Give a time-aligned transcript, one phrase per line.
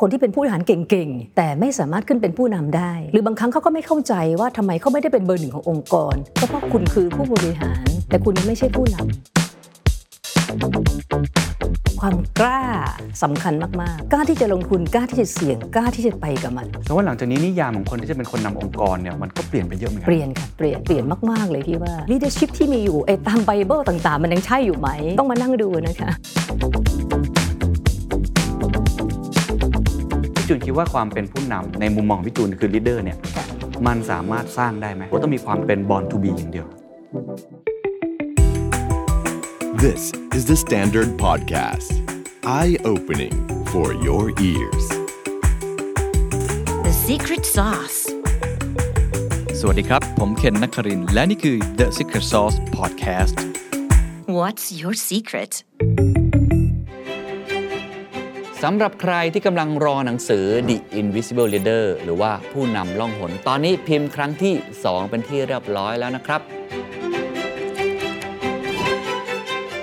[0.00, 9.06] คนที่เป็นผู้บริหารเก่งๆ แต่ไม่สามารถขึ้นเป็นผู้นำได้ หรือบางครั้งเขาก็ไม่เข้าใจว่าทำไมเขาไม่ได้เป็นเบอร์หนึ่งขององค์กรก็เพราะคุณคือผู้บริหาร แต่คุณยังไม่ใช่ผู้นำ
[12.00, 12.62] ความกล้า
[13.22, 24.88] สำคัญมาก ๆ กล้าที่จะลงทุนกล้าที่จะเสี่ยงกล้าที่จะไปกับมันแต่ว่าหลังจากนี้นิยามของคนที่จะเป็นคนนำองค์กรเนี่ยมันก็เปลี่ยนไปเยอะเหมือนกัเปลี่ยนค่ะเปลี่ยนเปลี่ยนมาก ๆ เลยพี่ว่า leadership ที่มีอยู่ไอ้ตามไบเบิลต่าง ๆ มันยังใช่อยู่ไหม
[25.18, 26.10] ต้องมานั่งดูนะคะ
[30.48, 33.18] จูนคิดว่าความเป็นผู้นำในมุมมองพี่จูนคือ leader เนี่ย
[33.86, 36.66] มันสามารถสร้างได้ไหมว่าต้องมีความเป็น born to be อย่างเดียว
[39.84, 40.02] This
[40.36, 41.90] is the Standard Podcast.
[42.58, 43.34] Eye opening
[43.72, 44.84] for your ears.
[46.86, 48.00] The secret sauce.
[49.60, 53.36] สวัสดีครับ ผมเคนนักครินทร์และนี่คือ The Secret Sauce Podcast
[54.38, 55.52] What's your secret?
[58.64, 66.40] สำหรับใครที่กำลังรอหนังสือ The Invisible Leader หรือว่าผู้นำล่องหน ตอนนี้พิมพ์ครั้งที่ 2 เป็นที่เรียบร้อยแล้วนะครับ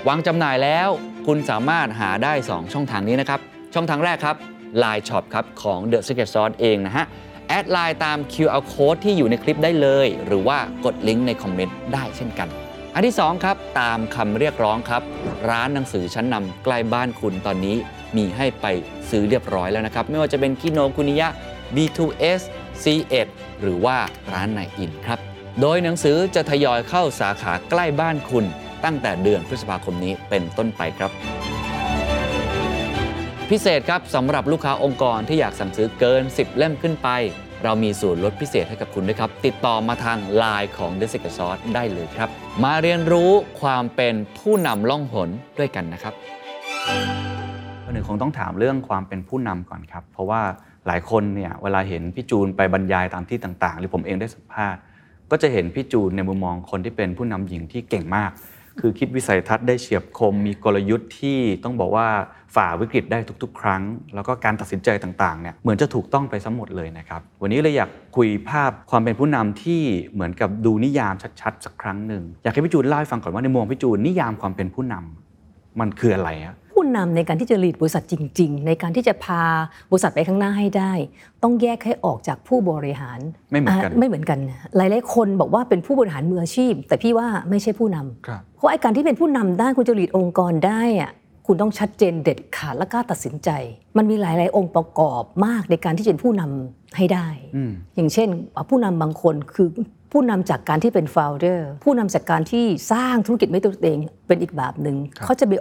[0.07, 0.89] วางจำหน่ายแล้ว
[1.27, 3.39] คุณสามารถหาได้ 2 ช่องทางนี้นะครับ
[3.73, 4.35] ช่องทางแรกครับ
[4.83, 7.05] Line Shop ครับของ The Secret Sauce เองนะฮะ
[7.47, 12.47] แอดไลน์ตาม QR Code ที่อยู่ในคลิปได้เลย หรือว่ากดลิงก์ในคอมเมนต์ได้เช่นกัน
[12.93, 15.03] อันที่ 2 ครับ ตามคำเรียกร้องครับ
[15.49, 17.77] ร้านหนังสือชั้นนำใกล้บ้านคุณตอนนี้
[18.17, 18.65] มีให้ไป
[19.09, 21.29] ซื้อเรียบร้อยแล้วนะครับ ไม่ว่าจะเป็นคิโนคุนิยะ
[21.75, 22.41] B2S
[22.83, 23.27] C1
[23.61, 23.97] หรือว่า
[24.33, 25.19] ร้านไหนอินครับ
[25.61, 28.45] โดยหนังสือจะทยอยเข้าสาขาใกล้บ้านคุณ
[28.83, 31.11] ตั้งแต่เดือนพฤษภาคมนี้เป็นต้นไปครับ
[33.49, 37.09] พิเศษครับสำหรับลูกค้าองค์กรที่อยากสั่งซื้อเกิน 10 เล่มขึ้นไป
[37.63, 42.29] เรามีส่วนลดพิเศษให้กับคุณด้วยครับ ติดต่อมาทาง Line ของ The Secret Sauce ได้เลยครับ
[42.63, 46.13] มาเรียนรู้ความเป็นผู้นำล่องหนด้วยกันนะครับ
[47.85, 50.41] วันหนึ่งคงต้องถามเรื่องความเป็นผู้นำก่อนครับ เพราะว่า
[50.87, 54.81] หลายคนเนี่ยเวลาเห็นพี่จูนไปบรรยายตามที่ต่างๆ หรือผมเองได้สัมภาษณ์
[55.31, 58.31] ก็จะเห็นพี่จูนในมุมมองคนที่เป็นผู้นำหญิงที่เก่งมาก
[58.79, 62.07] คือคิดวิสัยทัศน์ได้เฉียบคม มีกลยุทธ์ที่ต้องบอกว่า
[62.55, 63.81] ฝ่าวิกฤตได้ทุก ๆ ครั้ง
[64.15, 69.81] แล้วก็การตัดสินใจต่างๆเนี่ยเหมือนจะถูกต้องไปซะหมดเลยนะครับ วันนี้เลยอยากคุยภาพความเป็นผู้นำที่
[70.13, 76.64] เหมือนกับดูนิยามชัดๆสักครั้งหนึ่งอยากให้พี่จูนเล่าให้ฟังก่อนว่าในมุมพี่จูนนิยามความเป็นผู้นำมันคืออะไรครับผู้
[76.97, 79.43] นำในการที่จะ lead บริษัทจริง ๆ ในการที่จะพา
[79.91, 80.93] บริษัทไปข้างหน้าให้ได้
[81.43, 83.19] ต้องแยกให้ออกจากผู้บริหาร
[83.51, 84.39] ไม่เหมือนกันาไม่เหมือนกัน
[84.77, 91.11] หลายๆคนบอกว่าเป็นผู้บริหารมืออาชีพ แต่พี่ว่าไม่ใช่ผู้นำครับเพราะไอ้การที่เป็นผู้นำได้คุณจะ lead องค์กรได้อะ
[91.47, 93.49] คุณต้องชัดเจนเด็ดขาดและกล้าตัดสินใจ
[93.97, 98.29] มันมีหลาย ๆ องค์ประกอบมากในการที่จะเป็นผู้นำให้ได้อืมอย่างเช่น
[98.69, 99.67] ผู้นำบางคนคือ
[100.17, 105.55] ผู้นำจากการที่เป็น founder ผู้นำจากการที่สร้างธุรกิจไม่ตัวเองเป็นอีกแบบหนึ่งเขาจะมี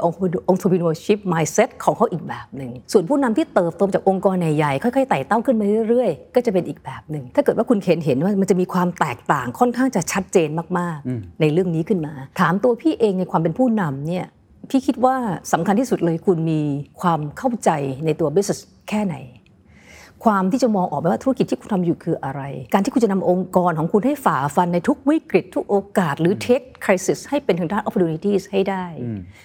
[0.51, 10.49] entrepreneurship mindset ของเขาอีกแบบหนึ่งส่วนผู้นำที่เติบโตจากองค์กรใหญ่ๆค่อยๆไต่เต้าขึ้นมาเรื่อยๆ ก็จะเป็นอีกแบบหนึ่งถ้าเกิดว่าคุณเห็นเห็นว่ามันจะมีความแตกต่างค่อนข้างจะชัดเจน
[10.79, 14.27] มากๆ ในเรื่องนี้ขึ้นมา ถามตัวพี่เองในความเป็นผู้นำเนี่ย
[14.71, 15.17] พี่คิดว่า
[15.53, 16.61] สำคัญที่สุดเลยคุณมี
[17.01, 17.71] ความเข้าใจ
[18.05, 18.61] ในตัว business
[18.91, 19.17] แค่ไหน
[20.25, 22.43] ความที่จะมองออกไปว่าธุรกิจที่คุณทำอยู่คืออะไร
[22.73, 28.85] การที่คุณจะนำองค์กรของคุณให้ฝ่าฟันในทุกวิกฤตทุกโอกาส หรือ take crisis ให้เป็นทางด้าน opportunities ให้ได้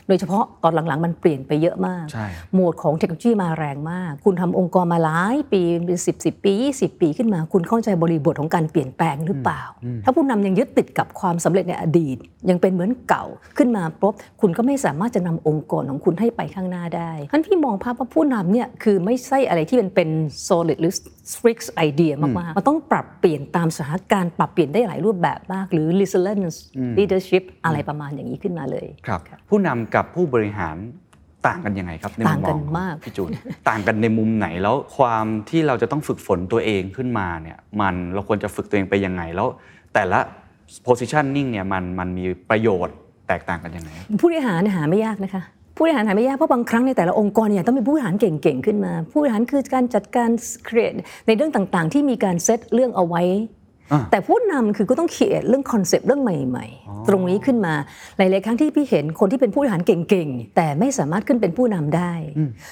[0.08, 9.62] โดยเฉพาะตอนหลังๆ มันเปลี่ยนไปเยอะมากใช่โหมดของเทคโนโลยีมาแรงมาก คุณทำองค์กรมาหลายปีเป็นสิบสิบปี20ปีขึ้นมา คุณเข้าใจบริบทของการเปลี่ยนแปลงหรือเปล่า
[10.04, 12.18] ถ้าผู้นำยังยึดติดกับความสำเร็จในอดีต
[12.50, 13.26] ยังเป็นเหมือนเก่า
[13.58, 20.10] ขึ้นมาปุ๊บคุณก็ไม่สามารถจะนำองค์กรของคุณให้ไปข้างหน้าได้ท่านพี่มองภาพว่าผู้นำเนี่ยคือไม่ใช่อะไรที่เป็นเป็น
[20.70, 20.94] solid หรือ
[21.34, 26.58] strict idea มากๆ มันต้องปรับเปลี่ยนตามสถานการณ์ปรับเปลี่ยนได้หลายรูปแบบมาก หรือ resilience
[27.00, 29.20] leadership อะไรประมาณอย่างนี้ขึ้นมาเลยครับ
[29.50, 30.78] ผู้นำกับผู้บริหาร
[31.48, 33.32] ต่างกันยังไงครับในมุต่างมมกัอนงมากพี่จูน
[33.70, 39.48] ต่างกันในมุมไหนแล้วความที่เราจะต้องฝึกฝนตัวเองขึ้นมาเนี่ยมันเราควรจะฝึกตัวเองไปยังไงแล้ว
[39.94, 40.20] แต่ละ
[40.88, 42.96] positioning เนี่ยมันมันมีประโยชน์
[43.28, 45.44] แตกต่างกันยังไงผู้บริหารเนี่ยหาไม่ยากนะคะ
[45.80, 50.30] ผู้บริหารหาไม่ยากเพราะบางครั้งในแต่ละองค์กรเนี่ยต้องมีผู้บริหารเก่งๆขึ้นมา ผู้บริหารคือการจัดการ
[50.68, 50.98] create
[51.28, 53.24] ในเรื่องต่างๆ ที่มีการเซตเรื่องเอาไว้
[53.92, 57.74] อ่าแต่ผู้นำคือก็ต้อง create เรื่องคอนเซปต์เรื่องใหม่ ๆ ตรงนี้ขึ้นมา
[58.18, 62.14] หลายๆครั้งที่พี่เห็นคนที่เป็นผู้บริหารเก่งๆแต่ไม่สามารถขึ้นเป็นผู้นำได้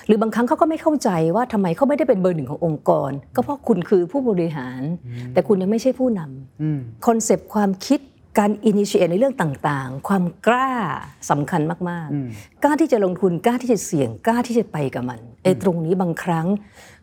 [0.08, 4.82] หรือบางครั้งเขาก็ไม่เข้าใจว่าทำไมเขาไม่ได้เป็นเบอร์หนึ่งขององค์กร ก็เพราะคุณคือผู้บริหาร
[5.34, 8.00] แต่คุณยังไม่ใช่ผู้นำคอนเซปต์ความคิด
[8.40, 10.72] การอินิเชตในเรื่องต่างๆ ความกล้า
[11.30, 16.48] สำคัญมากๆ กล้าที่จะลงทุนกล้าที่จะเสี่ยงกล้าที่จะไปกับมันไอ้ตรงนี้บางครั้ง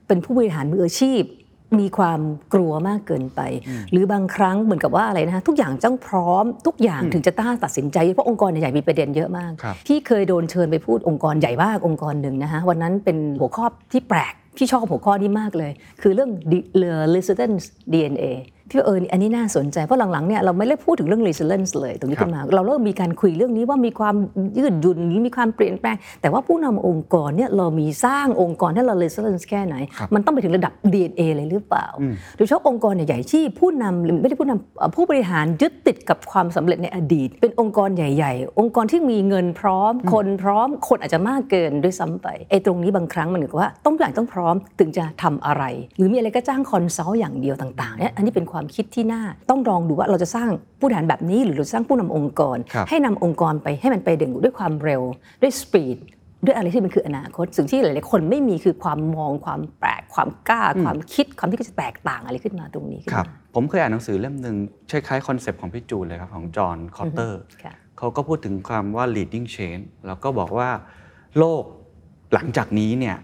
[0.06, 1.22] เป็นผู้บริหารมืออาชีพ
[1.78, 2.20] มีความ
[2.54, 3.40] กลัวมากเกินไป
[3.90, 15.72] หรือบางครั้งเหมือนกับว่าอะไรนะฮะทุกอย่างต้องพร้อม ทุกอย่างถึงจะต้าตัดสินใจเพราะองค์กรใหญ่ๆมีประเด็นเยอะมากครับที่เคยโดนเชิญไปพูดองค์กรใหญ่มากองค์กรหนึ่งนะฮะวันนั้นเป็นหัวข้อที่แปลกพี่ชอบหัวข้อนี้มากเลย
[16.02, 16.58] คือเรื่อง the
[17.14, 18.24] resistance DNA
[18.68, 24.14] พี่ว่าเอออันนี้น่าสนใจ เพราะหลังๆเนี่ยเราไม่ได้พูดถึงเรื่อง resilience เลยตรงนี้ขึ้นมา เราเริ่มมีการคุยเรื่องนี้ว่ามีความ
[24.58, 29.74] ยืดหยุ่นมีความเปลี่ยนแปลง แต่ว่าผู้นำองค์กรเนี่ยเรามีสร้างองค์กรให้เรา resilience แค่ไหน
[30.14, 31.86] มันต้องไปถึงระดับ DNA เลยหรือเปล่า
[32.36, 45.64] โดยเฉพาะองค์กรใหญ่ๆที่ผู้นำหรือไม่ได้ผู้นำเอ่อผู้บริหารยึดติดกับความสำเร็จในอดีต เป็นองค์กรใหญ่ ๆ องค์กรที่มีเงินพร้อม คนพร้อมคนอาจจะมากเกินด้วยซ้ำไปไอ้ตรงนี้บางครั้งมันเหมือนกับว่าต้องอย่างต้องพร้อมถึงจะทำอะไร
[45.96, 50.48] หรือมีอะไรก็จ้าง consult อย่างเดียวต่างๆเนี่ยอันนี้เป็นความคิดที่น่าต้องลองดูว่าเราจะสร้าง
[50.80, 55.02] ผู้บริหารแบบนี้หรือเราจะสร้างผู้นำองค์กรครับให้นำองค์กรไปให้มันไปเด่นด้วยความเร็ว
[55.42, 55.98] ด้วย speed
[56.44, 64.56] ด้วยอะไรที่มันคืออนาคต สิ่งที่หลายๆคนไม่มีคือความมองความแปลกความกล้า ความคิดความที่จะแตกต่างอะไรขึ้นมาตรงนี้ขึ้นครับมาผมเคยอ่านหนังสือเล่มหนึ่ง
[64.90, 70.68] คล้ายๆ concept ของพี่จูนเลยครับของจอห์นคอตเตอร์ค่ะเขาก็พูดถึงความว่า leading change แล้วก็บอกว่า
[71.38, 71.62] โลก
[72.34, 73.16] หลังจากนี้เนี่ย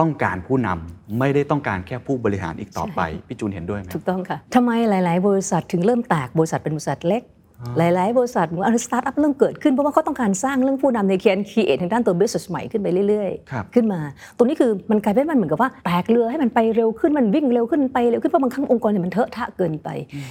[0.00, 7.22] ต้องการผู้นำไม่ได้ต้องการแค่ผู้บริหารอีกต่อไป พี่จูนเห็นด้วยไหมถูกต้องค่ะทำไมหลาย ๆ บริษัทถึงเริ่มแตกบริษัทเป็นบริษัทเล็ก
[7.78, 14.00] หลาย ๆ บริษัทเหมือนสตาร์ทอัพเริ่มเกิดขึ้น เพราะว่าเขาต้องการสร้างเรื่องผู้นำในเคียนคีเอทางด้านตัว business ใหม่ขึ้นไปเรื่อยครับๆขึ้นมา
[14.36, 19.88] ตรงนี้คือมันกลายเป็นมันเหมือนกับว่าแตกเรือให้มันไปเร็วขึ้นมันวิ่งเร็วขึ้นไปเร็วขึ้นเพราะบางครั้งองค์กรเนี่ยมันเทอะทะเกินไป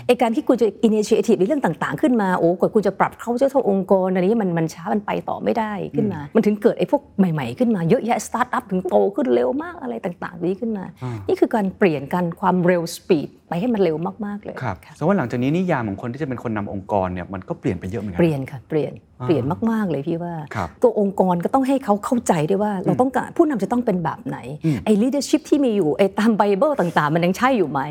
[0.08, 10.86] ไอการที่คุณจะ initiative ในเรื่องต่าง ๆ ขึ้นมาโอ้กว่าคุณจะปรับเข้าเจ้าองค์กรอันนี้มันมันช้ามันไปต่อไม่ได้ขึ้นมา มันถึงเกิดไอ้พวกใหม่ ๆ ขึ้นมาเยอะแยะสตาร์ทอัพถึงโตขึ้นเร็วมากอะไรต่าง ๆ นี้ขึ้นมา
[11.28, 18.94] นี่คือการเปลี่ยนกันความเร็ว speed ไปให้มันเร็วมากๆเลยครับค่ะแสดงว่าหลังจากนี้นิยามของคนที่จะเป็นคนนำองค์กรเนี่ยมันก็เปลี่ยนไปเยอะเหมือนกัเปลี่ยนค่ะเปลี่ยน
[19.25, 24.38] เปลี่ยนมาก ๆ เลยพี่ว่าครับตัวองค์กรก็ต้องให้เขาเข้าใจด้วยว่า เราต้องการผู้นำจะต้องเป็นแบบไหน
[24.86, 27.81] ไอ้ leadership ที่มีอยู่ไอ้ตามไบเบิลต่างๆ มันยังใช่อยู่ไหม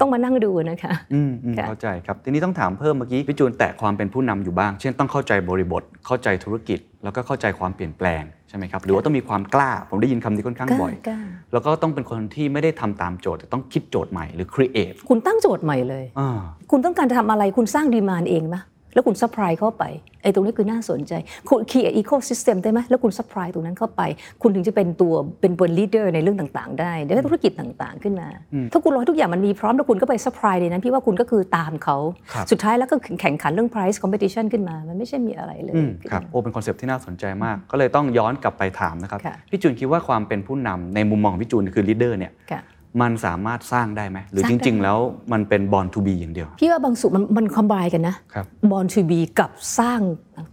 [0.00, 11.20] ต้องมานั่งดูนะคะอืมอืมค่ะเข้าใจครับ ทีนี้ต้องถามเพิ่มเมื่อกี้พี่จูนแตะความเป็นผู้นำอยู่บ้าง เช่นต้องเข้าใจบริบทเข้าใจธุรกิจ แล้วก็เข้าใจความเปลี่ยนแปลงใช่ไหมครับหรือว่าต้องมีความกล้าผมได้ยินคำนี้ค่อนข้างกล้าบ่อยกล้า
[11.52, 16.40] แล้วก็ต้องเป็นคนที่ไม่ได้ทำตามโจทย์แต่ต้องคิดโจทย์ใหม่หรือ create คุณตั้งโจทย์ใหม่เลยอ่า
[16.70, 18.56] คุณต้องการจะทำอะไรคุณสร้าง demand เองไหม
[18.94, 19.84] แล้วคุณ supply เข้าไป
[20.22, 21.12] ไอ้ตรงนี้คือน่าสนใจ
[21.48, 24.02] คุณ create ecosystem ได้ไหมแล้วคุณ supply ตรงนั้นเข้าไป
[24.42, 28.28] คุณถึงจะเป็นตัวเป็นบน leader ในเรื่องต่างๆ ได้ได้ธุรกิจต่างๆขึ้นมา
[28.72, 31.96] ถ้าคุณรอให้ทุกอย่างมันมีพร้อมแล้วคุณก็ไป supply ในนั้น พี่ว่าคุณก็คือตามเขา
[32.32, 42.62] ครับสุดท้ายแล้วก็แข่งขันเรื่อง price competition ขึ้นมา มันไม่ใช่มีอะไรเลยอืมขึ้นครับมาโอ้เป็น concept ที่น่าสนใจมาก ก็เลยต้องย้อนกลับไปถามนะครับค่ะพี่จูนคิดว่าความเป็นผู้นำในมุมมองของพี่จูนคือ leader เนี่ยค่ะ
[43.00, 44.98] มันสามารถสร้างได้ไหมหรือสร้าจงได้ริง ๆ แล้ว
[45.32, 50.00] มันเป็น born to be อย่างเดียว พี่ว่าบางสุดมันมัน combine กันนะครับ born to be กับสร้าง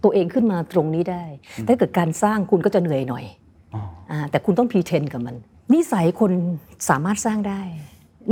[0.02, 1.24] ตัวเองขึ้นมาตรงนี้ได้
[1.68, 3.24] ถ้าเกิดการสร้างคุณก็จะเหนื่อยหน่อย
[3.74, 5.36] อ๋ออ่าแต่คุณต้อง pretend กับมัน
[5.74, 6.32] นิสัยคน
[6.88, 7.60] สามารถสร้างได้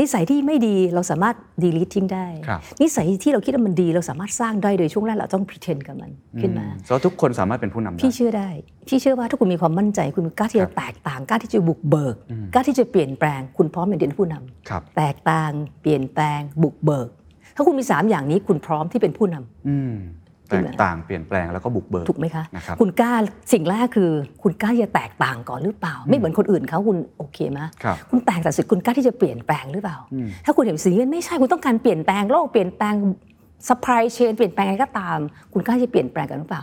[0.01, 6.11] นิสัยที่ไม่ดีเราสามารถ delete ทิ้งได้ครับนิสัยที่เราคิดว่ามันดี เราสามารถสร้างได้โดยช่วงแรกเราต้อง pretend กับมัน
[6.41, 8.51] ขึ้นมาอืแล้วทุกคนสามารถเป็นผู้นำได้พี่เชื่อได้
[8.89, 12.17] พี่เชื่อว่าถ้าคุณมีความมั่นใจ คุณกล้าที่ครัจะบแตกต่างกล้าที่จะบุกเบิก
[12.55, 15.51] กล้าที่จะเปลี่ยนแปลง คุณพร้อมเป็นผู้นำครับแตกต่าง
[15.81, 17.09] เปลี่ยนแปลงบุกเบิก
[17.57, 20.24] ถ้าคุณมี 3 อย่างนี้คุณพร้อมที่เป็นผู้นำอืมขึ้
[20.63, 23.13] แตนกมาต่างเปลี่ยนแปลงแล้วก็บุกเบิกถูกไหมคะนะครับคุณกล้า
[23.53, 24.11] สิ่งแรกคือ
[24.43, 29.99] คุณกล้าที่จะแตกต่างก่อนหรือเปล่า ไม่เหมือนคนอื่นเขาคุณโอเคไหมครับคุณแตกแต่สุดคุณกล้าที่จะเปลี่ยนแปลงหรือเปล่า
[30.45, 32.95] ถ้าคุณเห็นสิ่งนี้ไม่ใช่คุณต้องการเปลี่ยนแปลงโลกเปลี่ยนแปลง
[33.69, 35.19] supply chain เปลี่ยนแปลงอะไรก็ตาม
[35.53, 36.63] คุณกล้าที่จะเปลี่ยนแปลงกันหรือเปล่า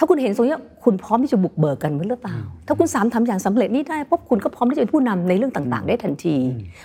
[0.00, 2.36] ถ้าคุณเห็นตรงนี้คุณพร้อมที่จะบุกเบิกกันหรือเปล่า
[2.66, 6.36] ถ้าคุณสามทำอย่างสำเร็จนี่ได้ปุ๊บคุณก็พร้อมที่จะเป็นผู้นำในเรื่องต่าง ๆ ได้ทันที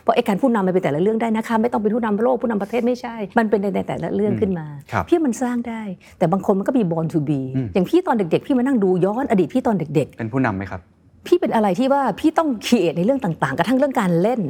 [0.04, 5.82] เพราะไอ้การผู้นำมันเป็นแต่ละเรื่องได้นะคะไม่ต้องเป็นผู้นำโลกผู้นำประเทศไม่ใช่ มันเป็นในแต่ละเรื่องขึ้นมาครับพี่ว่ามันสร้างได้
[6.18, 7.40] แต่บางคนมันก็มี born to be
[7.74, 10.82] อย่างพี่ตอนเด็กๆ พี่มานั่งดูย้อนอดีตพี่ตอนเด็ก ๆ เป็นผู้นำไหมครับ
[11.28, 14.42] พี่เป็นอะไรที่ว่าพี่ต้องคีเอทในเรื่องต่างๆ กระทั่งเรื่องการเล่น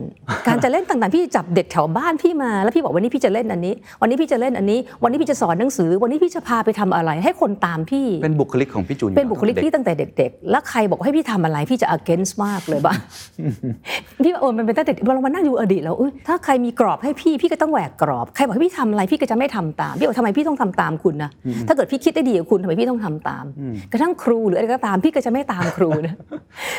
[0.47, 12.97] การจะเล่นต่างๆ พี่จับเด็กแถวบ้านพี่มา แล้วพี่บอกวันนี้พี่จะเล่นอันนี้ วันนี้พี่จะเล่นอันนี้ วันนี้พี่จะสอนหนังสือ วันนี้พี่จะพาไปทำอะไร ให้คนตามพี่ เป็นบุคลิกของพี่จูนอยู่เป็นบุคลิกตั้งพี่แต่เด็ตั้งแต่เด็ก ๆ แล้วใครบอกให้พี่ทำอะไรพี่จะ against มากเลยบ้าง
[14.25, 21.29] พี่ว่าโอ้มันเป็นตั้งแต่เด็กเรามานั่งดูอดีตแล้วเอ้ยถ้าใครมีกรอบให้พี่พี่ก็ต้องแหวกกรอบ ใครบอกให้พี่ทำอะไรพี่ก็จะไม่ทำตาม พี่บอกทำไมพี่ต้องทำตามคุณนะ
[21.67, 23.45] ถ้าเกิดพี่คิดได้ดีกับคุณทำไมพี่ต้องทำตาม
[23.91, 26.15] กระทั่งครูหรืออะไรก็ตามพี่ก็จะไม่ตามครูนะ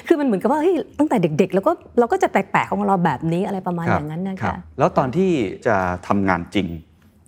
[0.06, 5.30] คือมันเหมือนกับว่าเฮ้ยตั้งแต่เด็กๆ แล้วก็เราก็จะแปลกๆของเราแบบนี้อะไรประมาณคอรับย่างนั้นนะรัคะบแล้วตอนที่
[5.66, 5.76] จะ
[6.08, 6.66] ทำงานจริง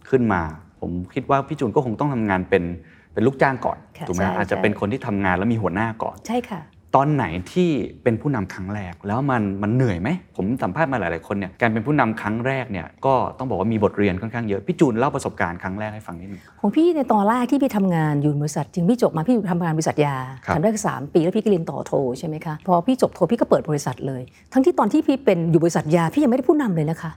[0.09, 0.43] ขึ้นมา
[0.81, 2.65] ผมคิดว่าพี่จูนก็คงต้องทำงานเป็น
[3.12, 6.61] เป็นลูกจ้างก่อนค่ะถูกไหมใช่อาจจะใช่เป็นคนที่ทำงานแล้วมีหัวหน้าก่อนใช่ค่ะ
[6.97, 7.68] ตอนไหนที่
[8.02, 27.11] เป็นผู้นำครั้งแรกแล้วมันมันเหนื่อยไหมผมสัมภาษณ์มาหลาย ๆคนเนี่ยการเป็นผู้นำครั้งแรกเนี่ยก็ต้องบอกว่ามีบทเรียนค่อนข้างเยอะพี่จูนเล่าประสบการณ์ครั้งแรกให้ฟังนิดนึงของพี่ในตอนแรกที่พี่ทำงานอยู่บริษัทจริงพี่จบมาพี่ทำงานบริษัทยาครับทำได้แค่สามปีแล้วพี่ก็เรียนต่อโทใช่ไหมคะพอพี่จบโทพี่ก็เปิดบริษัทเลย ทั้งที่ตอนที่พี่เป็นอยู่บริษัทยาพี่ยังไม่ได้ผู้นำเลยนะคะ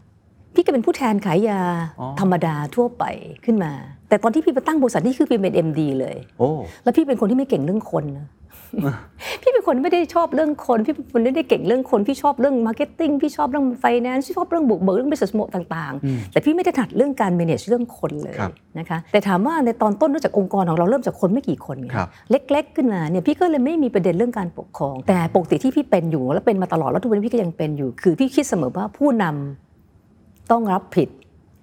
[0.56, 1.62] พี่ก็เป็นผู้แทนขายยา
[2.00, 3.04] อ๋อธรรมดาทั่วไป
[3.46, 3.72] ขึ้นมา
[4.10, 6.50] แต่ตอนที่พี่ไปตั้งบริษัทนี่คือพี่เป็น MD เลยโอ้
[6.84, 8.28] แล้วพี่เป็นคนที่ไม่เก่งเรื่องคนนะ
[9.42, 24.96] พี่เป็นคนไม่ได้ชอบเรื่องคน พี่เป็นคนไม่ได้เก่งเรื่องคน พี่ชอบเรื่อง marketing พี่ชอบเรื่องไฟแนนซ์ พี่ชอบเรื่องบุกเบิกเรื่อง business model ต่างๆ แต่พี่ไม่ได้ถนัดเรื่องการ manage เรื่องคนเลยครับนะคะ แต่ถามว่าในตอนต้นเนื่องจากองค์กรของเราเริ่มจากคนไม่กี่คนไงครับเล็ก ๆ ขึ้นมาเนี่ยพี่ก็เลยไม่มีประเด็นเรื่องการปกครอง
[25.08, 31.10] แต่ปกติที่พี่เป็นอยู่แล้วเป็นมาตลอดแล้วทุกวันนี้พี่ก็ยังเป็นอยู่ คือพี่คิดเสมอว่าผู้นำต้องรับผิด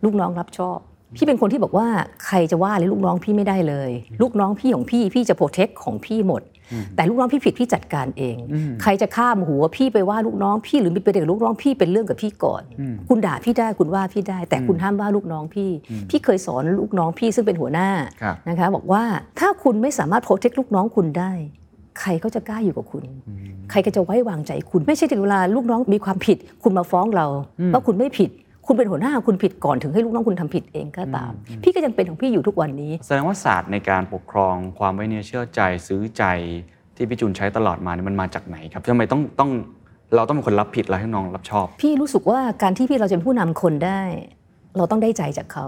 [0.05, 0.79] ลูกน้องรับชอบ
[1.17, 1.87] พี่เป็นคนที่บอกว่า
[2.27, 3.91] ใครจะว่าเลยลูกน้องพี่ไม่ได้เลย
[4.23, 6.43] ลูกน้องพี่ของพี่พี่จะโปรเทคของพี่หมด
[6.97, 8.37] แต่ลูกน้องพี่ผิดพี่จัดการเอง
[8.83, 12.63] ใครจะข้ามหัวพี่ไปว่าลูกน้องพี่หรือมีประเด็นกับลูกน้องพี่เป็นเรื่องกับพี่ก่อน
[13.09, 15.71] คุณด่าพี่ได้คุณว่าพี่ได้ แต่คุณห้ามว่าลูกน้องพี่
[16.11, 17.89] พี่เคยสอนลูกน้องพี่ซึ่งเป็นหัวหน้า
[18.23, 19.03] ครับนะคะบอกว่า
[19.39, 21.33] ถ้าคุณไม่สามารถโปรเทคลูกน้องคุณได้
[22.01, 23.05] ใครก็จะกล้าอยู่กับคุณ
[23.71, 27.27] ใครก็จะไว้วางใจคุณ ไม่ใช่ถึงเวลาลูกน้องมีความผิด คุณมาฟ้องเรา
[27.73, 28.31] ว่าคุณไม่ผิด
[28.69, 31.33] คุณเป็นหัวหน้าคุณผิดก่อนถึงให้ลูกน้องคุณทำผิดเองก็ตาม
[31.63, 36.25] พี่ก็ยังเป็นของพี่อยู่ทุกวันนี้ แสดงว่าศาสตร์ในการปกครองความไว้เนื้อเชื่อใจซื้อใจ
[36.97, 39.51] ที่พี่จูนใช้ตลอดมาเนี่ยมันมาจากไหนครับทำไมต้องต้อง
[40.17, 44.01] เราต้องเป็นคนรับผิดแล้วให้น้องรับชอบ พี่รู้สึกว่าการที่พี่เราจะเป็นผู้นำคนได้
[44.77, 45.67] เราต้องได้ใจจากเขา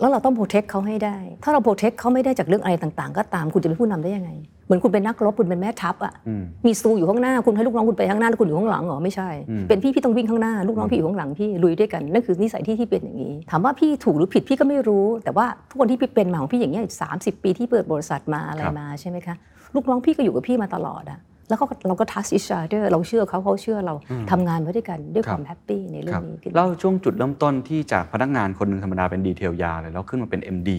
[0.00, 4.30] แล้วเราต้องโปรเทคเขาให้ได้ ถ้าเราโปรเทคเขาไม่ได้จากเรื่องอะไรต่าง ๆ ก็ตามคุณจะเป็นผู้นำได้ยังไง
[4.68, 19.34] เหมือนคุณเป็นนักรบคุณเป็นแม่ทัพอะอืมมีสตูอยู่ข้างหน้าคุณให้ลูกน้องคุณไปข้างหน้าแล้วคุณอยู่ข้างหลังเหรอไม่ใช่อืมเป็นพี่พี่ต้องวิ่งข้างหน้าลูกน้องพี่อยู่ข้างหลังพี่ลุยด้วยกันนั่นคือนิสัยที่ที่เป็นอย่างนี้ ถามว่าพี่ถูกหรือผิดพี่ก็ไม่รู้ แต่ว่าทุกวันที่พี่เป็นมาของพี่อย่างเงี้ยสามสิบปีที่เปิดบริษัทมาอะไรมาใช่ไหมคะ
[19.74, 23.94] ลูกน้องพี่ก็อยู่กับพี่มาตลอดอะแล้วก็เราก็ trust each other เราเชื่อเขาเขาเชื่อเรา
[24.30, 30.70] ทำงานมาด้วยกันด้วยความ happy ในเรื่คอรับงนี้ขึ้นมาเล่าช่วงจุดเริ่มต้นที่จากพนักงานคนหนึ่งธรรมดาเป็น detail ยาเลยแล้วขึ้นมาเป็น MD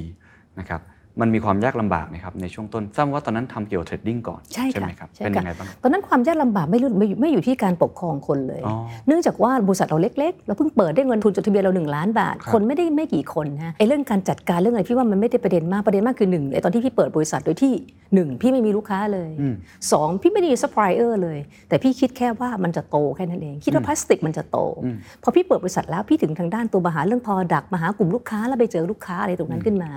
[0.60, 0.82] นะครับ
[1.22, 8.76] มันมีความยากลำบากไหมครับในช่วงต้นทราบว่าตอนนั้นทำเกี่ยวกับ trading ก่อนใช่ค่ะไหมครับใช่เป็นค่ะยังไงบ้างตอนนั้นความยากลำบากไม่รู้ไม่ไม่อยู่ที่การปกครองคนเลยอ๋อ
[9.08, 17.74] เนื่องจากว่าบริษัทเราเล็กๆ เราเพิ่งเปิดได้เงินทุนจดทะเบียนเราหนึ่งล้านบาทครับคนไม่ได้ไม่กี่คนนะไอ้เรื่องการจัดการเรื่องอะไรพี่ว่ามันไม่ได้ประเด็นมากประเด็นมากคือหนึ่งไอ้ตอนที่พี่เปิดบริษัทโดยที่
[18.14, 19.56] หนึ่งพี่ไม่มีลูกค้าเลยอืม
[19.92, 29.92] สองพี่ไม่ได้มีซัพพลายเออร์เลย แต่พี่คิดแค่ว่ามันจะโตแค่นั้นเอง คิดว่าพลาสติกมันจะโตอืมพอพี่เปิดบริษัทแล้วพี่ถึงทางด้านตัวมาหาเรื่อง product มาหากลุ่มลูกค้าแล้วไปเจอลูกค้าอะไรตรงนั้นขึ้นมา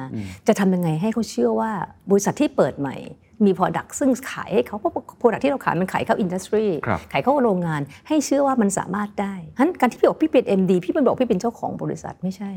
[0.49, 1.71] จะทำยังไงให้เขาเชื่อว่า
[2.11, 2.97] บริษัทที่เปิดใหม่
[3.45, 12.53] มี Product ซึ่งขายให้เขาเพราะ Product ที่เราขายมันขายเข้า industry ครับขายเข้าโรงงานให้เชื่อว่ามันสามารถได้ฉะนั้นการที่พี่บอกพี่เป็น MD พี่ไม่บอกพี่เป็นเจ้าของบริษัทไม่ใช่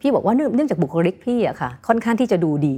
[0.00, 2.76] พี่บอกว่าเนื่องเนื่องจากบุคลิกพี่อะค่ะค่อนข้างที่จะดูดี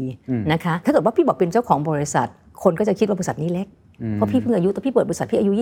[0.53, 2.29] นะคะถ้าเกิดว่าพี่บอกเป็นเจ้าของบริษัท
[2.63, 3.67] คนก็จะคิดว่าบริษัทนี้เล็ก
[4.15, 5.53] เพราะพี่เพิ่งอายุตอนพี่เปิดบริษัทพี่อายุ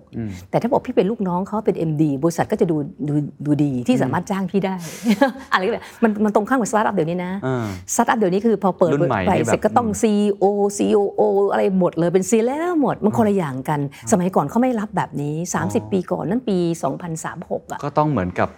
[0.00, 2.76] 26 แต่ถ้าบอกพี่เป็นลูกน้องเขาเป็น MD บริษัทก็จะดู
[3.08, 3.14] ดู
[3.46, 4.74] ดูดีที่สามารถจ้างพี่ได้
[5.52, 10.44] อะไรก็แบบมันมันตรงข้ามกับสตาร์ทอัพเดี๋ยวนี้นะอ่าสตาร์ทอัพเดี๋ยวนี้คือพอเปิดรุ่นใหม่ไปนี่แบบเสร็จก็ต้อง CEO
[10.78, 11.22] COO
[11.52, 13.80] อะไรหมดเลยเป็น C แล้วหมดมันคนละอย่างกัน
[14.12, 15.34] สมัยก่อนเขาไม่รับแบบนี้
[15.64, 16.58] 30 ปีก่อนนั่นปี
[17.14, 18.48] 2036อะก็ต้องเหมือนกับ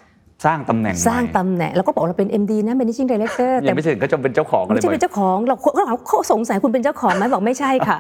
[0.44, 7.98] สร้างตำแหน่งสร้างใหม่ตำแหน่งแล้วก็บอกเราเป็น MD นะ Managing Director ยัแต่งไม่ถึงก็จะเป็นเจ้าของอะไรไม่ใช่เป็นเจ้าของเราเขาเขาเขาสงสัยคุณเป็นเจ้าของไหมบอกไม่ใช่ค่ะ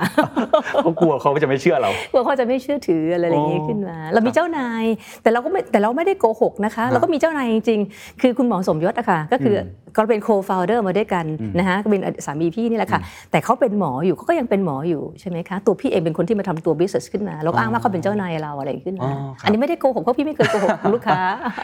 [0.82, 4.84] เขากลัวเขาจะไม่เชื่อเรากลัวเขาจะไม่เชื่อถืออะไรอย่างนี้อ๋อขึ้นมา เรามีเจ้านาย
[5.22, 9.62] แต่เราก็ไม่แต่เราไม่ได้โกหกนะคะ เราก็มีเจ้านายจริงๆคือคุณหมอสมยศอะค่ะก็คืออ
[9.96, 11.24] ก็เป็นโคฟ o เดอร์มาด้วยกัน
[11.58, 21.20] นะคะก็เป็นสามีพี่นี่แหละค่ะ แต่เขาเป็นหมออยู่เขาก็ยังเป็นหมออยู่ใช่ไหมคะตัวพี่เองเป็นคนที่มาทำตัว business ขึ้นมาเราก็อ้างว่าเขาเป็นเจ้านายเราอะไรขึ้นอ๋มาอครับอันนี้ไม่ได้โกหกเพราะพี่ไม่เคยโกหกลูกค้า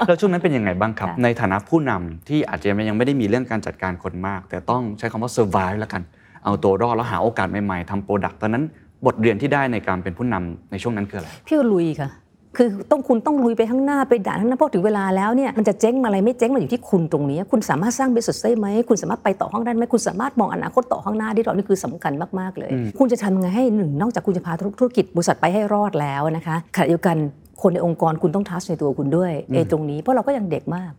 [0.06, 6.02] แล้วช่วงนั้นเป็นยังไงบ้างครับค่ะในฐานะผู้นำที่อาจจะยังไม่ได้มีเรื่องการจัดการคนมาก แต่ต้องใช้คำว่า survive แล้วกัน
[6.44, 8.64] เอาตัวรอดแล้วหาโอกาสใหม่ๆทำโปรดักต์ตอนนั้น
[9.06, 12.10] บทเรียนที่ได้ในการเป็นผู้นำในช่วงนั้นคืออะไรพี่ก็ลุยค่ะ
[12.56, 27.16] คือต้องคุณต้องลุยไปข้างหน้าไปด่านข้างหน้าเพราะถึงเวลาแล้วเนี่ยมันจะเจ๊งมาอะไรไม่เจ๊งมันอยู่ที่คุณตรงนี้ คุณสามารถสร้างเบสได้ไหมคุณสามารถไปต่อข้างหน้าได้ไหมคุณสามารถมองอนาคตต่อข้างหน้าได้หรอนี่คือสำคัญมากๆเลย คุณจะทำยังไงให้หนึ่งนอกจากคุณจะพาธุรกิจบริษัทไปให้รอดแล้วนะคะขณะเดียวกัน
[27.62, 30.93] คนในองค์กรคุณต้องทัชในตัวคุณด้วยไอ้ตรงนี้เพราะเราก็ยังเด็กมาก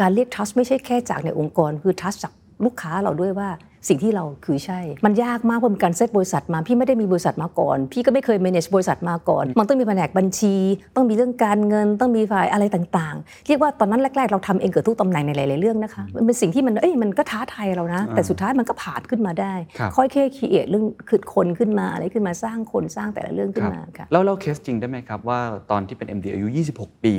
[0.00, 2.32] การเรียกทัชไม่ใช่แค่จากในองค์กรคือทัชจาก
[2.64, 3.48] ลูกค้าเราด้วยว่า
[3.88, 10.54] สิ่งที่เราคือใช่ มันยากมากเพราะเป็นการเซตบริษัทมาพี่ไม่ได้มีบริษัทมาก่อน พี่ก็ไม่เคย manage บริษัทมาก่อน มันต้องมีแผนกบัญชี
[10.96, 27.14] ต้องมีเรื่องการเงิน ต้องมีฝ่ายอะไรต่างๆ เรียกว่าตอนนั้นแรก ๆ เราทำเองเกือบทุกตำแหน่งในหลายๆเรื่องนะคะมันเป็นสิ่งที่มันเอ้ยมันก็ท้าทายเรานะ แต่สุดท้ายมันก็ผ่านขึ้นมาได้ครับค่อยแค่คิดเรื่องคือคนขึ้นมาอะไรขึ้นมาสร้างคนสร้างแต่ละเรื่องขึ้นมาค่ะแล้วเราเคสจริงได้ไหมครับว่าตอนที่เป็น MD อายุ 26 ปี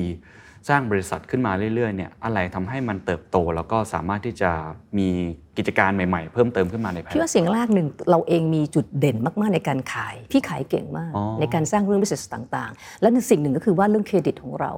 [0.70, 4.52] สร้างบริษัทขึ้นมาเรื่อยๆเนี่ยอะไรทำให้มันเติบโต แล้วก็สามารถที่จะ
[4.98, 5.10] มี
[5.58, 14.72] กิจการใหม่ๆ เพิ่มเติมขึ้นมาในภายหพี่ลังว่าสิ่งแรกหนึ่งเราเองมีจุดเด่นมากๆในการขาย พี่ขายเก่งมากอ๋อในการสร้างเรื่อง business ต่างๆ แล้วสิ่งหนึ่งก็คือว่าเรื่องเครดิตของเรา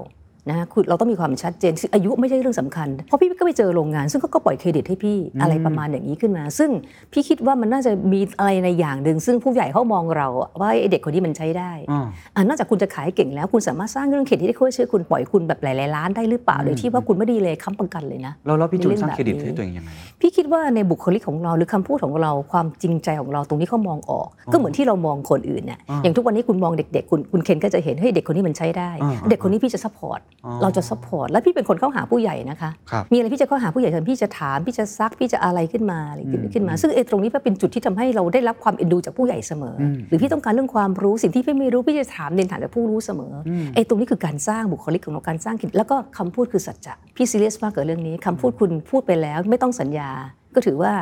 [0.49, 6.69] นะฮะคือเราต้องมีความชัดเจนซึ่งอายุไม่ใช่เรื่องสำคัญ เพราะพี่ก็ไปเจอโรงงาน ซึ่งเขาก็ปล่อยเครดิตให้พี่อะไรประมาณอย่างนี้ขึ้นมา ซึ่ง
[7.13, 19.89] พี่คิดว่ามันน่าจะมีอะไรในอย่างหนึ่งซึ่งผู้ใหญ่เขามองเราอะว่าไอ้เด็กคนนี้มันใช้ได้อ่าอ่านอกจากคุณจะขายเก่งแล้ว คุณสามารถสร้างเรื่องเครดิตให้เขาเชื่อคุณปล่อยคุณแบบหลายๆล้านได้หรือเปล่าโดยที่ว่าคุณไม่ดีเลยค้ำประกันเลยนะแล้วแล้วพี่จูนในเรื่องสร้างเครดิตแบบนี้ให้ตัวเองยังไง
[20.21, 50.09] พี่คิดว่าในบุคลิกของเราหรือคำพูดของเราความจริงใจของเราตรงนี้เขามองออก ก็เหมือนที่เรามองคนอื่นเนี่ยอ่าอย่างทุกวันนี้คุณมองเด็กๆคุณคุณเคนก็จะเห็นเฮ้ยเด็กคนนี้มันใช้ได้อ่าเด็กคนนี้พี่จะ support อ๋อเราจะ support แล้วพี่เป็นคนเข้าหาผู้ใหญ่นะคะครับมีอะไรพี่จะเข้าหาผู้ใหญ่ทันพี่จะถามพี่จะซักพี่จะอะไรขึ้นมาอะไรขึ้นอืมขึ้นมา ซึ่งไอ้ตรงนี้เป็นจุดที่ทำให้เราได้รับความเอ็นดูจากผู้ใหญ่เสมออมหรือพี่ต้องการเรื่องความรู้สิ่งที่พี่ไม่รู้พี่จะถามเรียนถามจากผู้รู้เสมออมไอ้ตรงนี้คือการสร้างบุคลิกของเราการสร้างคิดแล้วก็คำพูดคือสัจจะพี่ซีเรียสมากกับเรื่องนี้คำพูดคุณพูดไปแล้ว ไม่ต้องสัญญา
[50.55, 50.93] ก็ถือว่า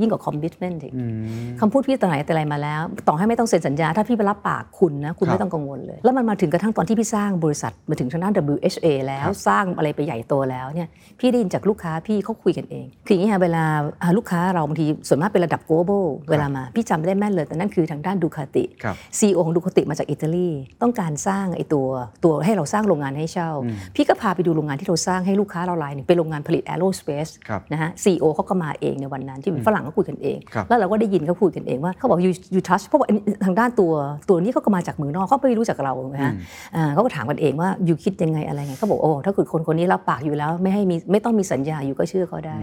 [0.00, 10.88] ยิ่งกว่า commitment อีกอืมคำพูดพี่แต่ไหนแต่ไรมาแล้ว ต่อให้ไม่ต้องเซ็นสัญญา ถ้าพี่ไปรับปากคุณนะ คุณครับไม่ต้องกังวลเลย แล้วมันมาถึงกระทั่งตอนที่พี่สร้างบริษัทมาถึงทางด้าน WHA แล้วครับสร้างอะไรไปใหญ่โตแล้วเนี่ย
[11.20, 13.64] พี่ได้ยินจากลูกค้าพี่เขาคุยกันเอง คืออย่างนี้ค่ะเวลา
[14.02, 20.48] อ่าลูกค้าเราบางทีส่วนมากเป็นระดับ global เวลามาพี่จำได้แม่นเลยแต่นั่นคือทางด้านดูคาติครับ CEO ของดูคาติมาจากอิตาลี
[20.82, 21.86] ต้องการสร้างไอ้ตัว
[22.24, 23.50] ตัวให้เราสร้างโรงงานให้เช่า
[23.94, 33.92] พี่ก็พาไปดูโรงงานที่เราสร้างให้ลูกค้าเรารายหนึ่งเป็นโรงงานผลิต aerospace ครับนะฮะ CEO เขาก็มาเองในวันนั้นที่เป็นฝรั่งก็คุยกันเองครับแล้วเราก็ได้ยินเขาคุยกันเองว่าเขาบอก you you touch เพราะว่าอันนี้ทางด้านตัว
[34.28, 36.32] ตัวนี้เขาก็มาจากเมืองนอกเขาไม่รู้จักเรานะฮะ
[36.76, 42.56] อ่าเขาก็ถามกันเองว่าอยู่คิดยังไงอะไรไงเขาบอกโอ้ถ้าเกิดคนคนนี้รับปากอยู่แล้วไม่ให้มีไม่ต้องมีสัญญาอยู่ก็เชื่อเขาได้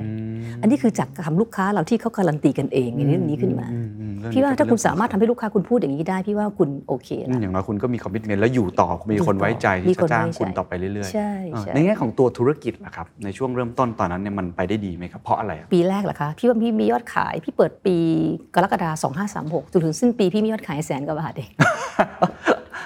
[0.62, 17.98] อันนี้คือจากคำลูกค้าเราที่เขาการันตีกันเองในเรื่องนี้ขึ้นมาอือืเรื่องนี้พี่ว่าก็เป็นถ้าคุณเองสามารถทำให้ลูกค้าคุณพูดอย่างนี้ได้พี่ว่าคุณโอเคอืแล้วมอย่างน้อยคุณก็มีคอมมิชเมนต์แล้วอยู่ต่อมีคนไว้ใจมีที่คจะนจ้างไว้ใจคุณต่อไปเรื่อยๆใช่อ่าใช่ในแง่ของตัวธุรกิจล่ะครับในช่วงเริ่มต้นตอนนั้นเนี่ยมันไปได้ดีไหมครับเพราะอะไรอะปีแรกเหรอคะพี่ว่าพี่มียอดขาย พี่เปิดปี
[18.56, 19.12] กรกฎาคม
[19.64, 21.52] 2536จนถึงสิ้นปีพี่มียอดขายแสนกว่าบาทเอง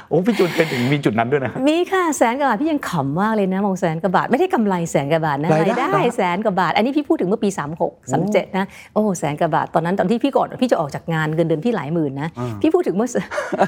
[0.10, 7.50] โอ้พี่จูนเป็นถึงมีจุดนั้นด้วยนะ มีค่ะแสนกว่าบาทพี่ยังขำมากเลยนะมองแสนกว่าบาทไม่ได้กำไรแสนกว่าบาทนะรายได้รายได้เหรอแสนกว่าบาท อันนี้พี่พูดถึงเมื่อปี
[7.82, 13.10] 36 37นะโอ้แสนกว่าบาทตอนนั้นตอนที่พี่ก่อนพี่จะออกจากงานเงินเดือนพี่หลายหมื่นนะอ่าพี่พูดถึงเมื่อ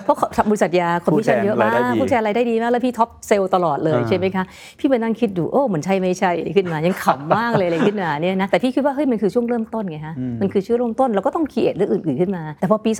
[0.04, 4.44] เพราะทำบริษัทยาคอมมิชชั่นเยอะมากผู้แทนรายได้ดีผู้แทนรายได้ดีมากแล้วพี่ top sale ตลอดเลยอ่าใช่ไหมคะ
[4.80, 12.92] พี่มานั่งคิดดูโอ้มันใช่ไม่ใช่ขึ้นมายังขำมากเลยอะไรขึ้นมาเนี่ยนะแต่พี่คิดว่าเฮ้ยมันคือช่วงเริ่มต้นไงฮะมันคือช่วงเริ่มต้นเราก็ต้องคิดเรื่องอื่นๆขึ้นมา แต่พอปี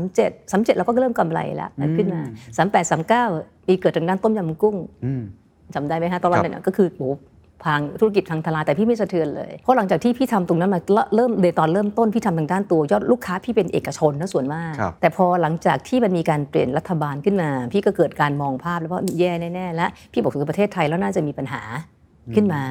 [0.00, 2.20] 2037 37 เราก็เริ่มกำไรแล้วขึ้นมา
[2.56, 5.22] 38 39 ปีเกิดทางด้านต้มยำกุ้งอืม
[5.74, 7.02] จำได้ไหมฮะตอนนั้นเนี่ยก็คือโห
[7.64, 10.80] พังธุรกิจทางทลายแต่พี่ไม่สะเทือนเลย เพราะหลังจากที่พี่ทำตรงนั้นมา
[11.14, 21.62] เริ่มในตอนเริ่มต้นพี่ทำทางด้านตัวยอดลูกค้าพี่เป็นเอกชนนะส่วนมากครับแต่พอหลังจากที่มันมีการเปลี่ยนรัฐบาลขึ้นมา พี่ก็เกิดการมองภาพแล้วว่าแย่แน่ๆแล้วพี่บอกถึงประเทศไทยแล้วน่าจะมีปัญหา
[22.34, 22.62] ขึ้นมา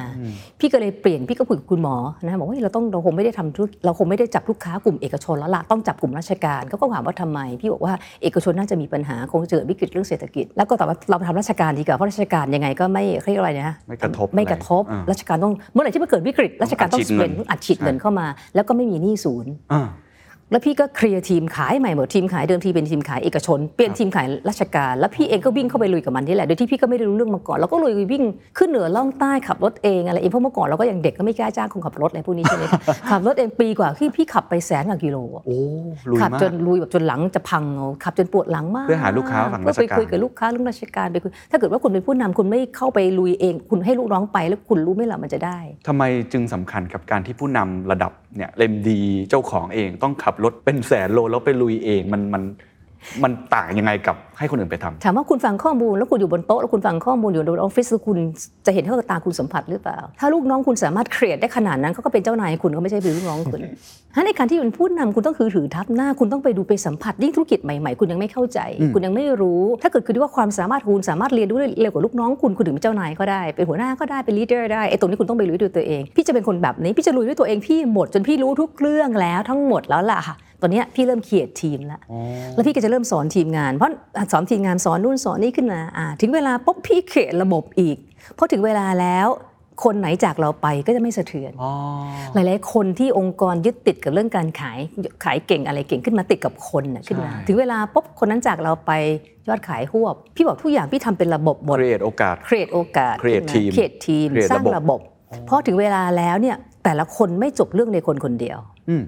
[0.60, 19.88] พี่ก็เลยเปลี่ยนพี่ก็คุยกับคุณหมอนะบอกว่าเฮ้ยเราต้องเราคงไม่ได้ทำธุรกิจเราคงไม่ได้จับลูกค้ากลุ่มเอกชนแล้วล่ะต้องจับกลุ่มราชการเขาก็ถามว่าทำไม พี่บอกว่าเอกชนน่าจะมีปัญหาคงจะเกิดวิกฤตเรื่องเศรษฐกิจ แล้วก็ตอบว่าเราไปทำราชการดีกว่าเพราะราชการยังไงก็ไม่เขาเรียกอะไรนะไม่กระทบไม่กระทบอะไรอ่าราชการต้องเมื่อไหร่ที่มันเกิดวิกฤตราชการต้องอัดฉีดเงินเป็นอัดฉีดเงินเข้ามา แล้วก็ไม่มีหนี้ศูนย์อ่า
[20.50, 28.24] แล้วพี่ก็เคลียร์ทีมขายใหม่หมดทีมขายเดิมทีเป็นทีมขายเอกชน เปลี่ยนทีมขายราชการ แล้วพี่เองก็วิ่งเข้าไปลุยกับมันนี่แหละโดยที่พี่ก็ไม่ได้รู้เรื่องมาก่อนเราก็ลุยวิ่ง
[28.58, 35.58] ขึ้นเหนือล่องใต้ขับรถเองอะไรเองเพราะเมื่อก่อนเราก็ยังเด็กก็ไม่กล้าจ้างคนขับรถอะไรพวกนี้ใช่ไหมคะขับรถเองปีกว่าที่พี่ขับไปแสนกว่ากิโลอะโอ้
[36.10, 52.42] ลุยขับมากจนลุยแบบจนหลังจะพังเอาขับจนปวดหลังมากเพื่อหาลูกค้าฝั่งราชการเพื่อไปคุยกับลูกค้าเรื่องราชการไปคุยถ้าเกิดว่าคุณเป็นผู้นำคุณไม่เข้าไปลุยเอง คุณให้ลูกน้องไปแล้วคุณรู้ไหมล่ะมันจะได้ทำไมจึงสำคัญกับการที่ผู้นำระดับเนี่ยเล่มดีเจ้าของเองต้องขับรถเป็นแสนโลแล้วไปลุยเองมันมัน
[53.22, 58.18] มันต่างยังไงกับ ให้คนอื่นไปทำถามว่าคุณฟังข้อมูลแล้วคุณอยู่บนโต๊ะแล้วคุณฟังข้อมูลอยู่ในออฟฟิศแล้วคุณ
[58.66, 63.60] จะเห็นเท่ากับตาคุณสัมผัสหรือเปล่า ถ้าลูกน้องคุณสามารถเครียดได้ขนาดนั้นเขาก็เป็นเจ้านายคุณเขาไม่ใช่เป็นลูกน้องคุณ
[64.14, 68.60] ถ้าในการที่เป็นผู้นำคุณต้องคือถือทับหน้าคุณต้องไปดูไปสัมผัสยิ่งธุรกิจใหม่ๆ คุณยังไม่เข้าใจ
[68.94, 82.00] คุณยังไม่รู้ ถ้าเกิดคือว่าความสามารถคุณสามารถเรียนรู้ได้เร็วกว่าลูกน้องคุณคุณถึงเป็นเจ้านายก็ได้เป็นหัวหน้าก็ได้เป็นลีดเดอร์ได้ไอ้ตรงนี้คุณต้องไปรู้ด้วยตัวเองพี่จะเป็นคนแบบนี้พี่จะรู้ด้วยตัวเองพี่หมดจนพี่รู้ทุกเรื่องแล้วทั้งหมดแล้วล่ะค่ะตอนเนี้ยพี่เริ่มเขียดทีมแล้ว
[82.54, 83.90] แล้วพี่ก็จะเริ่มสอนทีมงานเพราะ
[84.30, 87.96] สอนทีมงานสอนนู่นสอนนี่ขึ้นมาอ่าถึงเวลาปุ๊บพี่เขียนระบบอีก
[88.34, 89.28] เพราะถึงเวลาแล้ว
[89.84, 91.52] คนไหนจากเราไปก็จะไม่สะเทือน
[92.34, 94.78] หลาย ๆ คนที่องค์กรยึดติดกับเรื่องการขาย
[95.24, 98.92] ขายเก่งอะไรเก่งขึ้นมาติดกับคนน่ะขึ้นมาใช่ถึงเวลาปุ๊บคนนั้นจากเราไป
[99.48, 105.00] ยอดขายหวบ พี่บอกทุกอย่างพี่ทำเป็นระบบหมดเ e ร t โอกาสเครียดโอกาส create ขึ้นมา team create team create สร้างระบบระบบ
[105.46, 109.02] เพราะถึงเวลาแล้วเนี่ยแต่ละคนไม่จบเรื่องในคนคนเดียวอืม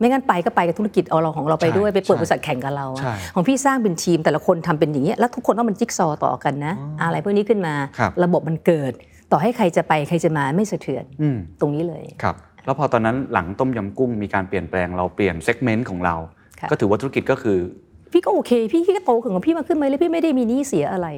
[0.00, 8.92] ไม่งั้นไปก็ไปกับธุรกิจเอาเราของเราไปด้วยใช่ไปเปิดใช่บริษัทแข่งกับเราอะใช่ของพี่สร้างเป็นทีมแต่ละคนทำเป็นอย่างเงี้ยแล้วทุกคนต้องมันจิ๊กซอว์ต่อกันนะ อะไรพวกนี้ขึ้นมาครับระบบมันเกิด
[9.32, 16.16] ต่อให้ใครจะไปใครจะมาไม่สะเทือนอืมตรงนี้เลยครับแล้วพอตอนนั้นหลังต้มยำกุ้งมีการเปลี่ยนแปลงเราเปลี่ยนเซกเมนต์ของเรา
[16.60, 17.58] ค่ะก็ถือว่าธุรกิจก็คือ
[18.12, 21.08] พี่ก็โอเคพี่พี่ก็โตขึ้นของพี่มากขึ้นไหมเลยพี่ไม่ได้มีหนี้เสียอะไร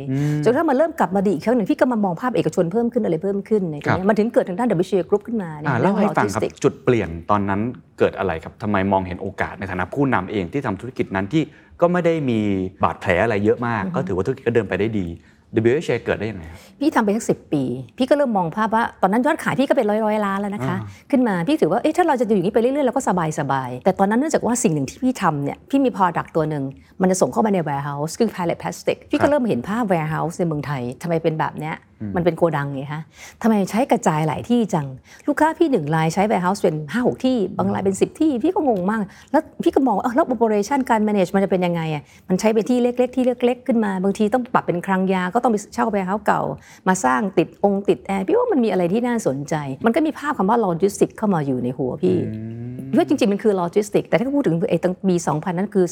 [0.44, 7.60] จนกระทั่งมันเริ่มกลับมาดีอีกครั้งหนึ่งพี่ก็มามองภาพเอกชนเพิ่มขึ้นอะไรเพิ่มขึ้นในตรงเนี้ยมันถึงเกิดทางด้าน WCA Group ขึ้นมานี่ยอ่าเล่าให้ฟังครับเอ logistics จุดเปลี่ยนตอนนั้น
[7.98, 11.42] เกิดอะไรครับทำไมมองเห็นโอกาสในฐานะผู้นำเองที่ทำธุรกิจนั้นที่
[11.80, 12.40] ก็ไม่ได้มี
[12.84, 15.06] บาดแผลอะไรเยอะมาก ก็ถือว่าธุรกิจก็เดินไปได้ดี
[15.68, 17.62] WHA เกิดได้ยังไงครับพี่ทำไปสักสิปี
[17.98, 20.76] พี่ก็เริ่มมองภาพว่าตอนนั้นยอดขายพี่ก็เป็นร้อยร้อยๆล้านแล้วนะคะ
[21.10, 26.64] ขึ้นมาพี่ถือว่าเอ๊ะถ้าเราจะอยู่อย่างนี้ไปเรื่อยๆเราก็สบายสบายๆแต่ตอนนั้นเนื่องจากว่าสิ่งหนึ่งที่พี่ทำเนี่ยพี่มี product ตัวหนึ่ง
[27.00, 31.74] มันจะส่งเข้ามาใน warehouse คือ pallet plastic พี่ครัก็บเริ่มเห็นภาพ warehouse ในเมืองไทยทำไมเป็นแบบเนี้ย
[32.16, 33.02] มันเป็นโกดังไงฮะ
[33.42, 34.86] ทำไมใช้กระจายหลายที่จัง
[35.26, 45.22] ลูกค้าพี่หนึ่งรายใช้ warehouse เป็นห้าหกที่ บางรายเป็น10ที่ พี่ก็งงมาก แล้วพี่ก็มองว่าเอ้าแล้ว operation การ manage มันจะเป็นยังไงอะมันใช้เป็นที่เล็ก ๆ ที่เล็ก ๆ ขึ้นมา บางทีต้องปรับเป็นคลังยา
[45.34, 46.42] ก็ต้องไปเช่า warehouse เก่า
[46.88, 49.54] มาสร้างติดองค์ติดแอร์พี่ว่ามันมีอะไรที่น่าสนใจ
[49.86, 52.16] มันก็มีภาพคำว่า logistics เข้ามาอยู่ในหัวพี่
[52.90, 55.86] พี่ว่าจริงๆ มันคือโลจิสติก แต่ถ้าพูดถึงไอ้ตั้งปี2000 นั้นคือ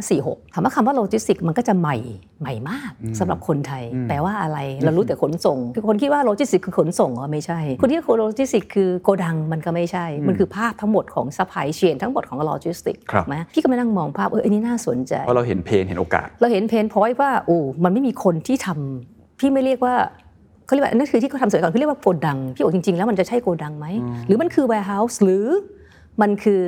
[0.00, 1.96] 2546ถามว่าคำว่าโลจิสติกมันก็จะใหม่
[2.40, 19.94] ใหม่มากสำหรับคนไทยแปลว่าอะไรเรารู้แต่ขนส่งคือคนคิดว่าโลจิสติกคือขนส่งอ๋อไม่ใช่ คนที่โลจิสติกคือโกดังมันก็ไม่ใช่ มันคือภาพทั้งหมดของซัพพลายเชนทั้งหมดของโลจิสติกครับไหมพี่ก็มานั่งมองภาพเอออันนี้น่าสนใจ เพราะเราเห็นเพนเห็นโอกาส เราเห็นเพนพอยต์ว่าโอ้มันไม่มีคนที่ทำพี่ไม่เรียกว่า
[20.66, 23.86] เขาเรียกว่านั่นคือที่เขาทำสมัยก่อนเขาเรียกว่าโกดัง พี่โอกจริงๆแล้วมันจะใช่โกดังไหม
[24.26, 25.44] หรือมันคือ warehouse หรือ
[26.22, 26.60] มันคือ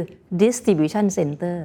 [0.43, 1.59] distribution center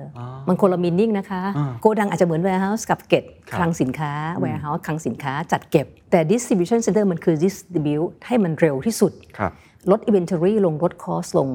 [0.48, 1.42] มันคนละมินนิ่งนะคะ
[1.82, 4.12] โกดังอาจจะเหมือน warehouse กับเก็บครับคลังสินค้า
[4.44, 9.52] warehouse คลังสินค้าจัดเก็บ แต่ distribution center มันคือ distribute ให้มันเร็วที่สุดครับ
[9.92, 11.50] ลด inventory ลงลด cost ลง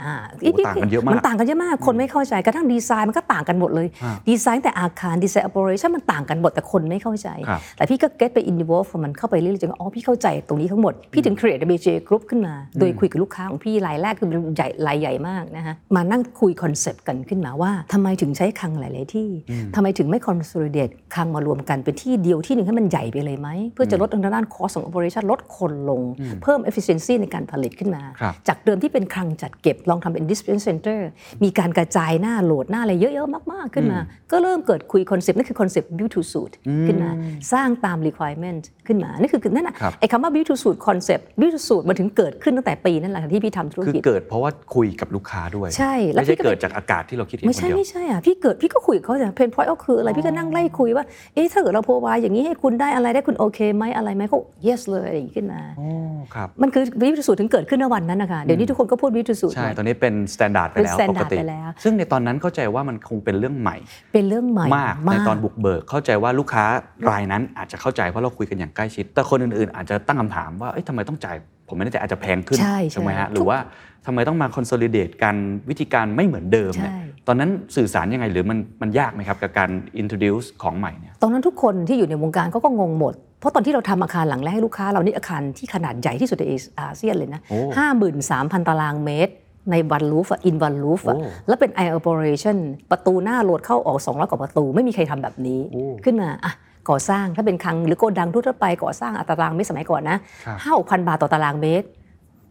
[0.00, 3.88] อ่าโอ้ต่างกันเยอะมากมันต่างกันเยอะมากคนไม่เข้าใจกระทั่งดีไซน์มันก็ต่างกันหมดเลย
[4.28, 19.28] ดีไซน์แต่อาคารดีไซน์ operation มันต่างกันหมดแต่คนไม่เข้าใจครับแต่พี่ก็ get ไป involve มันเข้าไปเรื่อยๆจนอ๋อพี่เข้าใจตรงนี้ทั้งหมด พี่ถึง create BJ Group ขึ้นมา โดยคุยกับลูกค้าของพี่รายแรกคือเป็นใหญ่รายใหญ่มากนะฮะมานั่งคุยคอนเซปต์กันขึ้นมาว่าทำไมถึงใช้คลังหลาย ๆ ที่
[19.74, 26.00] ทำไมถึงไม่ consolidate คลังมารวมกันเป็นที่เดียวที่หนึ่งให้มันใหญ่ไปเลยไหมเพื่อจะลดทางด้าน cost ของ operation ลดคนลง
[26.42, 31.00] เพิ่ม efficiency ในการผลิตขึ้นมาครับจากเดิมที่เป็นคลังจัดเก็บลองทำเป็น distribution center
[31.44, 33.98] มีการกระจายหน้าโหลดหน้าอะไรเยอะๆ มากๆขึ้นมา
[34.30, 36.52] ก็เริ่มเกิดคุยคอนเซปต์นั่นคือคอนเซปต์ build to suit
[36.86, 37.10] ขึ้นมา
[37.52, 49.50] สร้างตาม requirement ขึ้นมา นั่นคือนั่นน่ะครับไอ้คำว่า build to suit concept build to suit มันถึงเกิดขึ้นตั้งแต่ปีนั่นแหละที่พี่ทำธุรคือกิจเกิดเพราะว่าคุยกับลูกค้าด้วย ใช่ แล้วไม่ใช่พี่ก็เกิดจากอากาศที่เราคิดเองไม่คนใช่เดียวไม่ใช่อะพี่เกิดพี่ก็คุยกับเขาแต่ pain
[49.54, 55.88] point ก็คืออะไรพี่ก็นั่งไล่คุยว่าเอ๊ะถ้าเกิดเราโพวายอย่างนี้ให้คุณได้อะไรได้คุณโอเคไหมอะไรไหมเขา yes เลยอะไรอย่างนี้ขึ้นมาโอ้
[56.34, 63.76] ครับมันคือ build to suit ถึงเกิดขึ้นในวันนั้นนะคะเดี๋ยวนี้ทุกคนก็พูด build to suit ใช่ตอนนี้เป็น standard ไปเป็นแล้ว standard ปกติไปแล้วซึ่งในตอนนั้นเข้าใจว่ามันคงเป็นเรื่องใหม่
[64.12, 66.64] เป็นเรื่องใหม่มากในตอนบุกเบิกเข้าใจว่าลูกค้า
[67.10, 71.36] รายนั้นอาจจะเข้าใจเพราะเราคุยกันอย่างใกล้ชิด แต่คนอื่นๆ อาจจะตั้งคำถามว่าเอ๊ะทำไมต้องจ่าย
[71.68, 73.58] ผมไม่แน่ใจอาจจะแพงขึ้นใช่ใช่ไหมฮะทุกหรือว่า
[74.06, 75.36] ทำไมต้องมา consolidate กัน
[75.70, 79.70] วิธีการไม่เหมือนเดิมเนี่ยใช่ตอนนั้นสื่อสารยังไงหรือมันมันยากไหมครับกับการ
[80.02, 86.44] introduce ของใหม่เนี่ยตอนนั้นทุกคนที่อยู่ในวงการเขาก็งงหมด เพราะตอนที่เราทำอาคารหลังแรกให้ลูกค้าเรานี่อาคารที่ขนาดใหญ่ที่สุดใน
[86.80, 89.32] อาเซียนเลยนะโอ้ห้าหมื่นสามพันตารางเมตร
[89.70, 91.16] ในวันรูฟอินวันรูฟโอ้
[91.48, 92.56] แล้วเป็น air operation
[92.90, 96.52] ประตูหน้าโหลดเข้าออก 200 กว่าประตู ไม่มีใครทำแบบนี้โอ้ขึ้นมาอะ
[96.90, 101.88] ก่อสร้างถ้าเป็นคลังหรือโกดังทั่วๆไปก่อสร้างอัตรางเมตรสมัยก่อนนะครับห้าหกพันบาทต่อตารางเมตร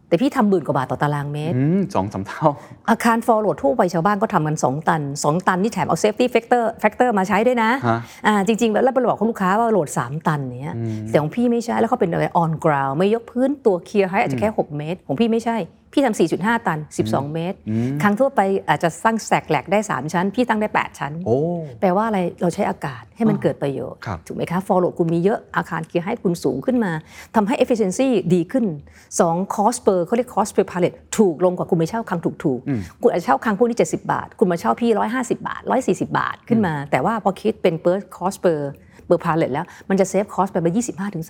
[0.08, 2.48] แต่พี่ทำหมื่นกว่าบาทต่อตารางเมตรอืมสองสามเท่า
[2.90, 9.88] อาคาร floor load ทั่วไปชาวบ้านก็ทำกัน 2 ตัน 2 ตันนี่แถมเอา safety factor factor มาใช้ด้วยนะฮะอ่าจริง ๆ แล้วเราบอกคุณลูกค้าว่า load
[10.08, 10.76] 3 ตันเนี้ย
[11.08, 15.56] แต่ของพี่ไม่ใช่แล้วเขาเป็นอะไร on ground ไม่ยกพื้นตัว clear height อาจจะแค่ 6 เมตร ของพี่ไม่ใช่
[15.92, 17.58] พี่ทำ4.5 ตัน 12 เมตร
[18.02, 21.38] คลังทั่วไปอาจจะสร้าง stack rack ได้ 3 ชั้น พี่ตั้งได้ 8 ชั้นโอ้
[21.80, 26.92] แปลว่าอะไร เราใช้อากาศให้มันเกิดประโยชน์ครับถูกไหมคะ floor load คุณมีเยอะอาคาร clear height คุณสูงขึ้นมา
[27.34, 28.64] ทำให้ efficiency ดีขึ้น
[29.10, 36.06] 2 cost per เขาเรียก cost per pallet ถูกลงกว่าคุณไปเช่าคลังถูกๆ คุณอาจจะเช่าคลังพวกนี้ 70 บาท คุณมาเช่าพี่ 150 บาท 140
[36.06, 38.60] บาทขึ้นมา แต่ว่าพอคิดเป็น per cost per
[39.08, 40.66] per pallet แล้วมันจะ save cost ไปไป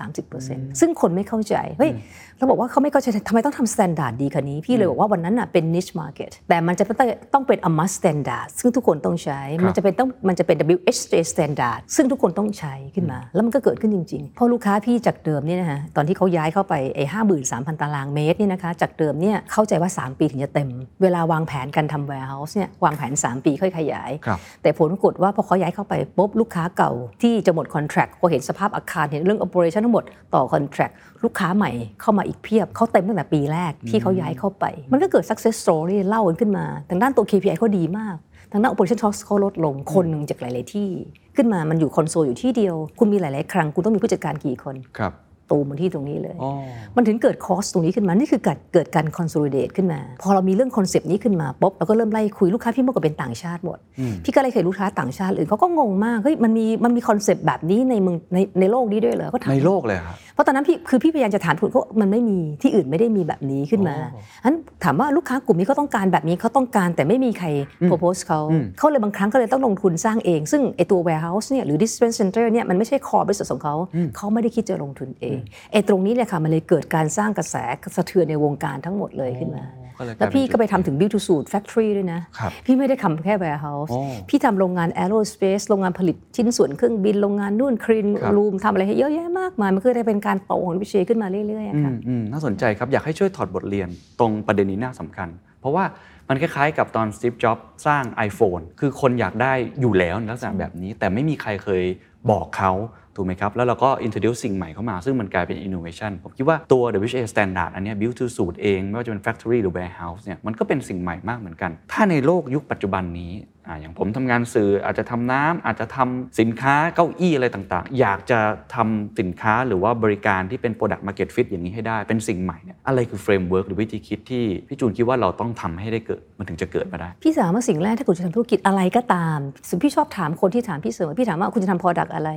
[0.09, 1.91] 25-30%ซึ่งคนไม่เข้าใจเฮ้ย
[2.37, 20.69] เราบอกว่าเขาไม่เข้าใจทำไมต้องทำ standard ดีขนาดนี้พี่เลยบอกว่าวันนั้นน่ะเป็น niche market แต่มันจะต้องต้องเป็น a must standard ซึ่งทุกคนต้องใช้มันจะเป็นต้องมันจะเป็น WHA standard ซึ่งทุกคนต้องใช้ขึ้นมา แล้วมันก็เกิดขึ้นจริงๆเพราะลูกค้าพี่จากเดิมเนี่ยนะฮะตอนที่เขาย้ายเข้าไปไอ้ห้าหมื่นสามพันตารางเมตรเนี่ยนะคะจากเดิมเนี่ยเข้าใจว่า 3 ปีถึงจะเต็ม
[21.03, 30.05] เวลาวางแผนการทำ warehouse เนี่ยวางแผน 3 ปีค่อยขยายครับแต่ผลปรากฏว่าพอเขาย้ายเข้าไปปุ๊บลูกค้าเก่าที่จะหมดคอนแท c t พอเห็นสภาพอาคารเห็นเรื่อง operation ทั้งหมด
[30.35, 30.93] ต่อคอนแท c t
[31.25, 38.17] ลูกค้าใหม่เข้ามาอีกเพียบเขาเต็มตั้งแต่ปีแรกที่เขาย้ายเข้าไป มันก็เกิด success story เล่ากันขึ้นมาทางด้านตัว KPI เขาดีมาก
[38.53, 40.89] ทางด้าน operation cost เขาลดลงคนหนึ่งจากหลาย ๆ ที่
[41.37, 45.13] ขึ้นมามันอยู่คอนโซลอยู่ที่เดียว คุณมีหลาย ๆ ครั้ง คุณต้องมีผู้จัดการกี่คนครับ
[45.51, 46.51] ตูมมาที่ตรงนี้เลยอ๋อ
[46.97, 53.79] มันถึงเกิด cost ตรงนี้ขึ้นมา นี่คือเกิดเกิดการ consolidate ขึ้นมา พอเรามีเรื่องคอนเซปต์นี้ขึ้นมาปุ๊บเราก็เริ่มไล่คุยลูกค้าพี่เมื่อก่อนเป็นต่างชาติหมด
[54.25, 67.49] พี่ก็เลยคุยลูกค้าต่างชาติอื่นเขาก็งงมาก เฮ้ยมันมีมันมีคอนเซปต์แบบนี้ในเมืองในในโลกนี้ด้วยเหรอก็ถามในโลกเลยครับเพ ราะตอนนั้นพี่คือพี่พยายามจะถามคุณเขามันไม่มีที่อื่นไม่ได้มีแบบนี้ขึ้นมาอ๋อฉะนั้นถามว่าลูกค้ากลุ่มนี้เขาต้องการแบบนี้เขาต้องการแต่ไม่มีใคร
[67.89, 73.75] propose เขาอืมเขาเลยบางครั้งก็เลยต้องลงทุนสร้างเอง ซึ่งไอตัว warehouse เนี่ยหรือ distribution center เนี่ยมันไม่ใช่ core business ของเขา
[74.17, 75.39] เขาไม่ได้คิดจะลงทุนเอง
[75.73, 77.57] ไอตรงนี้เนี่ยค่ะมันเลยเกิดการสร้างกระแส
[77.97, 92.89] สะเทือนในวงการทั้งหมดเลยขึ้นมาก็เลยก แล้ลาวยพี่เป็นก็ไปทำถึง build to suit factory ด้วยนะครับพี่ไม่ได้ทำแค่ warehouse โอ้พี่ทำโรงงาน aerospace โรงงานผลิตชิ้นส่วนเครื่องบิน โรงงานนู่น clean ครับ room ทำอะไรให้เยอะแยะมากมายมันก็ได้เป็นการโตของวิเชยขึ้นมาเรื่อยๆอะอืค่ะมอืมน่าสนใจครับ
[92.93, 93.89] อยากให้ช่วยถอดบทเรียน
[94.21, 95.29] ตรงประเด็นนี้น่าสำคัญ
[95.61, 95.85] เพราะว่า
[96.29, 101.85] มันคล้ายๆกับตอนสตีฟจ็อบสร้าง iPhone คือคนอยากได้อยู่แล้วในลักษณะแบบนี้ แต่ไม่มีใครเคย
[102.31, 102.73] บอกเขา
[103.19, 109.23] ถูกไหมครับ แล้วเราก็ introduce สิ่งใหม่เข้ามา ซึ่งมันกลายเป็น innovation ผมคิดว่าตัว WHA standard อันนี้ build to suit เอง ไม่ว่าจะเป็น
[109.27, 113.33] factory หรือ warehouse เนี่ยมันก็เป็นสิ่งใหม่มากเหมือนกัน ถ้าในโลกยุคปัจจุบันนี้
[113.69, 118.41] ออย่างผมทำงานสื่ออาจจะทำน้ำอาจจะทำสินค้าเก้าอี้อะไรต่างๆ อยากจะ
[118.75, 132.31] ทำสินค้าหรือว่าบริการที่เป็น product market fit อย่างนี้ให้ได้เป็นสิ่งใหม่เนี่ยอะไรคือ framework หรือวิธีคิดที่พี่จูนคิดว่าเราต้องทำให้ได้เกิดมันถึงจะเกิดมาได้ พี่สามว่าสิ่งแรกถ้าคุณจะทำธุรกิจอะไรก็ตาม สิ่งพี่ชอบถามคนที่ถามพี่เสมอพี่ถามว่าคุณจะทำ product อะไร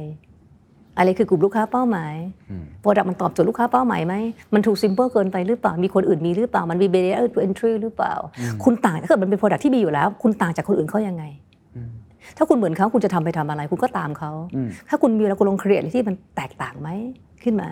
[1.01, 2.15] อะไรคือกลุ่มลูกค้าเป้าหมาย
[2.83, 4.15] product มันตอบโจทย์ลูกค้าเป้าหมายไหม
[4.53, 8.13] มันถูก simple เกินไปหรือเปล่ามีคนอื่นมีหรือเปล่ามันมี barrier to entry หรือเปล่า
[8.63, 11.23] คุณต่างถ้าเกิดมันเป็น product ที่มีอยู่แล้ว คุณต่างจากคนอื่นเขายังไง
[12.37, 14.31] ถ้าคุณเหมือนเขาคุณจะทำไปทำอะไร คุณก็ตามเขา
[14.89, 16.89] ถ้าคุณมีแล้วคุณลองเครียดที่มันแตกต่างไหม
[17.45, 17.69] ขึ้นมา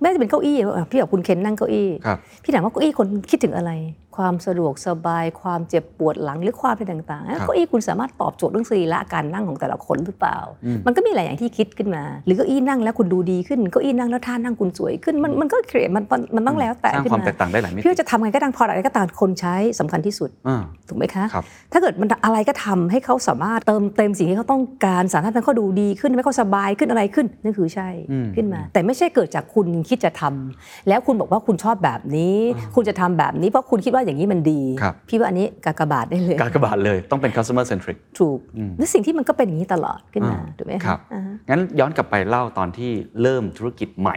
[0.00, 3.72] แม้จะเป็นเก้าอี้อะพี่บอกคุณเคนนั่งเก้าอี้ครับพี่ถามว่าเก้าอี้คนคิดถึงอะไร
[4.18, 10.38] ความสะดวกสบาย ความเจ็บปวดหลังหรือความอะไรต่างๆครับเก้าอี้คุณสามารถตอบโจทย์เรื่องสรีระการนั่งของแต่ละคนหรือเปล่า
[10.86, 32.36] มันก็มีหลายอย่างที่คิดขึ้นมา หรือเก้าอี้นั่งแล้วคุณดูดีขึ้นเก้าอี้นั่งแล้วท่านั่งคุณสวยขึ้น มันมันก็เครียดมันมันมันต้องแล้วแต่สร้างขึ้นความมาแตกต่างได้หลายมิติพี่ว่าจะทำไงก็ตามพออะไรก็ตามคนใช้สำคัญที่สุดอ่าถูกไหมคะครับถ้าเกิดมันอะไรก็ทำให้เขาสามารถเติมเต็มสิ่งที่เขาต้องการสามารถทำให้เขาดูดีขึ้นทำให้เขาสบายขึ้นอะไรขึ้นนั่นคือใช่อืมขึ้นมา แต่ไม่ใช่เกิดจากคุณคิดจะทำแล้วคุณบอกว่าคุณชอบแบบนี้
[32.74, 38.38] คุณจะทำแบบนี้เพราะคุณคิดว่าอย่างนี้มันดีครับพี่ว่าอันนี้กากบาทได้เลย การกระบาดเลยต้องเป็น customer centric ถูก
[38.78, 42.90] และสิ่งที่มันก็เป็นอย่างนี้ตลอดขึ้นมาอ่าถูกไหมะครับอ่าฮะงั้นย้อนกลับไปเล่าตอนที่
[43.22, 44.16] เริ่มธุรกิจใหม่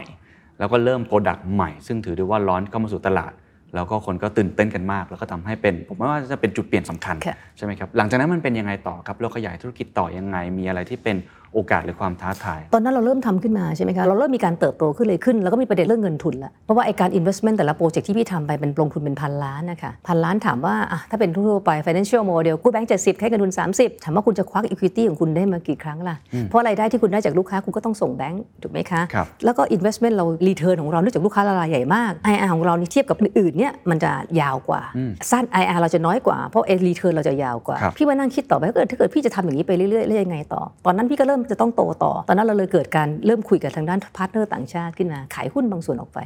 [0.58, 3.32] แล้วก็เริ่มโปรดักต์ใหม่ ซึ่งถือได้ว่าร้อนเข้ามาสู่ตลาด
[3.74, 11.16] แล้วก็คนก็ตื่นเต้นกันมาก แล้วก็ทำให้เป็น ผมว่าจะเป็นจุดเปลี่ยนสำคัญค่ะใช่ไหมครับหลังจากนั้นมันเป็นยังไงต่อครับเราขยายธุรกิจต่อยังไงมีอะไรที่เป็น
[11.54, 30.14] โอกาสหรือความท้าทาย ตอนนั้นเราเริ่มทำขึ้นมาใช่ไหมคะ เราเริ่มมีการเติบโตขึ้นเลยขึ้น แล้วก็มีประเด็นเรื่องเงินทุนละเพราะว่าไอการ investment แต่ละโปรเจกต์ที่พี่ทำไปเป็นลงทุนเป็นพันล้านนะคะพันล้านถามว่าอะถ้าเป็นทั่วๆไป financial model กู้แบงก์70ให้เงินทุน 30 ถามว่าคุณจะควัก equity ของคุณได้มากี่ครั้งล่ะ เพราะรายได้ที่คุณได้จากลูกค้าคุณก็ต้องส่งแบงก์ถูกไหมคะครับแล้วก็ investment
[30.16, 34.82] เรา return ของเราเนื่องจากลูกค้ารายใหญ่มาก IR ของเรานี่เทียบกับอื่นๆเนี่ยมันจะยาวกว่า
[35.30, 46.18] สั้น IR เราจะน้อยกว่าเพราะ return เราจะยาวกว่าครับพี่มานั่งคิดต่อไปถ้าเกิดถ้าเกิดพี่จะทำอย่างนี้ไปเรื่อยๆแล้วยังไงต่อ ตอนนั้นพี่ก็เริ่มจะต้องโตต่อ ตอนนั้นเราเลยเกิดการเริ่มคุยกับทางด้านพาร์ทเนอร์ต่างชาติขึ้นมาขายหุ้นบางส่วนออกไป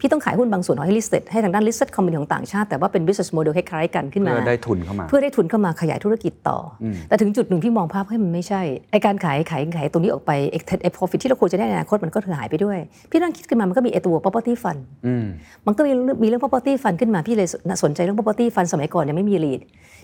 [0.00, 12.78] พี่ต้องขายหุ้นบางส่วนออกให้ listed ให้ทางด้าน listed company ของต่างชาติแต่ว่าเป็น business model คล้ายๆกันขึ้นมา เพื่อได้ทุนเข้ามา เพื่อได้ทุนเข้ามาขยายธุรกิจต่ออแต่ถึงจุดหนึ่งพี่มองภาพให้มันไม่ใช่ไอการขายขายขายตรงนี้ออกไปไอไอ profit ที่เราควรจะได้ในอนาคตมันก็หายไปด้วย
[13.10, 15.24] พี่นั่งคิดขึ้นมามันก็มีไอตัว property fund อืม
[15.66, 17.48] มันก็มีเรื่องมีเรื่อง property fund ขึ้นมาพี่เลย
[17.84, 19.60] สนใจเรื่อง property fund สมัยก่อนยังไม่มี lead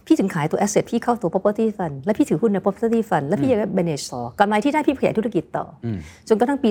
[0.07, 5.87] พี่ถึงขายตัว asset พี่เข้าตัว property fund แล้วพี่ถือหุ้นใน property fund แล้วพี่ยัง manage ต่อกำไรที่ได้พี่ขยายธุรกิจต่ออ
[6.29, 6.71] จนกระทั่งปี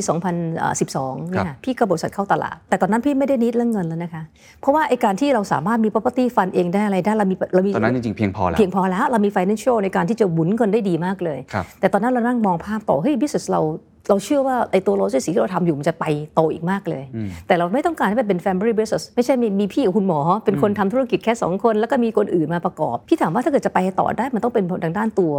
[0.64, 4.24] 2012เนี่ยครับพี่ก็บริษัทเข้าตลาด แต่ตอนนั้นพี่ไม่ได้นิดเรื่องเงินแล้วนะคะ
[4.62, 13.62] เพราะว่าไอการที่เราสามารถมี property fund เองได้อะไรได้เรามีเรามีตอนนั้นจริงๆเพียงพอแล้วเพียงพอแล้วเรามี financial ในการที่จะหมุนเงินได้ดีมากเลยครับแต่ตอนนั้นเรานั่งมองภาพต่อเฮ้ย business เรา
[14.10, 17.04] เราเชื่อว่าไอ้ตัวโลจิสติกที่เราทำอยู่มันจะไปโตอีกมากเลย
[17.48, 25.34] แต่เราไม่ต้องการให้มันเป็น family business ไม่ใช่มีมีพี่กับคุณหมอ เป็นคนทำธุรกิจแค่ 2 คน แล้วก็มีคนอื่นมาประกอบ พี่ถามว่าถ้าเกิดจะไปต่อได้มันต้องเป็นทางด้านตัว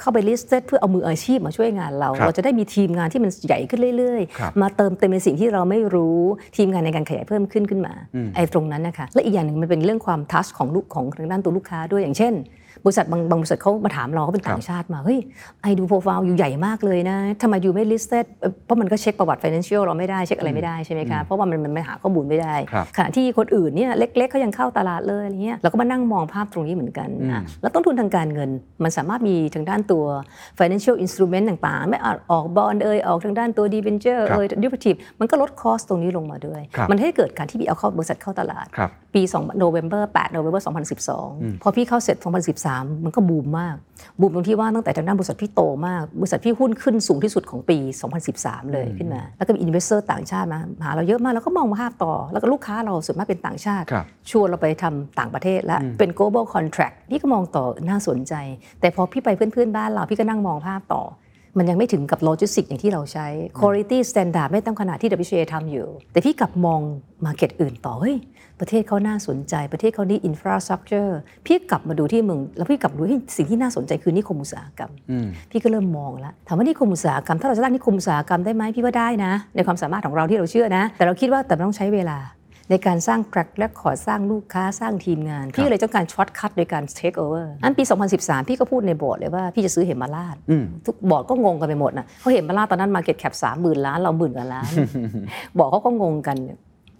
[0.00, 6.18] เข้าไป listed เพื่อเอามืออาชีพมาช่วยงานเราครับเราจะได้มีทีมงานที่มันใหญ่ขึ้นเรื่อยครับๆมาเติมเต็มในสิ่งที่เราไม่รู้
[6.56, 7.94] ทีมงานในการขยายเพิ่มขึ้นขึ้นมา
[8.34, 12.34] ไอ้ตรงนั้นนะคะและอีกอย่างหนึ่งมันเป็นเรื่องความทัชของลูกของทางด้านตัวลูกค้าด้วยอย่างเช่น
[12.84, 15.18] บริษัทบางบางบริษัทเขามาถามเราเขาเป็นต่างชาติมาเฮ้ย
[15.62, 28.50] ไอดูโปรไฟล์อยู่ใหญ่มากเลยนะทำไมอยู่ไม่ listed เอ่อเพราะมันก็เช็คประวัติ financial เราไม่ได้เช็คอะไรไม่ได้ใช่ไหมคะเพราะว่ามันมันมันหาข้อมูลไม่ได้ครับขณะที่คนอื่นเนี่ยเล็กๆเขายังเข้าตลาดเลยอะไรเงี้ยเราก็มานั่งมองภาพตรงนี้เหมือนกันนะแล้วต้นทุนทางการเงิน
[28.84, 30.04] มันสามารถมีทางด้านตัว
[30.58, 40.60] financial instrument ต่างๆ ไม่ว่าจะออก bond เอยออกทางด้านตัว debenture ครับเอย derivative มันก็ลด cost ตรงนี้ลงมาด้วยครับมันให้เกิดการที่พี่เอาเข้าบริษัทเข้าตลาดครับปี2 November 8 November
[41.12, 42.16] 2012 พอพี่เข้าเสร็จ
[42.52, 43.76] 2013มันก็บูมมาก
[44.20, 47.78] บูมตรงที่ว่าตั้งแต่ทางด้านบริษัทพี่โตมาก บริษัทพี่หุ้นขึ้นสูงที่สุดของปี
[48.24, 58.34] 2013 เลยขึ้นมา แล้วก็มี investor ต่างชาติมาหาเราเยอะมาก แล้วก็มองภาพต่อ แล้วก็ลูกค้าเราส่วนมากเป็นต่างชาติครับชวนเราไปทำต่างประเทศและเป็น global contract พี่ก็มองต่อน่าสนใจ
[58.80, 61.04] แต่พอพี่ไปเพื่อนๆบ้านเราพี่ก็นั่งมองภาพต่อ
[61.58, 63.26] มันยังไม่ถึงกับโลจิสติกอย่างที่เราใช้
[63.58, 66.80] quality standard ไม่ต้องขนาดที่ WHA ทำอยู่ แต่พี่กลับมอง
[67.26, 68.16] market อื่นต่อ เฮ้ย
[68.60, 71.12] ประเทศเขาน่าสนใจ ประเทศเขานี่ infrastructure
[71.46, 74.90] พี่กลับมาดูที่เมืองแล้วพี่กลับมาดูที่สิ่งที่น่าสนใจคือนิคมอุตสาหกรรม
[75.50, 82.18] พี่ก็เริ่มมองแล้วถามว่านิคมอุตสาหกรรม ถ้าเราจะตั้งนิคมอุตสาหกรรมได้ไหมพี่ว่าได้นะ ในความสามารถของเราที่เราเชื่อนะ แต่เราคิดว่าแต่มันต้องใช้เวลา
[82.70, 87.82] ในการสร้าง track record สร้างลูกค้าสร้างทีมงาน พี่ก็เลยต้องการ shortcut โดยการ take over อันปี
[88.16, 90.36] 2013 พี่ก็พูดในบอร์ดเลยว่า พี่จะซื้อเหมราช
[90.86, 94.70] ทุกบอร์ดก็งงกันไปหมดนะเพราะเหมราชตอนนั้น market cap 3 0,000ล้านเราหมื่นกว่าล้าน
[95.58, 96.36] บอกเขาก็งงกัน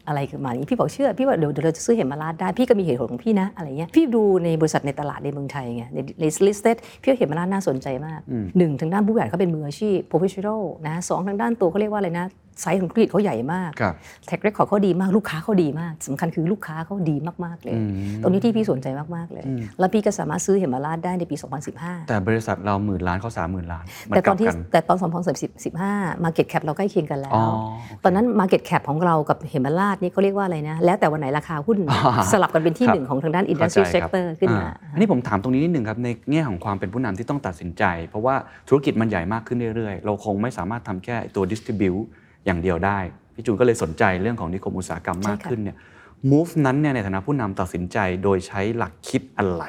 [0.09, 8.21] อะไรคือมาอย่างนี้พี่บอกเชื่อพี่ว่าเดี๋ยวเดี๋ยวเราจะซื้อเหมราชได้พี่ก็มีเหตุผลของพี่นะอะไรเงี้ยพี่ดูในบริษัทในตลาดในเมืองไทยไงในใน listed พี่ว่าเหมราชน่าสนใจมาก
[8.59, 12.27] หนึ่งทางด้านผู้บริหารเขาเป็นมืออาชีพ professional นะสองทางด้านตัวเขาเรียกว่าอะไรนะ
[12.61, 13.95] ไซส์ของธุรกิจเขาใหญ่มากครับ
[14.27, 17.77] track record เขาดีมากลูกค้าเขาดีมากสำคัญคือลูกค้าเขาดีมากๆเลย
[18.23, 19.45] ตรงนี้ที่พี่สนใจมากๆเลย
[19.79, 21.37] แล้วพี่ก็สามารถซื้อเหมราชได้ในปี
[21.73, 24.99] 2015 แต่บริษัทเราหมื่นล้านเขาสามหมื่นล้านมัแต่ตอนที่กลับกัแต่ตอน
[25.63, 27.45] 2015 Market Cap เราใกล้เคียงกันแล้วอ๋อ
[28.05, 31.79] ตอนนั้น Market Cap ของเรากับเหมราชนี่เขาเรียกว่าอะไรนะ แล้วแต่วันไหนราคาหุ้น
[32.33, 38.35] สลับกันเป็นที่ครับหนึ่งของทางด้านเข้า Industry ใจครับ Sector ขึ้นมาอ่อันนี้ผมถามตรงนี้นิดหนึ่งครับในแง่ของความเป็นผู้นำที่ต้องตัดสินใจ เพราะว่า
[38.69, 42.05] ธุรกิจมันใหญ่มากขึ้นเรื่อยๆเราคงไม่สามารถทำแค่ตัว distribute
[42.47, 42.99] อย่างเดียวได้
[43.35, 45.77] พี่จูนก็เลยสนใจเรื่องของนิคมอุตสาหกรรมมากใช่ค่ะขึ้นเนี่ย
[46.31, 49.65] move นั้นเนี่ยในฐานะผู้นำตัดสินใจโดยใช้หลักคิดอะไร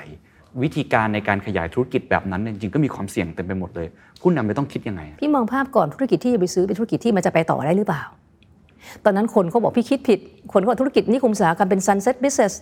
[0.61, 3.87] วิธีการในการขยายธุรกิจแบบนั้นเนี่ยจริงๆก็มีความเสี่ยงเต็มไปหมดเลย
[4.21, 8.03] ผู้นำจะต้องคิดยังไงอะพี่มองภาพก่อนธุรกิจที่จะไปซื้อเป็นธุรกิจที่มันจะไปต่อได้หรือเปล่า
[9.05, 10.19] ตอนนั้นคนเขาบอกพี่คิดผิด
[10.53, 12.53] คนเขาบอกธุรกิจนิคมอุตสาหกรรมเป็น sunset business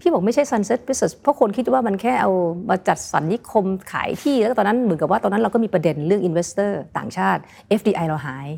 [0.00, 2.30] พี่บอกไม่ใช่ sunset business เพราะคนคิดว่ามันแค่เอา
[2.68, 7.40] มาจัดสรรนิคมขายที่ แล้วก็ตอนนั้นเหมือนกับว่าตอนนั้นเราก็มีประเด็นเรื่อง investor ต่างชาติ
[7.78, 8.48] FDI เราหาย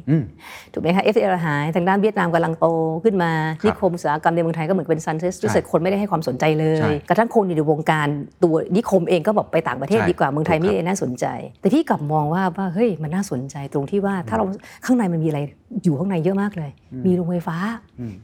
[0.72, 2.66] ถูกไหมคะ FDI เราหาย ทางด้านเวียดนามกำลังโต
[3.04, 3.30] ขึ้นมา
[3.66, 8.08] นิคมอุตสาหกรรมในเมืองไทยก็เหมือนเป็น sunset business คนไม่ได้ให้ความสนใจเลใช่ยกระทั่งคนอยู่ในวงการ
[8.44, 11.26] ตัวนิคมเองก็บอกไปต่างประเทศใช่ดีกว่าเมืองไทยถูกครับไม่ได้น่าสนใจ
[11.60, 14.44] แต่พี่กลับมองว่าว่าเฮ้ยมันน่าสนใจตรงที่ว่าถ้าเรา
[14.84, 15.40] ข้างในมันมีอะไร
[15.84, 16.70] อยู่ข้างในเยอะมากเลย
[17.06, 17.56] มีโรงไฟฟ้า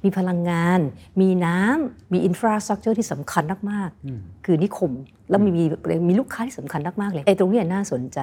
[0.05, 0.81] มีพลังงาน
[1.21, 4.93] มีน้ำมีอินฟราสตรักเจอร์ที่สำคัญมากๆ คือนิคม
[5.31, 5.65] แล้วมีมี
[6.09, 8.19] มีลูกค้าที่สำคัญมากๆเลยไอ้ตรงเนี้ยน่าสนใจ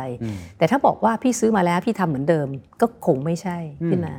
[0.57, 2.47] แต่ถ้าบอกว่าพี่ซื้อมาแล้วพี่ทำเหมือนเดิม
[2.81, 3.57] ก็คงไม่ใช่
[3.89, 4.15] ขึ้นมา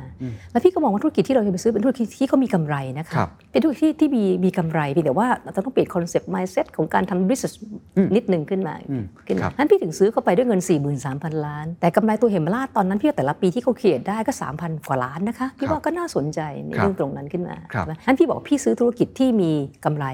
[0.51, 7.53] แล้วพี่ก็มองว่าธุรกิจที่เราจะไปซื้อเป็นธุรกิจที่เขามีกำไรนะคะครับเป็นธุรกิจที่ที่มีมีกำไรเพียงแต่ว่าเราต้องเปลี่ยนคอนเซ็ปต์ mindset ของการทำ business
[8.15, 8.75] นิดนึงขึ้นมา
[9.27, 10.61] ขึ้นมาครับนั้นพี่ถึงซื้อเข้าไปด้วยเงิน
[11.03, 19.51] 43,000 ล้าน แต่กำไรตัวเหมราชตอนนั้นพี่ว่าแต่ละปีที่เขาเขียนได้ก็ 3,000 กว่าล้านนะคะพี่ว่าก็น่าสนใจในครับเรื่องตรงนั้นขึ้นมาครับใช่ไหมนั้นพี่บอกพี่ซื้อธุรกิจที่มี
[19.85, 20.05] กำไร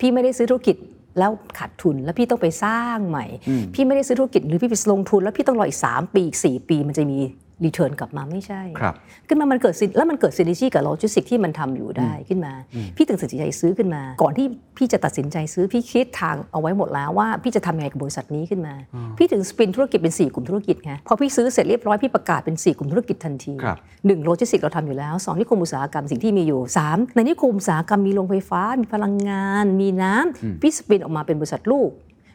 [0.00, 0.76] พี่ไม่ได้ซื้อธุรกิจ
[1.18, 3.26] แล้วขาดทุนแล้วพี่ต้องไปสร้างใหม่
[3.74, 7.18] พี่ไม่ได้ซื้อธุรกิจหรือพี่ไปลงทุน แล้วพี่ต้องรออีก 3 ปีอีก4ปี มันจะมี
[7.64, 8.94] return กลับมาไม่ใช่ครับ
[9.28, 12.52] ขึ้นมามันเกิดซิแล้วมันเกิดซิน e จี้กับโลจิสติกที่มันทำอยู่ได้ขึ้นมา
[12.96, 14.46] พี่ถึงตัดสินใจซื้อขึ้นมา ก่อนที่
[14.76, 18.74] พี่จะตัดสินใจซื้อพี่คิดทางเอาไว้หมดแล้วว่าพี่จะทำยังไงกับบริษัทนี้ขึ้นมา
[19.18, 31.90] พี่ถึง spin ธุรกิจเป็น 4 กลุ่มธุรกิจไงพอพี่ซื้อเสร็จเรียบร้อยพี่ประกาศเป็น 4 กลุ่มธุรกิจทันทีครับหนึ่งโลจิสติกเราทำอยู่แล้วสองนิคมอุตสาหกรรมสิ่งที่มีอยู่ 3 ในนิคมอุตสาหกรรมมีโรงไฟฟ้า มีพลังงาน มีน้ำพี่ spin ออกมาเป็นบริษัทลูก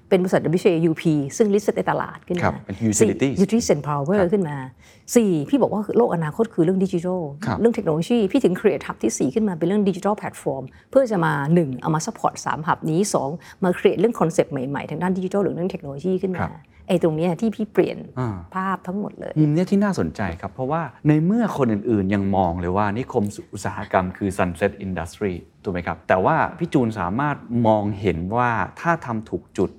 [0.10, 1.04] เป็นบริษัท WHAUP
[1.38, 4.58] ซึ่ง listed ในตลาดขึ้นครครับเป็น utilities สี่ utilities and power ขึ้นมา
[5.04, 13.00] 4 พี่บอกว่าโลกอนาคตคือเรื่องดิจิทัลครับเรื่องเทคโนโลยี พี่ถึง create hub ที่ 4 ขึ้นมาเป็นเรื่องดิจิทัลแพลตฟอร์มเพื่อจะมา 1 เอามา support 3 hub นี้
[13.32, 27.38] 2 มา create เรื่องคอนเซปต์ใหม่ๆ ทางด้านดิจิทัลหรือเรื่องเทคโนโลยีขึ้นมาัมาบไอ้ตรงเนี้ยที่พี่เปลี่ยนอ่าภาพทั้งหมดเลยมุมเนี้ยที่น่าสนใจครับ เพราะว่าในเมื่อคนอื่นๆ ยังมองเลยว่านิคมอุตสาหกรรมคือ sunset industry ถูกไหมครับ แต่ว่าพี่จูนสามารถ
[27.68, 29.72] มองเห็นว่าถ้าทำถูกจุด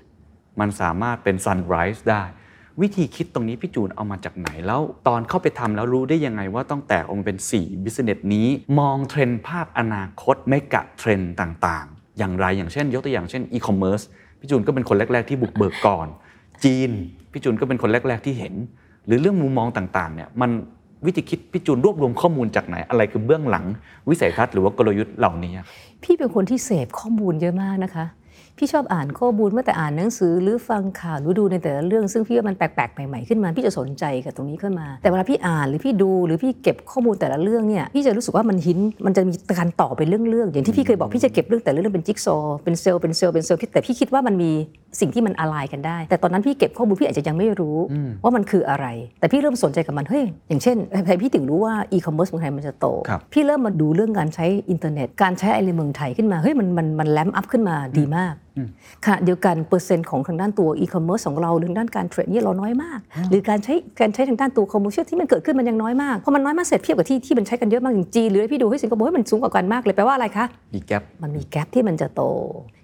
[0.60, 2.24] มันสามารถเป็น sunrise ได้
[2.80, 14.04] วิธีคิดตรงนี้พี่จูนเอามาจากไหนแล้ว ตอนเข้าไปทำแล้วรู้ได้ยังไงว่าต้องแตกออกมาเป็น4 business นี้ มองเทรนด์ภาพอนาคตไม่กะเทรนด์ต่างๆ อย่างไรอย่างเช่น ยกตัวอย่างเช่น e-commerce
[14.40, 16.06] พี่จูนก็เป็นคนแรก ๆ ที่บุกเบิกก่อน
[16.64, 16.90] จีน
[17.32, 18.54] พี่จูนก็เป็นคนแรก ๆ ที่เห็น
[19.06, 20.50] หรือเรื่องมุมมองต่างๆเนี่ยมัน
[21.06, 23.64] วิธีคิดพี่จูนรวบรวมข้อมูลจากไหน อะไรคือเบื้องหลัง
[24.08, 25.52] วิสัยทัศน์หรือว่ากลยุทธ์เหล่านี้
[26.02, 28.06] พี่เป็นคนที่เสพข้อมูลเยอะมากนะคะ
[28.58, 44.50] พี่ชอบอ่านข้อมูลเมื่อแต่อ่านหนังสือหรือฟังข่าวหรือดูในแต่ละเรื่องซึ่งพี่ว่ามันแปลกๆใหม่ๆขึ้นมาพี่จะสนใจกับตรงนี้ขึ้นมา แต่เวลาพี่อ่านหรือพี่ดูหรือพี่เก็บข้อมูลแต่ละเรื่องเนี่ยพี่จะรู้สึกว่ามันหินมันจะมีการต่อเป็นเรื่องๆอย่างที่พี่เคยบอกพี่จะเก็บเรื่องแต่ละเรื่องเป็นจิ๊กซอว์เป็นเซลล์เป็นเซลล์เป็นเซลล์แต่พี่คิดว่ามันมี
[45.00, 47.76] สิ่งที่มันอะไรกันได้ แต่ตอนนั้นพี่เก็บข้อมูลพี่อาจจะยังไม่รู้
[48.22, 48.86] ว่ามันคืออะไร
[49.20, 58.34] แต่พี่เริ่มสนใจกับมันเฮ้ยอย่างเช่นใครพี่ถึงรู้ว่าอีคอมเมิร์ซเมืองไทยมันจะโตครับพี่เริ่มมาดูเรื่องการใช้อินเทอร์เน็ต การใช้อะไรในเมืองไทยขึ้นมาเฮ้ยมันมันมัน ramp up ขึ้นมาดีมาก
[59.04, 72.22] ขณะเดียวกันเปอร์เซ็นต์ของทางด้านตัวอีคอมเมิร์ซของเราหรือทางด้านการ trade เนี่ยเราน้อยมาก หรือการใช้การใช้ทางด้านตัว commercial ที่มันเกิดขึ้นมันยังน้อยมากเพราะมันน้อยมากเสร็จเทียบกับที่ที่มันใช้กันเยอะมากอย่างจีนหรือพี่ดูในสิงคโปร์เฮ้ยมันสูงกว่ากันมากเลยแปลว่าอะไรคะมี gap มันมี gap ที่มันจะโต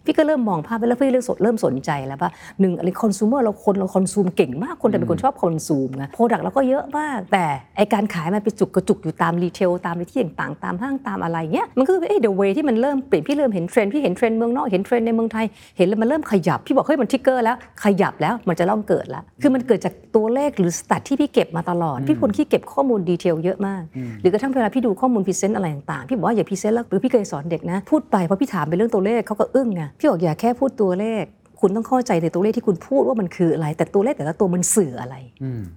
[0.07, 2.31] พี่ก็เริ่มมองภาพไปแล้วพี่เริ่มสนเริ่มสนใจแล้วว่า
[2.61, 7.45] หนึ่งอะไรคอน sumer เราคนเรา consume เก่งมากคนแต่เป็นคนชอบ consume ไง product เราก็เยอะมาก แต่
[7.77, 23.83] ไอการขายมันไปจุกกระจุกอยู่ตาม retail ตามที่ต่างๆตามห้างตามอะไรเงี้ยมันก็คือเอ้ the way ที่มันเริ่มเปลี่ยนพี่เริ่มเห็นเทรนด์พี่เห็นเทรนด์เมืองนอกเห็นเทรนด์ในเมืองไทยเห็นแล้วมันเริ่มขยับพี่บอกเฮ้ยมัน trigger แล้วขยับแล้วมันจะต้องเกิดละคือมันเกิดจากตัวเลขหรือ stat ที่พี่เก็บมาตลอด พี่เป็นคนที่เก็บข้อมูล detail เยอะมาก
[24.21, 31.25] หรือกระทั่งเวลาพี่ดูข้อมูล present อะไรต่างๆพี่บอกว่าอย่า present แล้วหรือพี่เคยสอนเด็กนะพูดไปเพราะพี่ถามไปเรื่องตัวเลขเขาก็อึ้งไงพี่บอกอย่าแค่พูดตัวเลข
[31.63, 35.17] คุณต้องเข้าใจในตัวเลขที่คุณพูดว่ามันคืออะไร แต่ตัวเลขแต่ละตัวมันสื่ออะไร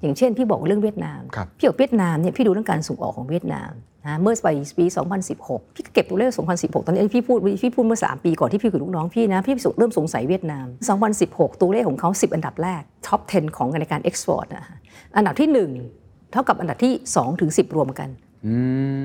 [0.01, 3.71] อย่างเช่น พี่บอกเรื่องเวียดนามครับพี่บอกเวียดนามเนี่ยพี่ดูเรื่องการส่งออกของเวียดนาม
[4.05, 4.35] นะเมื่อ
[4.77, 4.85] ปี
[5.29, 6.29] 2016 พี่ก็เก็บตัวเลข
[6.59, 10.65] 2016 ตอนนี้พี่พูดพี่พูดเมื่อ 3 ปีก่อนที่พี่คุยกับลูกน้องพี่นะ พี่เริ่มสงสัยเวียดนาม
[11.13, 14.77] 2016 ตัวเลขของเขา 10 อันดับแรก top 10 ของในการ export นะฮะ
[15.17, 15.49] อันดับที่
[15.91, 18.09] 1 เท่ากับอันดับที่ 2 ถึง 10 รวมกัน
[18.47, 18.55] อื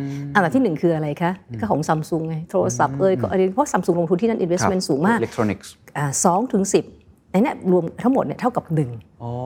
[0.05, 6.84] มอันดับที่1คืออะไรคะ ก็ของซัมซุงไง โทรศัพท์เอ่ยก็อะไรเพราะซัมซุงลงทุนที่นั่น investment สูงมากอิเล็กทรอนิกส์อ่าสองถึงสิบ
[7.30, 8.91] ในเนี้รวมทั้งหมดเนี่ยเท่ากับหนึ่ง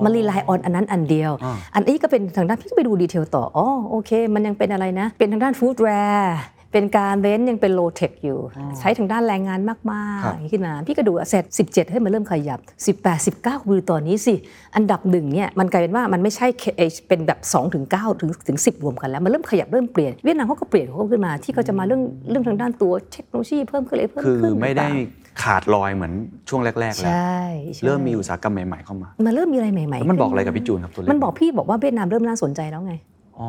[0.05, 1.33] มัน rely on อันนั้นอันเดียว
[1.75, 6.35] อันนี้ก็เป็นทางด้านพี่ก็ไปดู detail ต่อ อ๋อโอเค มันยังเป็นอะไรนะ เป็นทางด้าน footwear
[6.75, 8.39] เป็น garment ยังเป็น low tech อยู่
[8.79, 9.77] ใช้ทางด้านแรงงานมา
[10.19, 12.61] กครับๆอย่างนี้ขึ้นมา พี่ก็ดูเสร็จ 17 ให้มันเริ่มขยับ
[13.03, 14.35] 18 19วิวตอนนี้สิ
[14.77, 24.97] อันดับหนึ่งเนี่ยมันกลายเป็นว่ามันไม่ใช่เคเอ่อเป็นแบบ2ถึง9ถึงถึง10 รวมกันแล้ว มันเริ่มขยับเริ่มเปลี่ยนเวียดนามเขาก็เปลี่ยนเขาขึ้นมาที่เขาจะมาเรื่องเรื่องทางด้านตัวเทคโนโลยีเพิ่มขึ้นเลยเพิ่มคือขึ้นไม่ได้ต่าง
[25.43, 26.13] ขาดลอยเหมือน
[26.49, 27.39] ช่วงแรกๆๆแล้วใช่
[27.75, 32.95] ใช่เริ่มมีอุตสาหกรรมใหม่ ๆ เข้ามา มันเริ่มมีอะไรใหม่ๆแล้วมันบอกอะไรขึ้ากับพี่จูนครับตัวเลขมันบอกพี่บอกว่าเวียดนามเริ่มน่าสนใจแล้วไง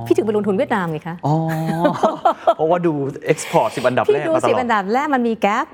[0.07, 1.36] พี่ถึงไปลงทุนเวียดนามไงคะอ๋อ
[2.55, 2.93] เพราะว่าดู
[3.25, 5.67] เอ็กซ์พอร์ตสิบอันดับพี่แรกดูมาตสิลอดอันดับแรกมันมีแกลบ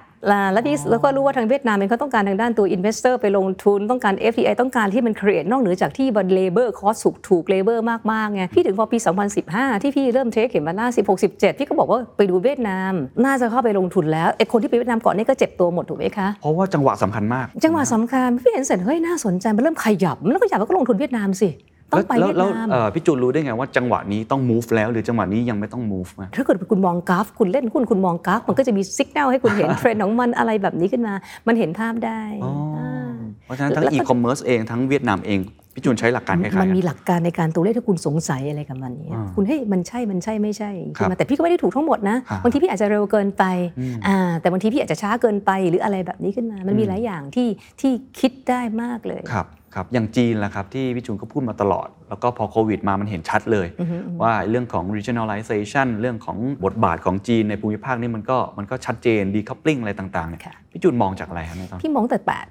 [0.53, 7.79] แล้วพี่แล้วก็รู้ว่าทางเวียดนามเองเขาต้องการทางด้านตัว investor ไปลงทุนต้องการ FDI ต้องการที่มัน create นอกเหนือจากที่บัน labor cost ถูกถูก labor
[8.11, 8.97] มากๆไงพี่ถึงพอปี
[9.41, 12.93] 2015 ที่พี่เริ่มเทคเข็มมาหน้า16 17 พี่ก็บอกว่าไปดูเวียดนาม
[13.25, 21.49] น่าจะเข้าไปลงทุนแล้วไอ้คนที่ไปเวียดนามก่อนนี่ก็เจ็บตัวหมดถูกไหมคะเพราะว่าจังหวะสำคัญมาก จังหวะสำคัญพี่เห็นเสร็จเฮ้ยน่าสนใจมันเริ่มขยับมันเริ่มขยับแล้วก็ลงทุนเวียดนามสิ
[21.91, 31.13] ต้องไปแล้วเวียดแล้วนามเอ่อพี่จูนรู้ได้ไงว่าจังหวะนี้ต้อง move แล้ว หรือจังหวะนี้ยังไม่ต้อง move มาถ้าเกิดคุณมองกราฟ คุณเล่นหุ้นคุณมองกราฟ มันก็จะมีสัญญาณให้คุณเห็นเทรนด์ของมันอะไรแบบนี้ขึ้นมา
[31.47, 33.11] มันเห็นภาพได้อ๋อา
[33.45, 35.41] เพราะฉะนั้นทั้งแล้วก็ e-commerce เองทั้งเวียดนามเอง
[35.75, 43.43] พี่จูนใช้หลักการคล้ายๆมันกัมีนหลักการในการตัวเลขถ้าคุณสงสัยอะไรกับมันเนี่ยอ่าคุณเฮ้ยมันใช่มันใช่ไม่ใช่ครับใช่ไหมแต่พี่ก็ไม่ได้ถูกทั้งหมดนะอ่าบางทีพี่อาจจะเร็วเกินไป
[43.79, 47.47] อืมอ่าแต่บางทีพี่อาจจะช้าเกินไปหรืออะไรแบบนี้ขึ้นมา มันมีอืมหลายอย่างที่
[47.81, 49.45] ที่คิดได้มากเลยครับ
[49.75, 62.45] ครับอย่างจีนแหละครับที่พี่จูนก็พูดมาตลอด แล้วก็พอโควิดมามันเห็นชัดเลยอือฮึอือฮึว่าเรื่องของ regionalization เรื่องของบทบาทของจีนในภูมิภาคนี่มันก็มันก็ชัดเจน decoupling อะไรต่างๆเนี่ยค่ะพี่จูนมองจากอะไรครับในตอนพี่มองแต่แปด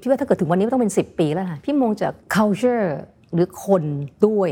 [0.00, 2.86] พี่ว่าถ้าเกิดถึงวันนี้มันต้องเป็น 10 ปีแล้วค่ะพี่มองจาก culture
[3.34, 3.84] หรือคน
[4.26, 4.50] ด้วย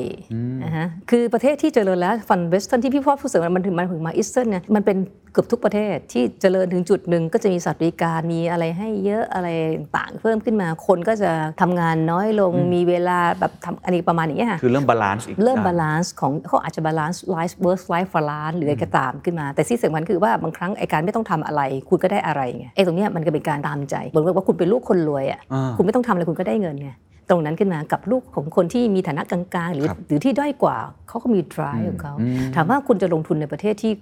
[0.65, 4.99] นะฮะคือประเทศที่เจริญแล้วฟันเวสเทิร์นที่พี่พ่อพูดเสริมมันถึงมันถึงมาอีสเทิร์นเนี่ยมันเป็น
[5.33, 26.91] เกือบทุกประเทศที่เจริญถึงจุดหนึ่งก็จะมีสัตว์บริการมีอะไรให้เยอะอะไรต่างๆเพิ่มขึ้นมาคนก็จะทำงานน้อยลงมีเวลาแบบทำอันนี้ประมาณอย่างเงี้ยค่ะคือเริ่ม balance อีกเริ่มด้าน balance ของเขาอาจจะ balance life work life balance หรืออะไรก็ตามขึ้นมา แต่ที่สำคัญคือว่าบางครั้งไอการไม่ต้องทำอะไร คุณก็ได้อะไรไงไอตรงเนี้ยมันก็เป็นการตามใจเหมือนกับว่าคุณเป็นลูกคนรวยอะอ่าคุณไม่ต้องทำอะไรคุณก็ได้เงินไง
[27.31, 30.77] ตรงนั้นขึ้นมากับลูกของคนที่มีฐานะกลางๆ หรือครับหรือที่ด้อยกว่า
[31.09, 33.93] เขาก็มี drive ของเขาอืมถามว่าคุณจะลงทุนในประเทศที่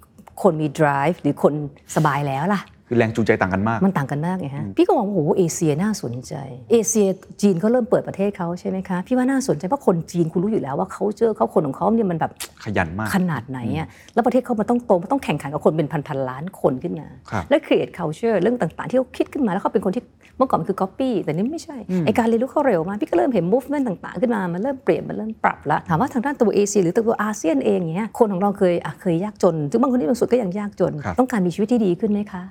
[0.42, 1.52] คนมี drive หรือคน
[1.96, 6.34] สบายแล้วล่ะคือแรงจูงใจต่างกันมาก มันต่างกันมากไงฮะ พี่ก็มองว่าโอ้โหเอเชียน่าสนใจ
[6.70, 7.08] เอเชีย
[7.42, 12.32] จีนเขาเริ่มเปิดประเทศเขาใช่ไหมคะ พี่ว่าน่าสนใจเพราะคนจีนคุณรู้อยู่แล้วว่าเขาเจอเขาคนของเขาเนี่ยมันแบบ
[12.64, 20.02] ขยันมากขนาดไหนอะ แล้วประเทศเขามันต้องโตมันต้องแข่งขันกับคนเป็นพันพันๆล้านคนขึ้นมาครับแล้ว create culture เรื่องต่างๆ ที่เขาคิดขึ้นมาแล้วเขาเป็นคนที่
[20.38, 21.76] เมื่อก่อนมันคือ copy แต่นี่ไม่ใช่
[22.06, 32.42] ไอการเรียนรู้เขาเร็วมากพี่ก็เริ่มเห็น movement ต่างๆ ขึ้นมามันเริ่มเปลี่ยนมันเริ่มปรับละถามว่าทางด้านตัวเอเชียหรือตัวอาเซียนเองเนี้ยคนของเราเคยอะเคยยากจนถึงบางคนที่บางสุดก็ยังยากจนครับต้องการมีชีวิตที่ดีขึ้นไหมคะ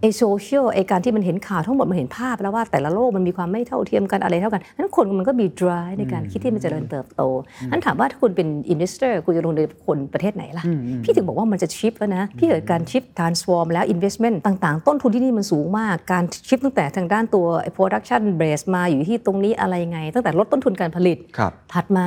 [0.00, 7.22] ไอโซเชียลไอการที่มันเห็นข่าวทั้งหมดมันเห็นภาพแล้วว่าแต่ละโลกมันมีความไม่เท่าเทียมกันอะไรเท่ากันนั้นคนมันก็มี drive ในการคิดที่มันจเจริญเติบโต
[7.70, 10.64] นั้นถามว่าถ้าคุณเป็น investor คุณจะลงในคนประเทศไหนล่ะ
[11.04, 17.46] พี่ถึงบอกว่ามันจะชิปแล้วนะ พี่เกิดการชิป transform แล้ว investment ต่างๆ ต้นทุนที่นี่มันสูงมาก การชิปตั้งแต่ทางด้านตัว
[17.76, 22.06] production base มาอยู่ที่ตรงนี้อะไรไง ตั้งแต่ลดต้นทุนการผลิตครับถัดมา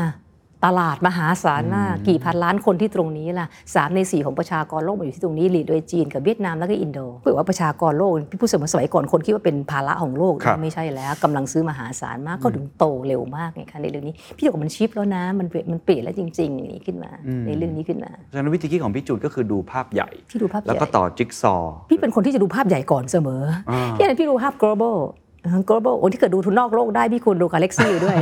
[0.66, 17.12] ตลาดมหาศาลมากกี่พันล้านคนที่ตรงนี้ล่ะสามในสี่ของประชากรโลกมาอยู่ที่ตรงนี้หลีดโดยจีนกับเวียดนามแล้วก็อินโดเผื่อว่าประชากรโลกพี่พูดเสมอสมัยก่อนคนคิดว่าเป็นภาระของโลกครับไม่ใช่แล้วกำลังซื้อมหาศาลมากก็ถึงโตเร็วมากไงคะในเรื่องนี้พี่บอกว่ามันชิปแล้วนะมันเปลี่ยนมันเปลี่ยนแล้วจริงๆอย่างนี้ขึ้นมา
[17.48, 25.29] ในเรื่องนี้ขึ้นมาเพราะฉะนั้นวิธีคิดของพี่จูนก็คือดูภาพใหญ่พี่ดูภาพใหญ่แล้วก็ต่อจิ๊กซอว์พี่เป็นคนที่จะดูภาพใหญ่ก่อนเสมออ่าพี่อะไรพี่ดูภาพ global อ่า
[25.70, 28.16] global โอ้ที่เกิดดูทุนนอกโลกได้พี่ควรดู galaxy อยู่ด้วย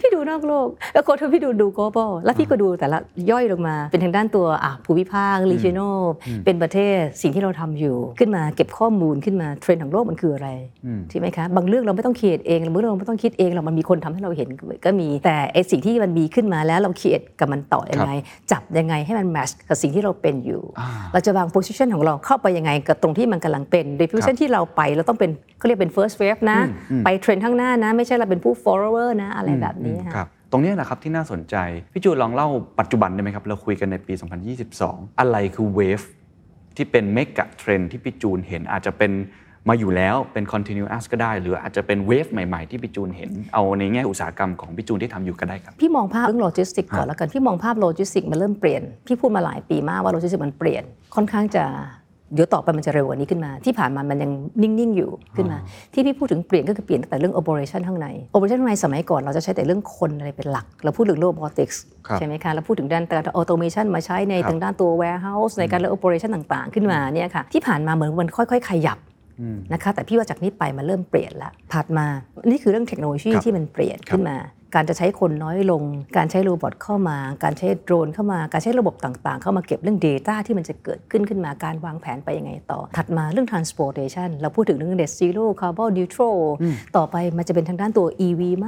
[0.00, 2.98] พี่ดูนอกโลก แล้วคนที่พี่ดูดู global แล้วพี่ก็ดูแต่ละ
[3.30, 5.98] ย่อยลงมา เป็นทางด้านตัวอะภูมิภาค regional
[6.44, 10.48] เป็นประเทศสิ่งที่เราทำอยู่ขึ้นมาเก็บข้อมูลขึ้นมาเทรนด์ของโลกมันคืออะไร
[11.10, 14.48] ใช่ไหมคะบางเรื่องเราไม่ต้องเขียนเองบางเรื่องเราไม่ต้องคิดเองเรามันมีคนทำให้เราเห็น
[14.84, 18.10] ก็มีแต่ไอสิ่งที่มันมีขึ้นมาแล้วเราเขียนกับมันต่อยังไง
[18.52, 20.62] จับยังไงให้มัน match กับสิ่งที่เราเป็นอยู่
[21.12, 26.58] เราจะวาง position ของเราเข้าไปยังไงกับตรงที่มันกำลังเป็นโดย position ที่เราไปเราต้องเป็นเขาเรียกเป็น first wave นะ
[27.04, 31.56] ไปเทรนด์ข้างหน้านะ ไม่ใช่เราเป็นผู้ follower นะ อะไรแบบนี้ค่ะรับตรงเนี้ยนะครับที่น่าสนใจ
[31.92, 32.48] พี่จูนลองเล่า
[32.80, 34.14] ปัจจุบันได้ไหมครับ เราคุยกันในปี
[34.66, 36.00] 2022 อะไรคือ wave
[36.76, 39.12] ที่เป็น megatrend ที่พี่จูนเห็นอาจจะเป็น
[39.68, 50.82] มาอยู่แล้วเป็น continuous ก็ได้ หรืออาจจะเป็น wave ใหม่ ๆ ที่พี่จูนเห็น เอาในแง่อุตสาหกรรมของพี่จูนที่ทำอยู่ก็ได้ครับ พี่มองภาพเรื่องโลจิสติกก่อนแล้วกัน พี่มองภาพโลจิสติกมันเริ่มเปลี่ยน พี่พูดมาหลายปีมากว่าโลจิสติกมันเปลี่ยน
[51.14, 51.64] ค่อนข้างจะ
[52.32, 54.30] เดี๋ยวต่อไปมันจะเร็วกว่านี้ขึ้นมา ที่ผ่านมามันยัง
[54.62, 55.58] นิ่ง ๆ อยู่ขึ้นมา
[55.92, 68.60] ที่พี่พูดถึงเปลี่ยนก็คือเปลี่ยนตั้งแต่เรื่อง operation ข้างใน operation ข้างในสมัยก่อนเราจะใช้แต่เรื่องคนอะไรเป็นหลัก เราพูดถึง robotics ครับใช่ไหมคะเราพูดถึงด้านการ automation มาใช้ในครับทางด้านตัว warehouse ในการเรื่อง operation ต่างๆ ขึ้นมาเนี่ยค่ะที่ผ่านมาเหมือนมันค่อย
[68.66, 68.98] ๆ ขยับ
[69.72, 72.06] นะคะแต่พี่ว่าจากนี้ไปมันเริ่มเปลี่ยนละถัดมา
[72.50, 74.36] นี่คือเรื่องเทคโนโลยีครับที่มันเปลี่ยนขึ้นมา
[74.74, 75.82] การจะใช้คนน้อยลง
[76.16, 86.38] การใช้โรบอทเข้ามา การใช้โดรนเข้ามา การใช้ระบบต่างๆ เข้ามาเก็บเรื่อง Data ที่มันจะเกิดขึ้นขึ้นมาการวางแผนไปยังไงต่อ ถัดมาเรื่อง transportation เราพูดถึงเรื่อง net zero carbon neutral
[86.96, 88.66] ต่อไปมันจะเป็นทางด้านตัว EV ไหม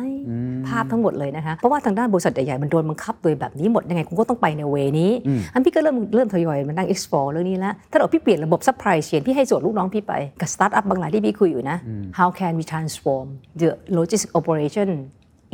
[0.68, 5.12] ภาพทั้งหมดเลยนะคะ เพราะว่าทางด้านบริษัทใหญ่ๆมันโดนบังคับโดยแบบนี้หมดยังไงคุณก็ต้องไปในเวนี้
[5.52, 11.76] อันพี่ก็เริ่มเริ่มทยอยมานั่ง explore เรื่องนี้แล้วถ้าเราพี่เปลี่ยนระบบ supply chain พี่ให้โจทย์ลูกน้องพี่ไปกับ startup บางรายที่พี่คุยอยู่นะ
[12.18, 13.26] how can we transform
[13.60, 14.90] the logistic operation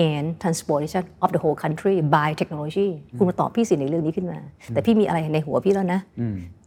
[0.08, 2.88] and transportation of the whole country by technology
[3.18, 4.38] คุณมาตอบพี่สิในเรื่องนี้ขึ้นมา
[4.68, 6.00] แต่พี่มีอะไรในหัวพี่แล้วนะ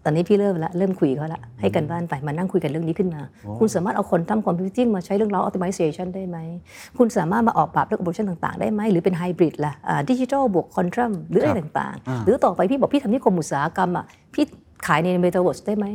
[0.08, 3.22] ตอนนี้พี่เริ่มละเริ่มคุยเขาละให้การบ้านไปมานั่งคุยกันเรื่องนี้ขึ้นมา
[3.60, 6.38] คุณสามารถเอาคนทำ computing มาใช้เรื่องเรา optimization ได้ไหม
[6.98, 9.74] คุณสามารถมาออกแบบเรื่อง operation ต่างๆ ได้ไหม หรือเป็นไฮบริดล่ะ
[10.10, 14.46] ดิจิทัลบวกคอนทรัมหรืออะไรต่างๆ หรือต่อไปพี่บอกพี่ทำนิคมอุตสาหกรรมอะพี่
[14.86, 15.86] ขายในเมตาเวิร์สได้ไหม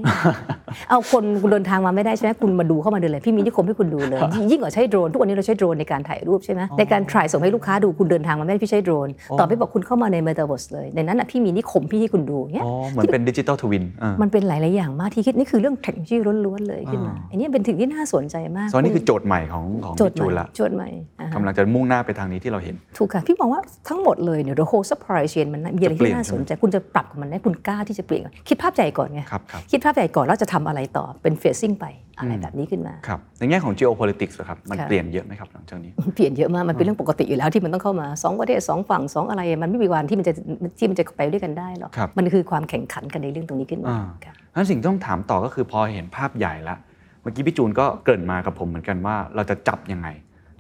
[0.91, 4.21] เอาคนคุณเดินทางมาไม่ได้ใช่ไหมคุณมาดูเข้ามาดูเลย พี่มีนิคมให้คุณดูเลย
[4.51, 13.85] ยิ่งกว่าใช้โดรน ทุกวันนี้เราใช้โดรนในการถ่ายรูปใช่ไหมในการถ่ายส่งให้ลูกค้าดูคุณเดินทางมาไม่ได้พี่ใช้โดรน ต่อไปบอกคุณเข้ามาในเมตาเวิร์สเลย ในนั้นอะพี่มีนิคมพี่ให้คุณดูเนี้ยอ๋อเหมือนเป็นดิจิตอลทวิน
[14.23, 16.17] มันเป็นหลาย ๆ อย่างมากที่คิดนี่คือเรื่องเทคโนโลยี
[16.47, 20.89] ล้วนๆเลยขึ้นมาอันนี้เป็นสิ่งที่น่าสนใจมากตอนนี้คือโจทย์ใหม่ของของโจทพี่ย์ใหจูม่นละโจทย์ใหม่
[21.21, 31.87] อ่าฮะกำลังจะมุ่งหน้าไปทางนี้ที่เราเห็นถูกค่ะพี่มองว่าทั้งหมดเลยเนี่ย the whole supply chain มันมีอะไรจะเปลี่ที่ยนน่าสนใจคุณจะปรับกับมันได้คุณกล้าที่จะเปลี่ยนคิดภาพใหญ่ก่อนไงครับครับคิดภาพใหญ่ก่อนแล้วจะทำอะไรต่อเป็น phasing ไป
[32.19, 40.33] อะไรแบบนี้ขึ้นมาครับในแง่ของ geopolitics อะครับมันค่ะเปลี่ยนเยอะไหมครับหลังจากนี้เปลี่ยนเยอะมากมันเป็นเรื่องปกติอยู่แล้วที่มันต้องเข้ามาสองประเทศสองฝั่งสองอะไร มันไม่มีวันที่มันจะ
[40.79, 46.79] ที่มันจะไปด้วยกันได้หรอกครับมันคือความแข่งขันกันในเรื่องตรงนี้ขึ้นมาอ่าค่ะนั้นสิ่งที่ต้องถามต่อก็คือพอเห็นภาพใหญ่แล้ว
[47.23, 50.09] เมื่อกี้พี่จูนก็เกริ่นมากับผมเหมือนกันว่า เราจะจับยังไง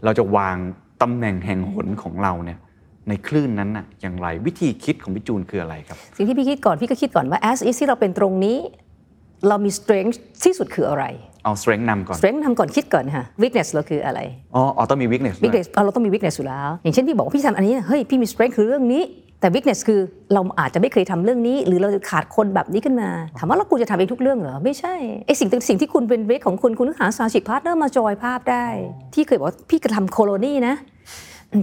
[0.04, 0.56] เราจะวาง
[1.02, 2.58] ตำแหน่งแห่งหนของเราเนี่ย
[3.08, 8.58] ในคลื่นนั้นน่ะอย่างไรวิธีคิดของพี่จูนคืออะไรครับ สิ่งที่พี่คิดก่อน พี่ก็คิดก่อนว่า as is ที่เราเป็นตรงนี้
[9.48, 11.04] เรามี strength ที่สุดคืออะไร
[11.44, 14.20] เอา strength นำก่อน strength ทำก่อนคิดก่อนค่ะ weakness เราคืออะไร
[14.54, 19.02] อ๋ออ๋อต้องมี weakness ด้วย weakness เอาเราต้องมี weakness อยู่แล้ว อย่างเช่นพี่บอกว่าพี่ทำอันนี้เฮ้ยพี่มี strength คือเรื่องนี้
[19.40, 20.00] แต่ weakness คือ
[20.34, 24.94] เราอาจจะไม่เคยทำเรื่องนี้ หรือเราขาดคนแบบนี้ขึ้นมา ถามว่าแล้วกูจะทำเองทุกเรื่องเหรอ ไม่ใช่
[25.26, 28.66] ไอสิ่งสิ่งที่คุณเป็น weak ของคุณ คุณต้องหา strategic partner มาจอยภาพได้
[29.14, 30.74] ที่เคยบอกว่าพี่กระทำโคโลนีนะ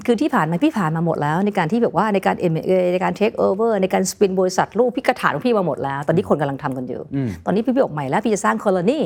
[0.05, 7.01] คือที่ผ่านมาพี่ผ่านมาหมดแล้วในการที่แบบว่าในการ M&A ในการ take over ในการสปินบริษัทลูกพี่กระถานของพี่มาหมดแล้ว ตอนนี้คนกำลังทำกันอยู่
[7.45, 8.99] ตอนนี้พี่พี่ออกใหม่แล้วพี่จะสร้างโคโลนี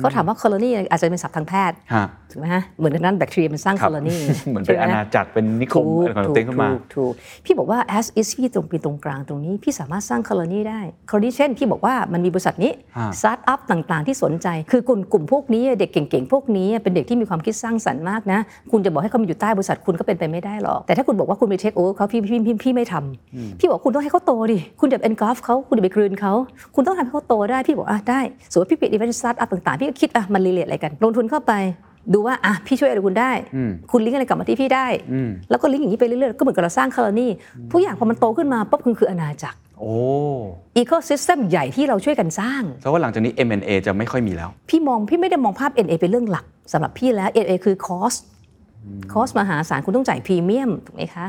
[0.00, 4.16] เขาถามว่าโคโลนีอาจจะเป็นศัพท์ทางแพทย์ฮะถูกไหมฮะเหมือนกับนั้นแบคทีเรียมันสร้างคโครับโลนี
[4.50, 7.12] เหมือนเป็นอาณาจักรเป็นนิคมอะไรของตัวเองขึ้นมาถูกถูก
[7.44, 18.40] พี่บอกว่า as is พี่ตรงเป็นตรงกลางตรงนี้พี่สามารถสร้างโคโลนีได้โคโลนีเช่นพี่บอกว่ามันมีบริษัทนี้ฮะสตาร์ทอัพต่างๆ ที่สนใจ คือกลุ่มกลุ่มพวกนี้เด็กเก่งๆพวกนี้เป็นเด็กที่มีความคิดสร้างสรรค์มากนะ
[18.70, 26.32] คุณจะบอกให้เขามาอยู่ใต้บริษัทคุณก็เป็นไปไม่ได้หรอก แต่ถ้าคุณบอกว่าคุณไป take over เขาพี่พี่พี่พี่ไม่ทำพี่บอกคุณต้องให้เขาโตดิ คุณจะ engulf เขาคุณจะไปกลืนเขา
[26.74, 28.20] คุณต้องทำให้เขาโตได้ พี่บอกอะได้
[28.52, 31.54] สมมติพี่ไป invest สตาร์ทอัพต่างๆ พี่ก็คิดอะมัน relate อะไรกัน ลงทุนเข้าไป
[32.12, 33.32] ดูว่าอะพี่ช่วยอะไรคุณได้
[33.90, 34.86] คุณลิงก์อะไรกลับมาที่พี่ได้
[35.50, 37.30] แล้วก็ลิงก์อย่างนี้ไปเรื่อยๆ ก็เหมือนกับเราสร้าง colony
[37.72, 39.94] ทุกอย่างพอมันโตขึ้นมาปุ๊บคือคืออาณาจักรโอ้
[40.76, 48.18] ecosystem ใหญ่ที่เราช่วยกันสร้างแปลว่าหลังจากนี้ M&A จะไม่ค่อยมีแล้ว พี่มองพี่ไม่ได้มองภาพ NA เป็นเรื่องหลักสำหรับพี่แล้ว NA คือ cost
[49.12, 51.26] คอสมหาศาลคุณต้องจ่ายพรีเมียมถูกไหมคะ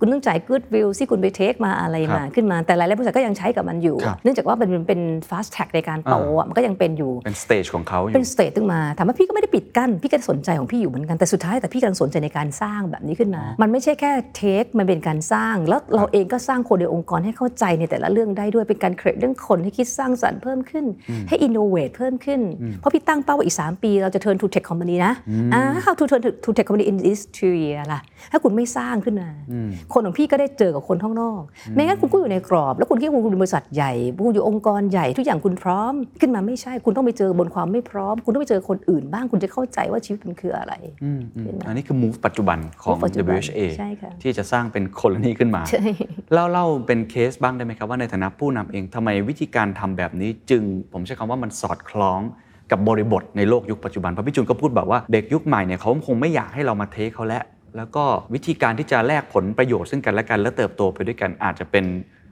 [0.00, 20.84] คุณต้องจ่ายกู๊ดวิวที่คุณไปเทคมาอะไรมาครับขึ้นมาแต่หลายๆบริษัทก็ยังใช้กับมันอยู่ครับเนื่องจากว่ามันเป็น fast track ในการโตอะมันก็ยังเป็นอยู่เป็นสเตจของเขาอเป็ยู่นสเตทขึ้นมาถามว่าพี่ก็ไม่ได้ปิดกั้นพี่ก็สนใจของพี่อยู่เหมือนกันแต่สุดท้ายแต่พี่กำลังสนใจในการสร้างแบบนี้ขึ้นมา มันไม่ใช่แค่ take มันเป็นการสร้าง แล้วเราเองก็สร้างคนในองค์กรให้เข้าใจในแต่ละเรื่องได้ด้วยเป็นการ create เรื่องคนให้คิดสร้างสรรค์เพิ่มขึ้น
[21.28, 22.40] ให้อินโนเวทเพิ่มขึ้น
[22.80, 25.12] เพราะพี่ตั้งเป้าว่าอีก 3 ปี เราจะ turn to tech company นะ
[25.54, 28.00] อ่า how to turn to to tech company in this two year ล่ะ
[28.32, 29.28] ถ้าคุณไม่สร้างขึ้นมา
[29.92, 31.40] คนของพี่ก็ได้เจอกับคนข้างนอก
[31.74, 33.92] ไม่งั้นคุณก็อยู่ในกรอบ แล้วคุณคิดว่าคุณเป็นบริษัทใหญ่
[34.24, 40.72] คุณอยู่องค์กรใหญ่ทุกอย่างคุณพร้อม ขึ้นมาไม่ใช่ คุณต้องไปเจอบนความไม่พร้อม คุณต้องไปเจอคนอื่นบ้าง คุณจะเข้าใจว่าชีวิตมันคืออะไร
[41.04, 45.84] อืมอืมอันนี้คือ move ปัจจุบันของ move ปัจจุบัน WHA ใช่ค่ะที่จะสร้างเป็นโคลนีขึ้นมาใช่
[46.32, 52.20] เล่าเล่าเป็นเคสบ้างได้ไหมครับว่าในฐานะผู้นำเองทำไมวิธีการทำแบบนี้จึง ผมใช้คำว่ามันสอดคล้อง
[52.70, 57.44] กับบริบทในโลกยุคปัจจุบันเพราะพี่จูนก็พูดแบบว่าเด็กยุคใหม่เนี่ยเขาคงไม่อยากให้เรามา take เขาแล้ว
[57.76, 58.04] แล้วก็
[58.34, 61.84] วิธีการที่จะแลกผลประโยชน์ซึ่งกันและกัน และเติบโตไปด้วยกันอาจจะเป็น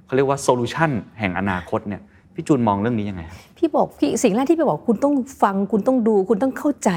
[0.07, 2.03] เขาเรียกว่า solution แห่งอนาคตเนี่ย
[2.35, 3.23] พี่จูนมองเรื่องนี้ยังไง
[3.59, 6.91] พี่บอกพี่สิ่งแรกที่พี่บอกคุณต้องฟัง คุณต้องดู คุณต้องเข้าใจ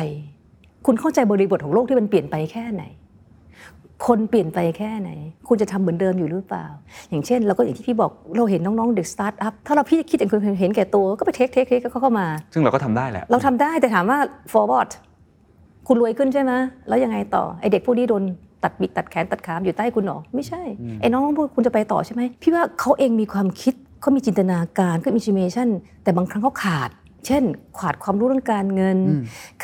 [0.86, 2.84] คุณเข้าใจบริบทของโลกที่มันเปลี่ยนไปแค่ไหน
[4.08, 5.10] คนเปลี่ยนไปแค่ไหน
[5.48, 6.66] คุณจะทำเหมือนเดิมอยู่หรือเปล่า
[7.10, 14.20] อย่างเช่น เราก็อย่างที่พี่บอกเราเห็นน้องๆเด็กสตาร์ทอัพถ้าเราพี่คิดอย่างคนเห็นแก่ตัวก็ไป take take take ก็เข้ามา ซึ่งเราก็ทำได้แหละ เราทำได้แต่ถามว่า
[14.54, 14.89] forward
[15.88, 16.52] คุณรวยขึ้นใช่ไหม
[16.88, 18.24] แล้วยังไงต่อไอเด็กพวกนี้โดน
[18.64, 20.62] ตัดปีกตัดแขนตัดขาอยู่ใต้คุณเหรอไม่ใช่
[21.02, 25.70] ไอ้น้องๆพวกคุณจะไปต่อใช่ไหมพี่ว่าเขาเองมีความคิดเขามีจินตนาการเขามี imagination
[26.04, 26.89] แต่บางครั้งเขาขาด
[27.26, 27.43] เช่น
[27.80, 28.98] ขาดความรู้เรื่องการเงิน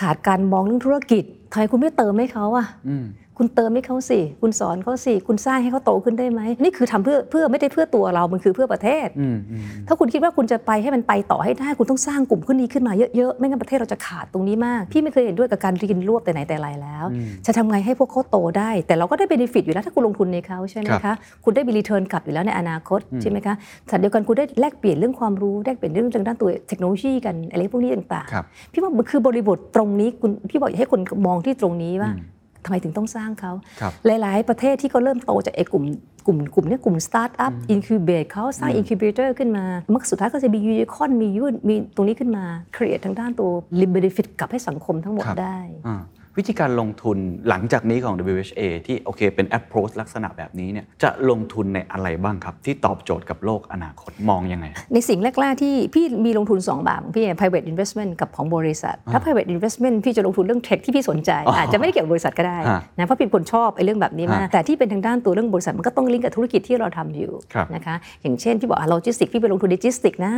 [0.02, 3.06] ขาดการมองเรื่องธุรกิจทำไมคุณไม่เติมให้เขาอะอืม
[3.44, 17.06] คุณเติมให้เขาสิ คุณสอนเขาสิ คุณสร้างให้เขาโตขึ้นได้ไหม นี่คือทำเพื่อเพื่อไม่ได้เพื่อตัวเรา มันคือเพื่อประเทศอืมอืมถ้าคุณคิดว่าคุณจะไปให้มันไปต่อให้ได้ คุณต้องสร้างกลุ่มขึ้นนี้ขึ้นมาเยอะๆ ไม่งั้นประเทศเราจะขาดตรงนี้มาก พี่ไม่เคยเห็นด้วยกับการกินรวบแต่ไหนแต่ไรแล้ว
[17.46, 23.54] จะทำไงให้พวกเขาโตได้ แต่เราก็ได้ benefit อยู่แล้วถ้าคุณลงทุนในเขาใช่ไหมคะครับคุณได้มี return กลับอยู่แล้วในอนาคตใช่ไหมคะ
[23.88, 32.12] แต่เดียวกันคุณได้แลกเปลี่ยนเรื่องความรู้ แลกเปลี่ยนเรื่องทางด้านตัวเทคโนโลยีกันอะไรพวกนี้ต่างๆครับพี่ว่ามันคือบริบทตรงนี้คุณพี่บอกอยากให้คนมองที่ตรงนี้ว่า
[32.66, 33.52] ทำไมถึงต้องสร้างเขา
[33.82, 35.84] ครับหลาย ๆ ประเทศที่เขาเริ่มโตจากไอ้กลุ่ม
[36.26, 42.44] กลุ่มกลุ่มเนี้ยกลุ่มสตาร์ทอัพ incubate เขาสร้าง incubator ขึ้นมามักสุดท้ายก็จะมียูนิคอนมียูมีตรงนี้ขึ้นมา
[42.76, 43.50] ครีเอททางด้านตัว
[43.82, 46.02] ลิมเบ e ฟิตกลับให้สังคมทั้งหมดครับได้อ่า
[46.38, 47.18] วิธีการลงทุน
[47.50, 60.62] หลังจากนี้ของ WHA ที่โอเคเป็น approach ลักษณะแบบนี้เนี่ยจะลงทุนในอะไรบ้างครับ ที่ตอบโจทย์กับโลกอนาคตมองยังไง ในสิ่งแรกๆที่พี่มีลงทุน 2 แบบของพี่ private investment กับของบริษัท ถ้า private investment พี่จะลงทุนเรื่อง
[60.64, 70.34] tech ที่พี่สนใจ อาจจะไม่ได้เกี่ยวกับบริษัทก็ได้ฮะนะเพราะพี่เป็นคนชอบไอ้เรื่องแบบนี้มากฮะแต่ที่เป็นทางด้านตัวเรื่องบริษัทมันก็ต้องลิงก์กับธุรกิจที่เราทำอยู่ครับนะคะอย่างเช่นพี่บอกโลจิสติกพี่ไปลงทุนในโลจิสติกนะโล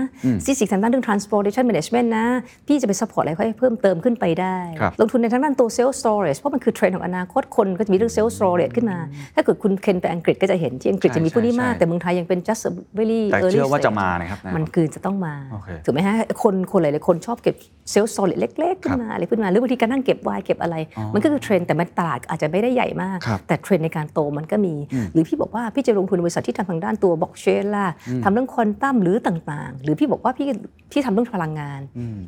[0.45, 2.25] จิสติกทางด้านเรื่อง transportation management นะ
[2.67, 8.97] พี่จะไป support อะไรเขาให้เพิ่มเติมขึ้นไปได้ครับลงทุนในทางด้านตัว sales storage เพราะมันคือเทรนด์ของอนาคตคนก็จะมีเรื่อง self storage ขึ้นมา
[9.35, 17.55] ถ้าเกิดคุณเคนไปอังกฤษก็จะเห็นที่อังกฤษจะมีพวกนี้มากใช่แต่เมืองไทยยังเป็น just a very แต่ early เชื่อว่าจะ stage มานะครับมันคือจะต้องมาโอเคถูกไหมฮะคนคนหลายๆคนชอบเก็บ
[17.91, 20.75] เซลล์ solid เล็กๆขึ้นมาอะไรขึ้นมาหรือบางทีการนั่งเก็บไวน์เก็บอะไร
[21.13, 24.75] มันก็คือเทรนด์แต่มันตลาดอาจจะไม่ได้ใหญ่มากครับแต่เทรนด์ในการโตมันก็มี
[25.13, 27.87] หรือพี่บอกว่าพี่จะลงทุนในบริษัทที่ทำทางด้านตัวบล็อกเชนล่ะ
[28.23, 30.47] ทำเรื่องควอนตัมหรือต่างๆ หรือพี่บอกว่าพี่
[30.91, 31.81] ที่ทำเรื่องพลังงาน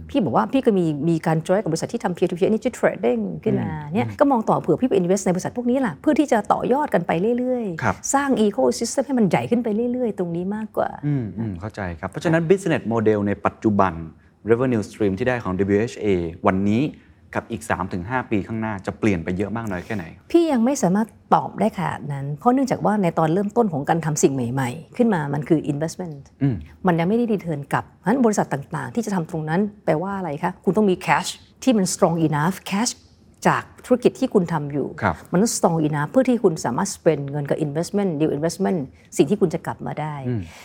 [0.10, 13.20] พี่บอกว่าพี่ก็มีมีการจอยกับบริษัทที่ทำ peer to peer energy trading ขึ้นมาเนี่ยก็มองต่อเผื่อพี่ไป invest ในบริษัทพวกนี้ล่ะเพื่อที่จะต่อยอดกันไปเรื่อยครับๆสร้าง ecosystem ให้มันใหญ่ขึ้นไปเรื่อยๆ ตรงนี้มากกว่าอืมอืมเข้าใจครับ เพราะฉะนั้น business model
[13.28, 13.94] ในปัจจุบัน
[14.50, 16.08] revenue stream ที่ได้ของ WHA
[16.48, 16.84] วันนี้
[17.36, 17.64] กับอีก
[17.98, 26.56] 3-5 ปีข้างหน้าจะเปลี่ยนไปเยอะมากน้อยแค่ไหน พี่ยังไม่สามารถตอบได้ขนาดนั้น เพราะเนื่องจากว่าในตอนเริ่มต้นของการทำสิ่งใหม่ๆ ขึ้นมามันคือ investment อืม
[26.88, 31.30] มันยังไม่ได้รีเทิร์นกลับเพราะฉะนั้นบริษัทต่างๆ ที่จะทำตรงนั้นแปลว่าอะไรคะ คุณต้องมี cash
[31.64, 32.92] ที่มัน strong enough cash
[33.48, 38.80] จาก ธุรกิจที่คุณทำอยู่ครับมันต้อง strong enough เพื่อที่คุณสามารถ spend เงินกับ investment new investment
[39.18, 40.16] สิ่งที่คุณจะกลับมาได้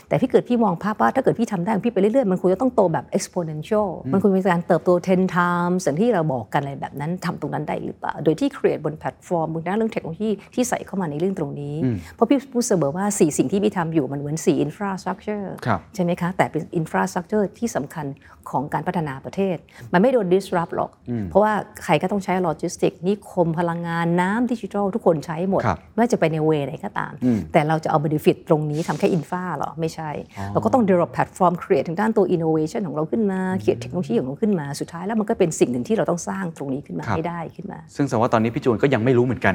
[0.08, 11.76] แต่พี่เกิดพี่มองภาพว่าถ้าเกิดพี่ทำได้ของพี่ไปเรื่อยๆ มันควรจะต้องโตแบบ exponential มันควรเป็นการเติบโต 10 times อย่างที่เราบอกกันอะไรแบบนั้นทำตรงนั้นได้หรือเปล่า โดยที่ create บนแพลตฟอร์มบนด้านเรื่องเทคโนโลยีที่ใส่เข้ามาในเรื่องตรงนี้
[12.14, 18.06] เพราะพี่พูดเสมอว่าสี่สิ่งที่พี่ทำอยู่มันเหมือนสี่ infrastructure ครับใช่ไหมคะแต่เป็น infrastructure ที่สำคัญ
[18.50, 19.56] ของการพัฒนาประเทศ
[19.92, 20.90] มันไม่โดน disrupt หรอก
[21.30, 21.52] เพราะว่า
[21.84, 27.12] ใครก็ต้องใช้โลจิสติกนิคมพลังงานน้ำดิจิทัลทุกคนใช้หมดครับไม่ว่าจะไปใน way ไหนก็ตาม
[27.52, 30.10] แต่เราจะเอา benefit ตรงนี้ทำแค่ infra หรอ ไม่ใช่
[30.52, 39.54] เราก็ต้อง develop platform create ทางด้านตัว innovation ของเราขึ้นมา create เทคโนโลยีของเราขึ้นมาสุดท้ายแล้วมันก็เป็นสิ่งหนึ่งที่เราต้องสร้างตรงนี้ขึ้นมาครับให้ได้ขึ้นมา ซึ่งแสดงว่าตอนนี้พี่จูนก็ยังไม่รู้เหมือนกัน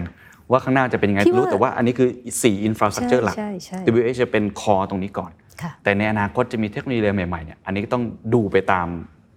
[0.51, 5.31] ว่าข้างหน้าจะเป็นยังไงพี่ว่ารู้แต่ว่าอันนี้คือ 4 infrastructure หลักใช่ใช่ WH จะเป็นคอตรงนี้ก่อน
[5.61, 8.03] ค่ะแต่ในอนาคตจะมีเทคโนโลยีอะไรใหม่ๆเนี่ยอันนี้ก็ต้อง
[8.33, 8.87] ดูไปตาม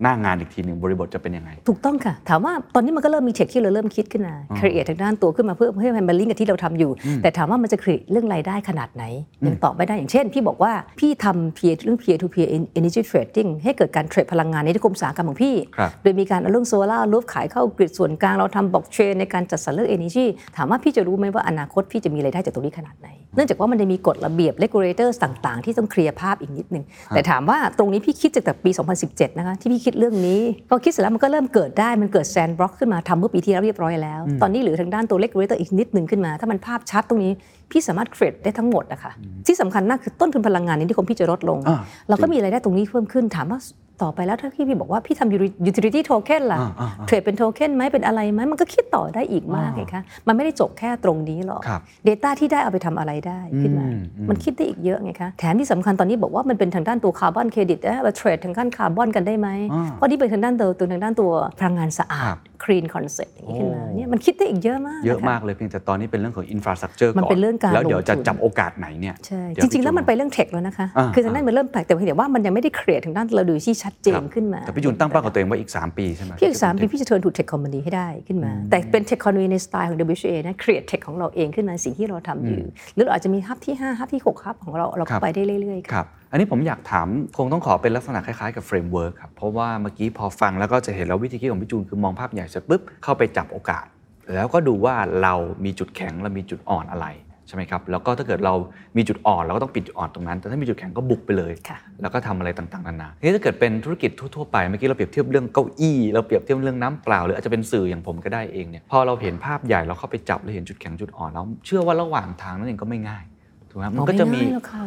[0.02, 6.90] หน้างานอีกทีหนึ่งบริบทจะเป็นยังไง ถูกต้องค่ะ ถามว่าตอนนี้มันก็เริ่มมีเทคที่เราเริ่มคิดขึ้นมา create ทางด้านตัวขึ้นมาเพื่อให้มันมาลิงก์กับที่เราทำอยู่
[7.22, 9.04] แต่ถามว่ามันจะ create เรื่องรายได้ขนาดไหน
[9.46, 20.26] ยังตอบไม่ได้อย่างเช่น พี่บอกว่าพี่ทำ peer เรื่อง peer to peer energy trading ให้เกิดการเทรดพลังงานในนิคมอุตสาหกรรมของพี่ครับโดยมีการเอาเรื่องโซลาร์รูฟขายเข้ากริดส่วนกลางเราทำบล็อกเชนในการจัดสรรเรื่อง energy
[20.56, 28.70] ถามว่าพี่จะรู้ไหมว่าอนาคตพี่จะมีรายได้จากตรงนี้ขนาดไหนเนื่องจากว่ามันจะมีกฎระเบียบ regulators ต่างๆ ที่ต้องเคลียร์ภาพอีกนิดนึง แต่ถามว่าตรงนี้พี่คิดจากแต่ปี
[29.04, 37.32] 2017 นะคะที่พี่คิดเรื่องนี้พอคิดเสร็จแล้วมันก็เริ่มเกิดได้มันเกิดแซนบล็อกขึ้นมาทำเมื่อปีที่แล้วเรียบร้อยแล้ว ตอนนี้เหลือทางด้านตัว regulator อีกนิดนึงขึ้นมา ถ้ามันภาพชัดตรงนี้
[37.70, 39.12] พี่สามารถเทรดได้ทั้งหมดนะคะ
[39.46, 43.60] ที่สำคัญมากคือต้นทุนพลังงานในนิคมพี่จะลดลงอ่าเราก็มีรายได้ตรงนี้เพิ่มขึ้นถามว่า
[44.02, 73.26] ต่อไปแล้วถ้าพี่พี่บอกว่าพี่ทำ utility token ล่ะอ่าอ่าอ่าเทรดเป็นโทเค็นไหมเป็นอะไรไหมมันก็คิดต่อได้อีกมากไงคะมันไม่ได้จบแค่ตรงนี้หรอกครับ Data ที่ได้เอาไปทำอะไรได้ขึ้นมาอืมอืมมันคิดได้อีกเยอะไงคะแถมที่สำคัญตอนนี้บอกว่ามันเป็นทางด้านตัวคาร์บอนเครดิตเราเทรดทางด้านคาร์บอนกันได้ไหมอ่าเพราะนี่เป็นทางด้านตัวตัวทางด้านตัวพลังงานสะอาดครับ clean concept อย่างนี้ขึ้นมาโอ้เนี่ยมันคิดได้อีกเยอะมากเยอะนคมากเลยเพียงแต่ตอนนี้เป็นเรื่องของ infrastructure ก่อนมันเป็นเรื่องการแล้วเดี๋ยวจะลงทุนจับโอกาสไหนเนี่ยใช่เดี๋ยจริงๆแล้วพี่มันไปเรื่อง tech แล้วนะคะอ่าคือทางด้านมันเริ่มแปลกแต่เพียงแต่ว่ามันยังไม่ได้ create ทางด้าน
[73.36, 80.56] value ที่ชัดเจนครับขึ้นมาแต่พี่จูนตั้งเป้ากับตัวเองว่าอีก 3 ปีใช่ไหมพี่อีกสามปีพี่จะ turn to tech company ให้ได้ขึ้นมา แต่เป็น tech company ในสไตล์ของ WHA นะ
[80.62, 82.62] create tech ของเราเองขึ้นมาสิ่งที่เราทำอยู่
[82.94, 93.86] หรือเราอาจจะมีฮับที่5ฮับที่6ฮับของเราเราก็ครับไปได้เรื่อยๆครับอันนี้ผมอยากถามคงต้องขอเป็นลักษณะคล้ายๆกับ framework ครับเพราะว่าเมื่อกี้พอฟังแล้วก็จะเห็นแล้ววิธีคิดของพี่จูนคือมองภาพใหญ่เสร็จปุ๊บเข้าไปจับโอกาส
[94.34, 95.34] แล้วก็ดูว่าเรา
[95.64, 97.06] มีจุดแข็งเรามีจุดอ่อนอะไร
[97.48, 98.54] ใช่ไหมครับแล้วก็ถ้าเกิดเรา
[98.96, 113.24] มีจุดอ่อนเราก็ต้องปิดจุดอ่อนตรงนั้น แต่ถ้ามีจุดแข็งก็บุกไปเลยค่ะแล้วก็ทำอะไรต่างๆนานาทีนี้ถ้าเกิดเป็นธุรกิจทั่วๆไปเมื่อกี้เราเปรียบเทียบเรื่องเก้าอี้เราเปรียบเทียบเรื่องน้ำเปล่าหรืออาจจะเป็นสื่ออย่างผมก็ได้เองเนี่ยพอเราเห็นภาพใหญ่เราเข้าไปจับแล้วเห็นจุดแข็งจุดอ่อนแล้วเชื่อว่าระหว่างทางนั้นเองก็ไม่ง่าย
[113.70, 114.86] ถูกไหมมันก็จะมีอ๋อไง่ายหรอกค่ะ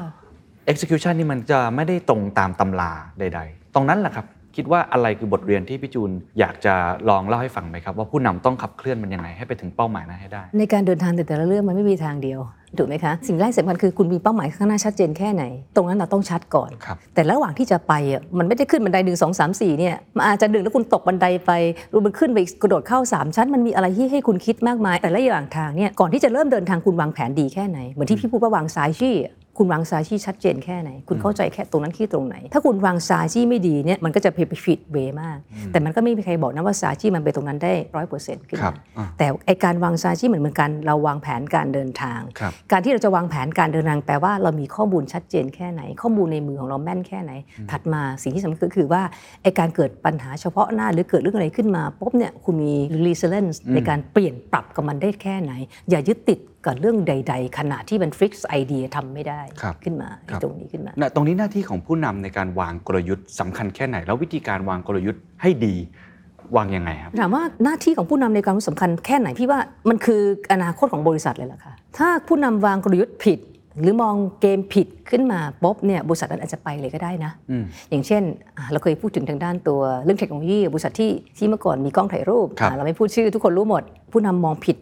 [0.71, 4.25] execution นี่มันจะไม่ได้ตรงตามตำราใด ๆ ตรงนั้นแหละครับ
[4.55, 6.75] คิดว่าอะไรคือบทเรียนที่พี่จูนอยากจะ
[7.09, 12.41] ลองเล่าให้ฟังไหมครับ ว่าผู้นำต้องขับเคลื่อนมันยังไงให้ไปถึงเป้าหมายนั้นให้ได้ ในการเดินทางแต่แต่ละเรื่องมันไม่มีทางเดียว
[12.77, 15.43] ถูกไหมคะสิ่งแรกสำคัญคือคุณมีเป้าหมายข้างหน้าชัดเจนแค่ไหน
[15.75, 21.51] ตรงนั้นเราต้องชัดก่อนครับแต่ระหว่างที่จะไปอะมันไม่ได้ขึ้นบันไดหนึ่งสองสามสี่เนี่ยมันอาจจะดึงแล้วคุณตกบันไดไป
[21.89, 35.37] หรือมันขึ้นไปอีกกระโดดเข้าสามชั้น มันมีอะไรที่ให้คุณคิดมากมาย แต่ละอย่างทางเนี่ยก่อนที่จะเริ่มเดินทางคุณวางแผนดีแค่ไหนเหมือนที่พี่พูดว่าวางสายชี้อะ คุณวางสายชี้ชัดเจนแค่ไหน คุณเข้าใจแค่ตรงนั้นที่ตรงไหน ถ้าคุณวางสายชี้ไม่ดีเนี่ยมันก็จะไปผิดเวมาก
[35.71, 47.31] แต่มันก็ไม่มีใครบอกนะว่าสายชี้มันไปตรงนั้นได้ร้อยเปอร์เซ็นต์ขึ้นครัมาบอ่าแต่ไอการวางสายชี้เหมือนเหมือนกันเราวางแผนการเดินทางครับการที่เราจะวางแผนการเดินทางแปลว่าเรามีข้อมูลชัดเจนแค่ไหน ข้อมูลในมือของเราแม่นแค่ไหน
[47.71, 49.01] ถัดมาสิ่งที่สำคัญก็คือว่า
[49.43, 52.73] ไอการเกิดปัญหาเฉพาะหน้าหรือเกิดเรื่องอะไรขึ้นมาปุ๊บเนี่ยคุณมี
[53.05, 55.51] resilience ในการเปลี่ยนปรับกับมันได้แค่ไหน
[55.89, 65.75] อย่ายึดติด กับเรื่องใด ๆ ขณะที่มัน fix idea ทำไม่ได้ครับขึ้นมาครับตรงนี้ขึ้นมานะตรงนี้หน้าที่ของผู้นำในการวางกลยุทธ์สำคัญแค่ไหน แล้ววิธีการวางกลยุทธ์ให้ดี
[66.55, 69.59] วางยังไงครับถามว่าหน้าที่ของผู้นำในความสำคัญแค่ไหนพี่ว่า
[69.89, 73.39] มันคืออนาคตของบริษัทเลยล่ะค่ะถ้าผู้นำวางกลยุทธ์ผิด
[73.81, 78.23] หรือมองเกมผิดขึ้นมาปุ๊บเนี่ยบริษัทนั้นอาจจะไปเลยก็ได้นะอืมอย่างเช่น
[78.57, 84.77] อะเราเคยพูดถึงทางด้านตัวเรื่องเทคโนโลยีบริษัทที่ที่เมื่อก่อนมีกล้องถ่ายรูปครับอะเราไม่พูดชื่อทุกคนรู้หมด ผู้นำมองผิด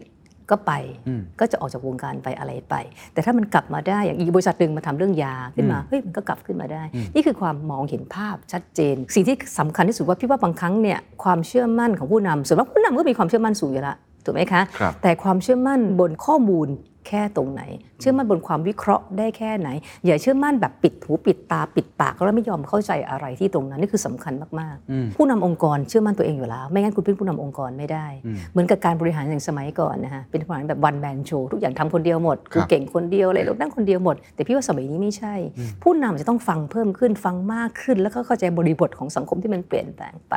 [0.50, 0.72] ก็ไป
[1.08, 2.74] อืมก็จะออกจากวงการไปอะไรไป
[3.12, 6.82] แต่ถ้ามันกลับมาได้อย่างอีกบริษัทหนึ่งมาทำเรื่องยาขึ้นมาเฮ้ยมันก็กลับขึ้นมาได้
[7.14, 16.68] นี่คือความมองเห็นภาพชัดเจน สิ่งที่สำคัญที่สุดว่าพี่ว่าบางครั้งเนี่ยความเชื่อมั่นของผู้นำส่วนมากผู้นำก็มีความเชื่อมั่นสูงอยู่แล้วถูกไหมคะครับแต่ความเชื่อมั่นบนข้อมูล
[17.10, 17.62] แค่ตรงไหน
[18.00, 19.68] เชื่อมั่นบนความวิเคราะห์ได้แค่ไหน
[20.06, 28.06] อย่าเชื่อมั่นแบบปิดหูปิดตาปิดปากแล้วไม่ยอมเข้าใจอะไรที่ตรงนั้นนี่คือสำคัญมากอืมๆผู้นำองค์กรเชื่อมั่นตัวเองอยู่แล้ว ไม่งั้นคุณเป็นผู้นำองค์กรไม่ได้
[28.52, 35.34] เหมือนกับการบริหารอย่างสมัยก่อนนะฮะเป็นบริหารแบบวันแมนโชว์ทุกอย่างทำคนเดียวหมดครักูบเก่งคนเดียวอะไรเรานั่งคนเดียวหมด แต่พี่ว่าสมัยนี้ไม่ใช่
[35.82, 40.34] ผู้นำจะต้องฟังเพิ่มขึ้นฟังมากขึ้น แล้วก็เข้าใจบริบทของสังคมที่มันเปลี่ยนแปลงไป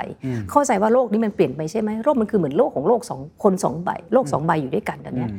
[0.52, 5.30] เข้าใจว่าโลกนี้มันเปลี่ยนไปใช่ไหมโลกมันคือเหมือนโลกของโลกสองคนสองใบโลกสองใบอยู่ด้วยกันตอนเนี้ย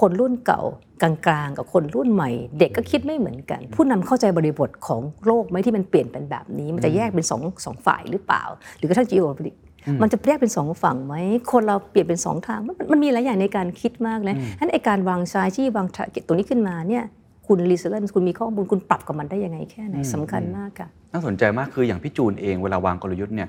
[0.00, 0.62] คนรุ่นเก่า
[1.02, 1.12] กลา
[1.46, 8.42] งๆ กับคนรุ่นใหม่ เด็กก็คิดไม่เหมือนกัน ผู้นำเข้าใจบริบทของโลกไหมที่มันเปลี่ยนเป็นแบบนี้ มันจะแยกเป็นสองสองฝ่ายหรือเปล่า
[8.76, 9.60] หรือกระทั่ง geopolitics
[10.02, 11.14] มันจะแยกเป็นสองฝั่งไหม
[11.52, 17.04] คนเราเปลี่ยนเป็นสองทางมันมันมีหลายอย่างในการคิดมากนะฉะนั้นไอการวางชายที่วาง target ตัวนี้ขึ้นมาเนี่ย
[17.46, 23.48] คุณ resilience คุณมีข้อมูลคุณปรับกับมันได้ยังไงแค่ไหนสำคัญมากค่ะน่าสนใจมากคืออย่างพี่จูนเองเวลาวางกลยุทธ์เนี่ย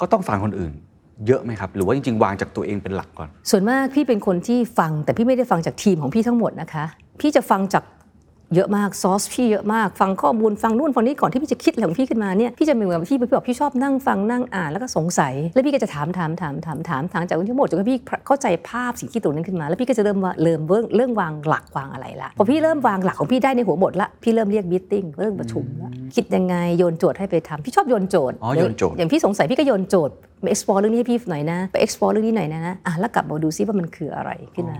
[0.00, 0.72] ก็ต้องฟังคนอื่น
[1.26, 6.84] เยอะไหมครับ หรือว่าจริงๆ วางจากตัวเองเป็นหลักก่อน ส่วนมากพี่เป็นคนที่ฟังแต่พี่ไม่ได้ฟังจากทีมของพี่ทั้งหมดนะคะ
[7.20, 7.84] พี่จะฟังจาก
[8.54, 34.78] เยอะมากซอสพี่เยอะมากฟังข้อมูลฟังนู่นฟังนี่ก่อนที่พี่จะคิดอะไรของพี่ขึ้นมาเนี่ยพี่จะเหมือนที่พี่บอกพี่ชอบนั่งฟังนั่งอ่านแล้วก็สงสัย แล้วพี่ก็จะถามถามถามถามถามถามจากทั้งหมดจนกระทั่งพี่เข้าใจภาพสิ่งที่ตรงนั้นขึ้นมาแล้วพี่ก็จะเริ่มว่าเริ่มเริ่มเริ่มวางหลักวางอะไรละพอพี่เริ่มวางหลักของพี่ได้ในหัวบทละพี่เริ่มเรียกมิ팅เริ่มประชุมละคิดยังไงโยนโจทย์ให้ไปทำพี่ชอบโยนโจทย์อ๋อโยนโจทย์อย่างพี่สงสัยพี่ก็โยนโจทย์ ไป explore เรื่องนี้ให้พี่หน่อยนะ ไป explore เรื่องนี้หน่อยนะอะแล้วกลับมาดูซิว่ามันคืออะไรขึ้นมา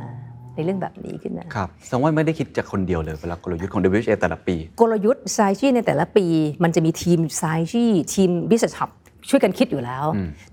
[0.54, 6.26] ในเรื่องแบบนี้ขึ้นมาครับแสดงว่าไม่ได้คิดจากคนเดียวเลยเวลากลยุทธ์ของ WHA แต่ละปี กลยุทธ์ไซจี้ในแต่ละปี
[6.64, 8.90] มันจะมีทีมไซจี้ทีม business hub
[9.28, 10.04] ช่วยกันคิดอยู่แล้ว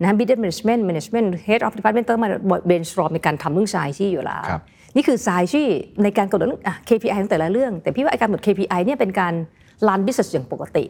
[0.01, 2.29] นะ business management management head of department ต้องมา
[2.69, 4.61] brainstorm ในการทำเรื่องไซจี้อยู่แล้วครับ
[4.95, 5.67] นี่คือไซจี้
[6.03, 9.33] ในการกำหนดเรื่องอะ KPI ของแต่ละเรื่อง แต่พี่ว่าไอ้การกำหนด KPI เนี่ยเป็นการ
[9.87, 10.85] รัน business อย่างปกติ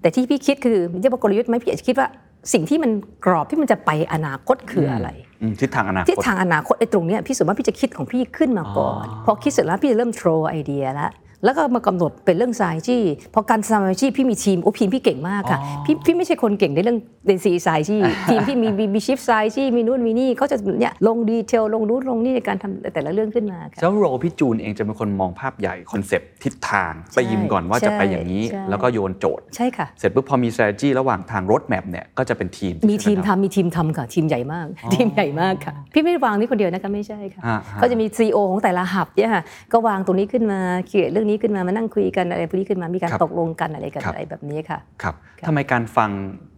[0.00, 2.08] แต่ที่พี่คิดคือเรียกว่ากลยุทธ์ไหมพี่อาจจะคิดว่า
[2.52, 2.90] สิ่งที่มัน
[3.26, 5.08] กรอบที่มันจะไปอนาคตคืออะไร
[5.42, 11.10] อืมทิศทางอนาคต ทิศทางอนาคตไอ้ตรงเนี้ยพี่สมมติว่าพี่จะคิดของพี่ขึ้นมาก่อน พอคิดเสร็จแล้วพี่จะเริ่ม throw idea แล้ว
[11.44, 13.02] แล้วก็มากำหนดเป็นเรื่องไซจี้
[13.34, 38.06] พอการทำไซจี้พี่มีทีมโอ้ทีมพี่เก่งมากค่ะพี่พี่ไม่ใช่คนเก่งในเรื่องเดนซีไซจี้ทีมพี่มีมี chief strategy มีนู่นมีนี่เขาจะเนี่ยลง detail ลงนู่นลงนี่ในการทำแต่ละเรื่องขึ้นมาค่ะแล้ว role พี่จูนเองจะเป็นคนมองภาพใหญ่คอนเซปต์ทิศทางไปยิมก่อนว่าจะไปอย่างนี้ใช่แล้วก็โยนโจทย์ใช่ค่ะเสร็จปุ๊บพอมี strategy ระหว่างทาง roadmap เนี่ยก็จะเป็นทีม มีทีมใช่ไหครับทำมีทีมทำค่ะ ทีมใหญ่มาก ทีมใหญ่มากค่ะ พี่ไม่ได้วางนี่คนเดียวนะคะไม่ใช่ค่ะอ่าฮะก็จะมี
[38.16, 45.14] CEO ของแต่ละหับเนี่ยค่ะก็วางตรงนี้ขึ้นมาเขียนเรื่องนี้ขึ้นมามานั่งคุยกันอะไรพวกนี้ขึ้นมามีการครับตกลงกันอะไรกันครับอะไรแบบนี้ค่ะครับ
[45.46, 46.10] ทำไมการฟัง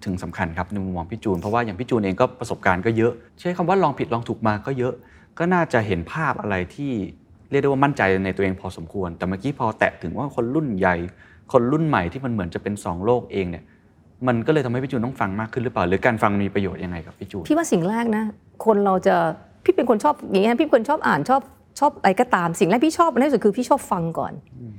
[0.04, 4.94] ถึงสำคัญครับในมุมมองพี่จูนเพราะว่าอย่างพี่จูนเองก็ประสบการณ์ก็เยอะใช้คำว่าลองผิดลองถูกมาก็เยอะ
[5.38, 6.92] ก็น่าจะเห็นภาพอะไรที่
[7.50, 10.96] เรียกได้ว่ามั่นใจในตัวเองพอสมควร แต่เมื่อกี้พอแตะถึงว่าคนรุ่นใหญ่
[11.52, 13.64] คนรุ่นใหม่ที่มันเหมือนจะเป็นสองโลกเองเนี่ย
[14.26, 18.24] มันก็เลยทำให้พี่จูนต้องฟังมากขึ้นหรือเปล่า หรือการฟังมีประโยชน์ยังไงกับพี่จูนพี่ว่าสิ่งแรกนะ
[18.64, 19.16] คนเราจะ
[19.64, 21.42] พี่เป็นคนชอบอย่างเงี้ยพี่เป็นคนชอบอ่านชอบ
[21.80, 24.32] ชอบอะไรก็ตามสิ่งแรกพี่ชอบอันแรกสุดคือพี่ชอบฟังก่อน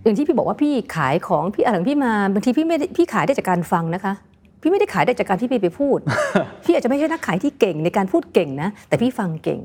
[0.04, 4.14] อย่างที่พี่บอกว่าพี่ขายของพี่อะไรของพี่มาบางทีพี่ไม่ได้พี่ขายได้จากการฟังนะคะ
[4.62, 6.00] พี่ไม่ได้ขายได้จากการที่พี่ไปพูด
[6.66, 9.60] พี่อาจจะไม่ใช่นักขายที่เก่งในการพูดเก่งนะ แต่พี่ฟังเก่ง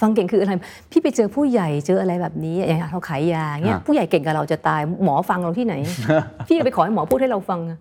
[0.00, 0.52] ฟังเก่งคืออะไร
[0.90, 5.74] พี่ไปเจอผู้ใหญ่เจออะไรแบบนี้อย่างเราขายยาเงี้ยฮะผู้ใหญ่เก่งกับเราจะตายหมอฟังเราที่ไหน
[6.48, 7.78] พี่ก็ไปขอให้หมอพูดให้เราฟังอะ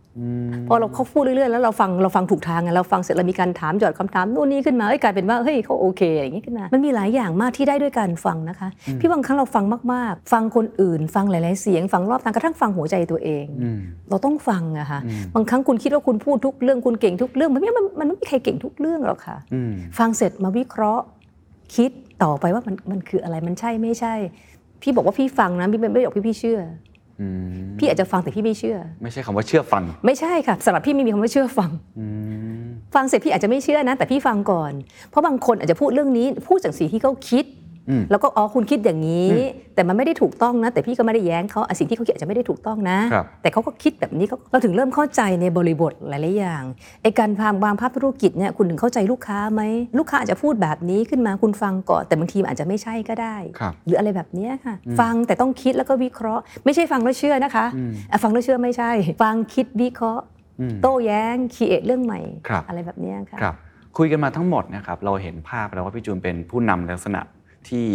[0.67, 14.99] พอเราเขาพูดเรื่อยๆแล้วเราฟังเราฟังถูกทางไงเราฟังเสร็จเรามีการถามหยอดคำถามนู่นนี่ขึ้นมาเอ้ยกลายเป็นว่าเฮ้ยเขาโอเคอย่างนี้ขึ้นมามันมีหลายอย่างมากที่ได้ด้วยการฟังนะคะ พี่บางครั้งเราฟังมากๆ ฟังคนอื่น ฟังหลาย ๆ เสียง ฟังรอบทางกระทั่งฟังหัวใจตัวเองอืมเราต้องฟังอะค่ะ
[15.35, 21.05] บางครั้งคุณคิดว่าคุณพูดทุกเรื่องคุณเก่งทุกเรื่องมันไม่มันมันไม่มีใครเก่งทุกเรื่องหรอกค่ะอืมฟังเสร็จมาวิเคราะห์
[21.75, 21.91] คิด
[22.23, 24.13] ต่อไปว่ามันมันคืออะไรมันใช่ไม่ใช่
[24.81, 26.59] พี่บอกว่าพี่ฟังนะพี่ไม่ไม่ได้บอกพี่พี่เชื่อ
[27.21, 32.05] อืมอพี่อาจจะฟังแต่พี่ไม่เชื่อ ไม่ใช่คำว่าเชื่อฟัง ไม่ใช่ค่ะสำหรับพี่ไม่มีคำว่าเชื่อฟัง อื
[32.63, 34.71] ม ฟังเสร็จพี่อาจจะไม่เชื่อนะ แต่พี่ฟังก่อน
[35.09, 37.64] เพราะบางคนอาจจะพูดเรื่องนี้ พูดจากสิ่งที่เขาคิดอืม
[38.11, 39.31] แล้วก็อ๋อคุณคิดอย่างนี้
[39.75, 46.63] แต่มันไม่ได้ถูกต้องนะ แต่พี่ก็ไม่ได้แย้งเขาอะสิ่งที่เขาคิดอาจจะไม่ได้ถูกต้องนะครับแต่เขาก็คิดแบบนี้เขาเราถึงเริ่มเข้าใจในบริบทหลาย ๆ อย่าง
[47.01, 49.61] ไอ้การวางวางภาพธุรกิจเนี่ยคุณถึงเข้าใจลูกค้าไหม
[49.97, 57.65] ลูกค้าอาจจะพูดแบบนี้ขึ้นมาคุณฟังก่อนแต่บางทีมันอาจจะไม่ใช่ก็ได้ครับหรืออะไรแบบเนี้ยค่ะ ฟังแต่ต้องคิดแล้วก็วิเคราะห์ ไม่ใช่ฟังแล้วเชื่อนะคะ
[58.11, 60.23] อะฟังแล้วเชื่อไม่ใช่ ฟังคิดวิเคราะห์
[60.59, 63.55] อืมโต้แย้งคีเอทเรื่องใหม่ครับอะไรแบบเนี้ยค่ะครับ
[63.97, 67.21] คุยกันมาทั้งหมดเนะครับเราเห็นภาพแล้วว่าพี่จูนเป็นผู้นำในลักษณะ
[67.69, 67.85] ที่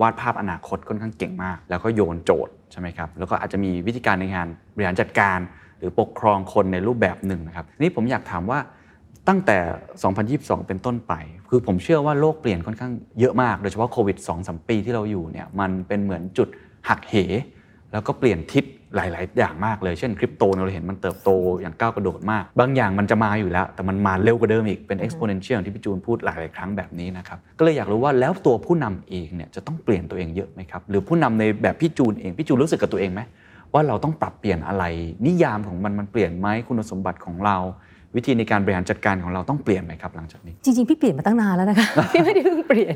[0.00, 5.38] วาดภาพอนาคตค่อนข้างเก่งมาก แล้วก็โยนโจทย์ใช่ไหมครับแล้วก็อาจจะมีวิธีการในการบริหารจัดการ
[5.78, 8.58] หรือปกครองคนในรูปแบบหนึ่งนะครับทีนี่ผมอยากถามว่า
[9.28, 9.58] ตั้งแต่
[10.38, 11.14] 2022 เป็นต้นไป
[11.48, 16.48] คือผมเชื่อว่าโลกเปลี่ยนค่อนข้างเยอะมาก โดยเฉพาะโควิด 2-3 ปีที่เราอยู่เนี่ย มันเป็นเหมือนจุด
[16.88, 17.14] หักเห
[17.92, 18.64] แล้วก็เปลี่ยนทิศ
[18.96, 21.30] หลาย ๆ อย่างมากเลย เช่นคริปโตเนี่ยเราเห็นมันเติบโต
[21.60, 33.20] อย่างก้าวกระโดดมาก บางอย่างมันจะมาอยู่แล้ว แต่มันมาเร็วกว่าเดิมอีกเป็น exponential อย่างที่พี่จูนพูดหลาย ๆ ครั้งแบบนี้นะครับ ก็เลยอยากรู้ว่าแล้วตัวผู้นำเองเนี่ยจะต้องเปลี่ยนตัวเองเยอะไหมครับ หรือผู้นำในแบบพี่จูนเอง พี่จูนรู้สึกกับตัวเองไหม
[33.72, 34.84] ว่าเราต้องปรับเปลี่ยนอะไร
[35.26, 37.58] นิยามของมันมันเปลี่ยนไหมคุณสมบัติของเรา
[38.16, 42.94] วิธีในการบริหารจัดการของเราต้องเปลี่ยนไหมครับหลังจากนี้ จริงๆ พี่เปลี่ยนมาตั้งนานแล้วนะคะพี่ไม่ได้เพิ่งเปลี่ยน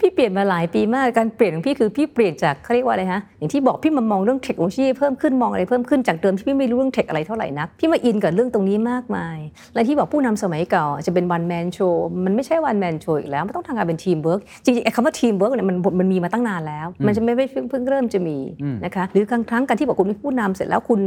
[0.00, 9.38] พี่เปลี่ยนมาหลายปีมากการเปลี่ยนของพี่คือพี่เปลี่ยนจากเขาเรียกว่าอะไรฮะอย่างที่บอกพี่มามองเรื่องเทคโนโลยีเพิ่มขึ้นมองอะไรเพิ่มขึ้นจากเดิมที่พี่ไม่รู้เรื่อง tech อะไรเท่าไหร่นักพี่มาอินกับเรื่องตรงนี้มากมาย
[9.74, 18.38] และที่บอกผู้นำสมัยเก่าจะเป็น one man show มันไม่ใช่ one man show อีกแล้วมันต้องทำงานเป็นทีมเวิร์กจริงๆไอ้คำว่าทีมเวิร์กเนี่ยมันมันมีมาตั้งนานแล้ว มันจะไม่ไม่เพิ่งเพิ่งเริ่มจะมี
[18.84, 21.00] นะคะหรือบางครั้งการที่บอกคุณเป็นผู้นำเสร็จแล้วคุณ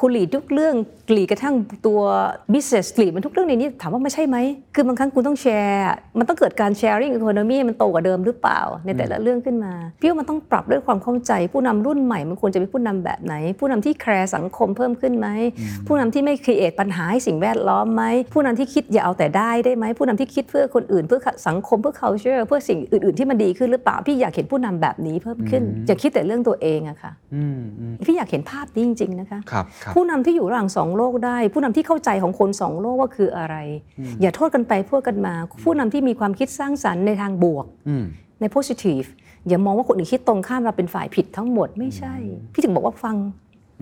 [0.00, 0.74] คุณหลีดทุกเรื่อง
[1.08, 1.54] กลีดกระทั่ง
[1.86, 2.00] ตัว
[2.52, 4.36] business กลีดมันทุกเรื่องในนี้ถามว่าไม่ใช่ไหม
[4.74, 5.82] คือบางครั้งคุณต้องแชร์
[6.18, 15.28] มันต้องเกิดการ sharing economy มันโตกว่าเดิมหรือเปล่า ในแต่ละเรื่องขึ้นมา พี่ว่ามันต้องปรับด้วยความเข้าใจ ผู้นำรุ่นใหม่มันควรจะเป็นผู้นำแบบไหน ผู้นำที่แคร์สังคมเพิ่มขึ้นไหม
[15.86, 33.56] ผู้นำที่ไม่ create ปัญหาให้สิ่งแวดล้อมไหม ผู้นำที่คิดอย่าเอาแต่ได้ได้ไหม ผู้นำที่คิดเพื่อคนอื่นเพื่อสังคมเพื่อ culture เพื่อสิ่งอื่น ๆที่มันดีขึ้นหรือเปล่า พี่อยากเห็นผู้นำแบบนี้เพิ่มขึ้นอย่าคิดแต่เรื่องตัวเองอะค่ะอืมอืมพี่อยากเห็นภาพนี้จริงๆนะคะครับครับผู้นำที่อยู่ระหว่างสองโลกได้ ผู้นำที่เข้าใจของคนสองโลกว่าคืออะไร
[34.20, 38.04] อย่าโทษกันไปพวกกันมา ผู้นำที่มีความคิดสร้างสรรค์ในทางบวกอืม
[38.40, 39.06] ใน positive
[39.48, 42.14] อย่ามองว่าคนอื่นคิดตรงข้ามเราเป็นฝ่ายผิดทั้งหมดไม่ใช่
[42.52, 43.16] พี่ถึงบอกว่าฟัง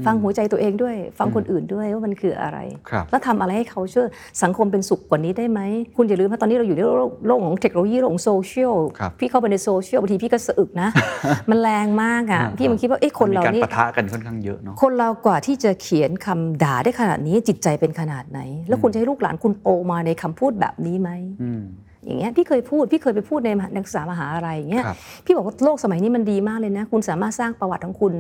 [0.07, 2.59] ฟังหัวใจตัวเองด้วย ฟังคนอื่นด้วยว่ามันคืออะไร
[2.91, 4.07] ครับแล้วทำอะไรให้เขาเชื่อ
[4.43, 5.61] สังคมเป็นสุขกว่านี้ได้ไหม
[5.97, 10.89] คุณอย่าลืมว่าตอนนี้เราอยู่ในโลกโลกของเทคโนโลยีโลกของโซเชียลครับพี่เข้าไปในโซเชียลบางทีพี่ก็สะอึกนะ
[11.51, 21.11] มันแรงมากอะพี่มันคิดว่าเอ๊ะคนเรามีการนี่ปะทะกันค่อนข้างเยอะเนาะคนเรากว่าที่จะเขียนคำด่าได้ขนาดนี้จิตใจเป็นขนาดไหน แล้วคุณจะให้ลูกหลานคุณโตมาในคำพูดแบบนี้ไหม
[21.43, 21.63] อืม
[22.05, 28.15] อย่างเงี้ยพี่เคยพูดพี่เคยไปพูดในนักศึกษามหาอะไรอย่างเงี้ยครับพี่บอกว่าโลกสมัยนี้มันดีมากเลยนะ คุณสามารถสร้างประวัติของคุณ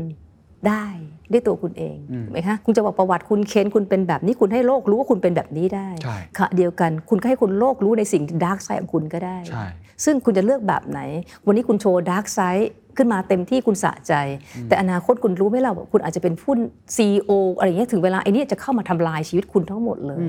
[0.68, 0.86] ได้
[1.32, 9.64] ด้วยตัวคุณเองถูกไหมคะคุณจะบอกประวัติคุณเคนคุณเป็นแบบนี้คุณให้โลกรู้ว่าคุณเป็นแบบนี้ได้ใช่ขณะเดียวกันคุณก็ให้คุณโลกรู้ในสิ่งดาร์กไซด์ของคุณก็ได้ใช่
[10.04, 11.00] ซึ่งคุณจะเลือกแบบไหน
[11.46, 14.14] วันนี้คุณโชว์ dark side ขึ้นมาเต็มที่คุณสะใจ
[14.68, 16.52] แต่อนาคตคุณรู้ไหมเราว่าคุณอาจจะเป็นผู้
[16.96, 20.26] CEO ะไรอย่างเงี้ยถึงเวลาไอ้นี่จะเข้ามาทำลายชีวิตคุณทั้งหมดเลย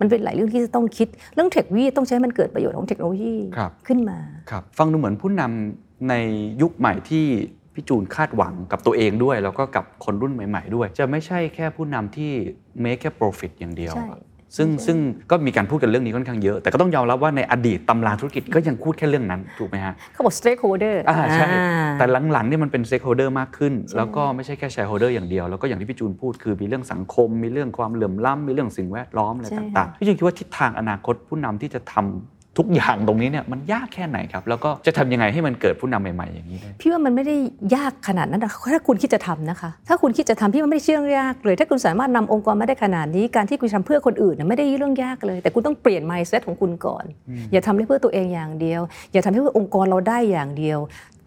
[0.00, 4.18] มันเป็นหลายเรื่องที่จะต้องคิดเรื่องเทคโนโลยีต้องใช้ให้มันเกิดประโยชน์ของเทคโนโลยีครับขึ้นมา
[4.50, 6.14] ครับฟังดูเหมือนผู้นำใน
[6.62, 7.24] ยุคใหม่ที่
[7.74, 12.32] พี่จูนคาดหวังกับตัวเองด้วย แล้วก็กับคนรุ่นใหม่ ๆ ด้วย จะไม่ใช่แค่ผู้นำที่
[12.84, 14.08] make แค่ profit อย่างเดียวใช่
[14.56, 14.98] ซึ่งซึ่ง
[15.30, 37.36] ก็มีการพูดกันเรื่องนี้ค่อนข้างเยอะ แต่ก็ต้องยอมรับว่าในอดีตตำราธุรกิจก็ยังพูดแค่เรื่องนั้นถูกไหมฮะเขาบอก stakeholder อ่าใช่อ่าแต่หลังๆเนี่ยมันเป็น stakeholder มากขึ้น แล้วก็ไม่ใช่แค่ shareholder อย่างเดียว แล้วก็อย่างที่พี่จูนพูดคือมีเรื่องสังคม มีเรื่องความเหลื่อมล้ำมีเรื่องสิ่งแวดล้อมอะไรใช่ต่างๆพี่จูนคิดว่าทิศทางอนาคตผู้นำที่จะทำ ทุกอย่างตรงนี้เนี่ยมันยากแค่ไหนครับ แล้วก็จะทำยังไงให้มันเกิดผู้นำใหม่ๆอย่างนี้ได้พี่ว่ามันไม่ได้
[37.76, 47.04] ยากขนาดนั้นนะถ้าคุณคิดจะทำนะคะ ถ้าคุณคิดจะทำพี่ว่าไม่ได้เรื่องยากเลย ถ้าคุณสามารถนำองค์กรมาได้ขนาดนี้การที่คุณทำเพื่อคนอื่นนะไม่ได้เรื่องยากเลย แต่คุณต้องเปลี่ยน mindset ของคุณก่อน
[47.52, 48.80] อย่าทำให้เพื่อตัวเองอย่างเดียว
[49.12, 50.80] อย่าทำให้เพื่อองค์กรเราได้อย่างเดียว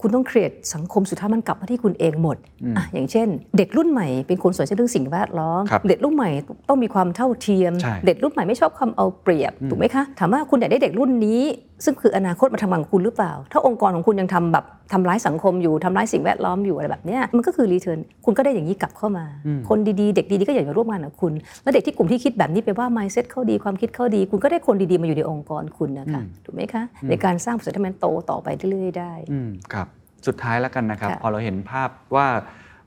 [0.04, 2.38] คุณต้องเครียดสังคมสุดท้ายมันกลับมาที่คุณเองหมด
[2.78, 3.28] อะอย่างเช่น
[3.58, 6.30] เด็กรุ่นใหม่เป็นคนสนใจเรื่องสิ่งแวดล้อมครับเด็กรุ่นใหม่
[6.70, 11.42] ต้องมีความเท่าเทียมใช่เด็กรุ่นใหม่ไม่ชอบความเอาเปรียบถูกไหมคะ ถามว่าคุณอยากได้เด็กรุ่นนี้
[11.84, 19.26] ซึ่งคืออนาคตมาทำงานกับคุณหรือเปล่า ถ้าองค์กรของคุณยังทำแบบทำร้ายสังคมอยู่ทำร้ายสิ่งแวดล้อมอยู่อะไรแบบเนี้ยมันก็คือรีเทิร์นคุณก็ได้อย่างนี้กลับเข้ามา
[19.70, 29.88] คนดีๆ เด็กดีๆก็อยากมาร่วมงานกับคุณ แล้วเด็กที่กลุ่มที่คิดแบบนี้ไปว่า mindset เขาดีความคิดเขาดี คุณก็ได้คนดีๆมาอยู่ในองค์กรคุณนะคะถูกไหมคะในการสร้างผลที่มันโตต่อไปเรื่อยๆได้อืมครับ
[30.28, 32.28] สุดท้ายแล้วกันนะครับค่ะพอเราเห็นภาพว่า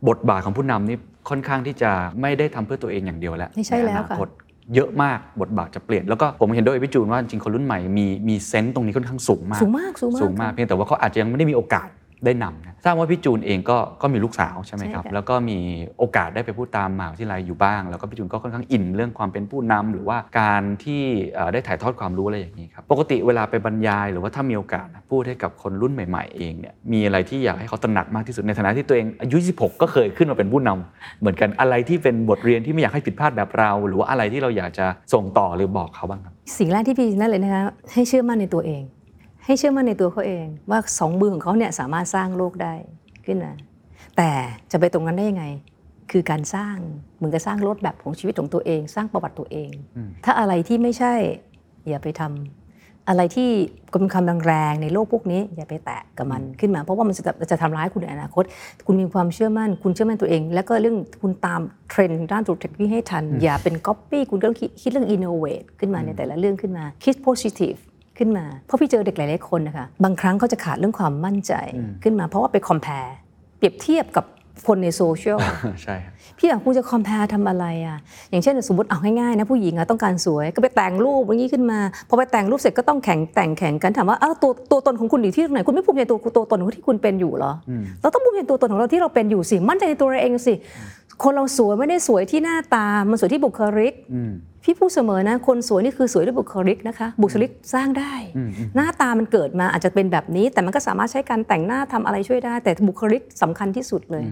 [0.09, 1.90] บทบาทของผู้นำนี่ค่อนข้างที่จะ
[2.20, 4.28] ไม่ได้ทำเพื่อตัวเองอย่างเดียวแล้วไม่ใช่แล้วนอนาค่ะคต
[4.74, 11.88] เยอะมากบทบาทจะเปลี่ยน แล้วก็ผมเห็นด้วยกับพี่จูนว่าจริงๆคนรุ่นใหม่มีมีเซนต์ตรงนี้ค่อนข้างสูงมากสูงมากสูงมากสูงมากค่ะเพียงแต่ว่าเขาอาจจะยังไม่ได้มีโอกาส
[12.24, 15.58] ได้นำนะทราบว่าพี่จูนเองก็ก็มีลูกสาวใช่ไหมครับใช่ค่ะแล้วก็มี
[15.98, 21.02] โอกาสได้ไปพูดตามมหาวิทยาลัยอยู่บ้าง แล้วก็พี่จูนก็ค่อนข้างอินเรื่องความเป็นผู้นำหรือว่าการที่
[21.34, 37.62] เอ่อได้ถ่ายทอดความรู้อะไรอย่างนี้ครับ ปกติเวลาไปบรรยายหรือว่าถ้ามีโอกาสพูดให้กับคนรุ่นใหม่ ๆ เองเนี่ย มีอะไรที่อยากให้เขาตระหนักมากที่สุดในฐานะที่ตัวเองอายุ 26 ก็เคยขึ้นมาเป็นผู้นำเหมือนกันอะไรที่เป็นบทเรียนที่ไม่อยากให้ผิดพลาดแบบเรา หรือว่าอะไรที่เราอยากจะส่งต่อหรือบอกเขาบ้างครับ สิ่งแรกที่พี่นั่นเลยนะคะ
[37.92, 38.82] ให้เชื่อมั่นในตัวเอง
[39.47, 42.74] ให้เชื่อมั่นในตัวเขาเองว่าสองมือของเขาเนี่ยสามารถสร้างโลกได้
[43.26, 43.53] ขึ้นมา
[44.16, 44.30] แต่
[44.70, 45.44] จะไปตรงนั้นได้ยังไง
[46.11, 46.76] คือการสร้าง
[47.16, 51.14] เหมือนกับสร้าง roadmap ของชีวิตของตัวเอง สร้างประวัติตัวเองอืมถ้าอะไรที่ไม่ใช่
[51.88, 53.51] อย่าไปทำอะไรที่
[53.90, 58.44] เป็นคำแรงๆในโลกพวกนี้ อย่าไปแตะกับมันขึ้นมา เพราะว่ามันจะจะทำร้ายคุณในอนาคต
[58.86, 67.78] คุณมีความเชื่อมั่น คุณเชื่อมั่นตัวเอง แล้วก็เรื่องคุณตามเทรนด์ด้านตัวเทคโนโลยีให้ทัน อย่าเป็นก๊อปปี้คุณก็ต้องคิดคิดเรื่อง innovate ขึ้นมาในแต่ละเรื่องขึ้นมาคิด positive
[68.18, 71.52] ขึ้นมา เพราะพี่เจอเด็กหลายๆคนนะคะบางครั้งเขาจะขาดเรื่องความมั่นใจ
[72.02, 73.10] ขึ้นมา เพราะว่าไป compare
[73.58, 74.24] เปรียบเทียบกับ
[74.66, 75.38] คนในโซเชียล
[75.82, 77.98] ใช่ครับพี่อยากคุณจะคอมเพลทำอะไรอะ
[78.30, 90.54] อย่างเช่นสมมติเอาง่ายๆนะผู้หญิงอะต้องการสวยก็ไปแต่งรูปอย่างนี้ขึ้นมาพอไปแต่งรูปเสร็จก็ต้องแข่งแต่งแข่งกันถามว่าอ้าวตัวตัวตนของคุณอยู่ที่ตรงไหนคุณไม่ภูมิใจตัวตัวตนของที่คุณเป็นอยู่เหรออเราต้องภูมิใจตัวตนของเราที่เราเป็นอยู่สิมั่นใจในตัวเราเองสิ
[91.22, 94.32] คนเราสวยไม่ได้สวยที่หน้าตา มันสวยที่บุคลิกอืม
[94.64, 104.24] พี่พูดเสมอนะ คนสวยนี่คือสวยด้วยบุคลิกนะคะ บุคลิกสร้างได้อืมอืมหน้าตามันเกิดมาอาจจะเป็นแบบนี้ แต่มันก็สามารถใช้การแต่งหน้าทำอะไรช่วยได้ แต่บุคลิกสำคัญที่สุดเลย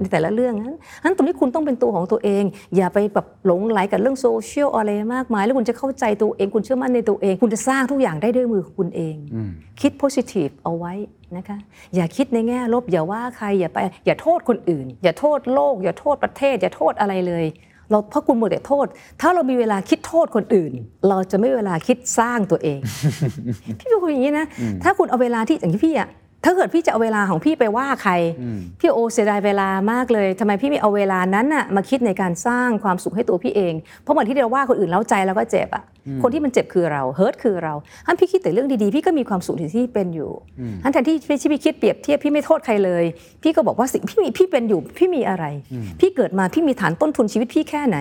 [0.00, 2.44] ในแต่ละเรื่องนั้นนั้นตรงนี้คุณต้องเป็นตัวของตัวเอง
[2.76, 10.92] อย่าไปแบบหลงไหลกับเรื่องโซเชียลอะไรมากมาย แล้วคุณจะเข้าใจตัวเองคุณเชื่อมั่นในตัวเอง คุณจะสร้างทุกอย่างได้ด้วยมือของคุณเองอืมคิด positive เอาไว้
[11.36, 11.58] นะคะ
[11.94, 17.46] อย่าคิดในแง่ลบอย่าว่าใครอย่าไปอย่าโทษคนอื่น อย่าโทษโลก อย่าโทษประเทศ อย่าโทษอะไรเลย
[17.90, 18.86] เราเพราะคุณหมดแต่โทษ
[19.20, 20.72] ถ้าเรามีเวลาคิดโทษคนอื่น
[21.08, 22.80] เราจะไม่มีเวลาคิดสร้างตัวเอง
[23.78, 24.46] พี่เป็นคนอย่างนี้นะ
[24.82, 26.08] ถ้าคุณเอาเวลาที่อย่างที่พี่อะ
[26.44, 28.12] ถ้าเกิดพี่จะเอาเวลาของพี่ไปว่าใคร
[28.80, 35.84] พี่โอเสียดายเวลามากเลยทำไมพี่ไม่เอาเวลานั้นน่ะมาคิดในการสร้างความสุขให้ตัวพี่เอง เพราะเหมือนที่เราว่าคนอื่นแล้วใจเราก็เจ็บอะ
[36.22, 37.74] คนที่มันเจ็บคือเราเฮิร์ตคือเรา
[38.06, 40.30] ฮันพี่คิดแต่เรื่องดีๆพี่ก็มีความสุขที่ที่เป็นอยู่
[40.84, 43.04] ฮันแทนที่พี่พี่คิดเปรียบเทียบพี่ไม่โทษใครเลย
[43.42, 45.44] พี่ก็บอกว่าสิ่งพี่มีพี่เป็นอยู่พี่มีอะไร
[46.00, 47.98] พี่เกิดมาพี่มีฐานต้นทุนชีวิตพี่แค่ไหน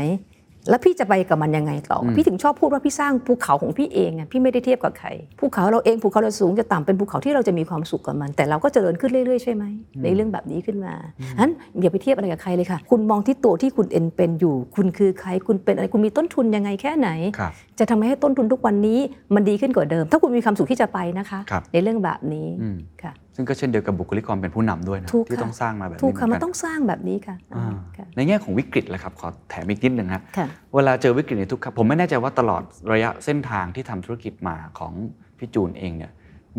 [0.69, 5.09] แล้วพี่จะไปกับมันยังไงต่ออพี่ถึงชอบพูดว่าพี่สร้างภูเขาของพี่เองอะพี่ไม่ได้เทียบกับใคร
[5.39, 9.63] ภูเขาเราเองภูเขาเราสูงจะต่ำเป็นภูเขาที่เราจะมีความสุขกับมัน แต่เราก็เจริญขึ้นเรื่อยๆใช่ไหม
[10.03, 10.93] ในเรื่องแบบนี้ขึ้นมา
[11.29, 11.51] ฉะนั้น
[11.81, 17.09] อย่าไปเทียบอะไรกับใครเลยค่ะ คุณมองที่ตัวที่คุณเอ็นเป็นอยู่ คุณคือใครคุณเป็นอะไรคุณมีต้นทุนยังไงแค่ไหน
[17.39, 18.99] ครับจะทำให้ต้นทุนทุกวันนี้
[19.35, 27.65] มันดีขึ้นกว่าเดิม ถ้าคุณมีความสุขที่จะไปนะคะครับในเรื่องแบบนี้อืมค่ะ ซึ่งก็เช่นเดียวกับบุคลิกความเป็นผู้นำด้วยนะถูกที่ค่ะต้องสร้างมาแบบนี้ถูกค่ะเหมัอนกัต้องสร้างแบบนี้ค่ะอ่า
[27.97, 32.63] ค่ะ ในแง่ของวิกฤตแหละครับขอแถมอีกนิดหนึ่งฮะค่ะเวลาเจอวิกฤตในทุกครับผมไม่แน่ใจว่าตลอด
[32.93, 34.93] ระยะเส้นทางที่ทำธุรกิจมาของ
[35.37, 36.11] พี่จูนเองเนี่ย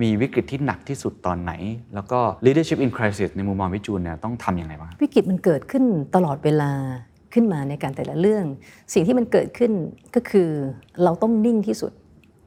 [0.02, 1.52] มีวิกฤตที่หนักที่สุดตอนไหน
[1.94, 6.72] แล้วก็ leadership in crisis ในมุมมองพี่จูนเนี่ยต้องทำยังไงบ้างครับวิกฤตมันเกิดขึ้นตลอดเวลา
[7.34, 8.44] ขึ้นมาในการแต่ละเรื่อง
[8.94, 9.72] สิ่งที่มันเกิดขึ้น
[10.14, 10.48] ก็คือ
[11.04, 11.92] เราต้องนิ่งที่สุด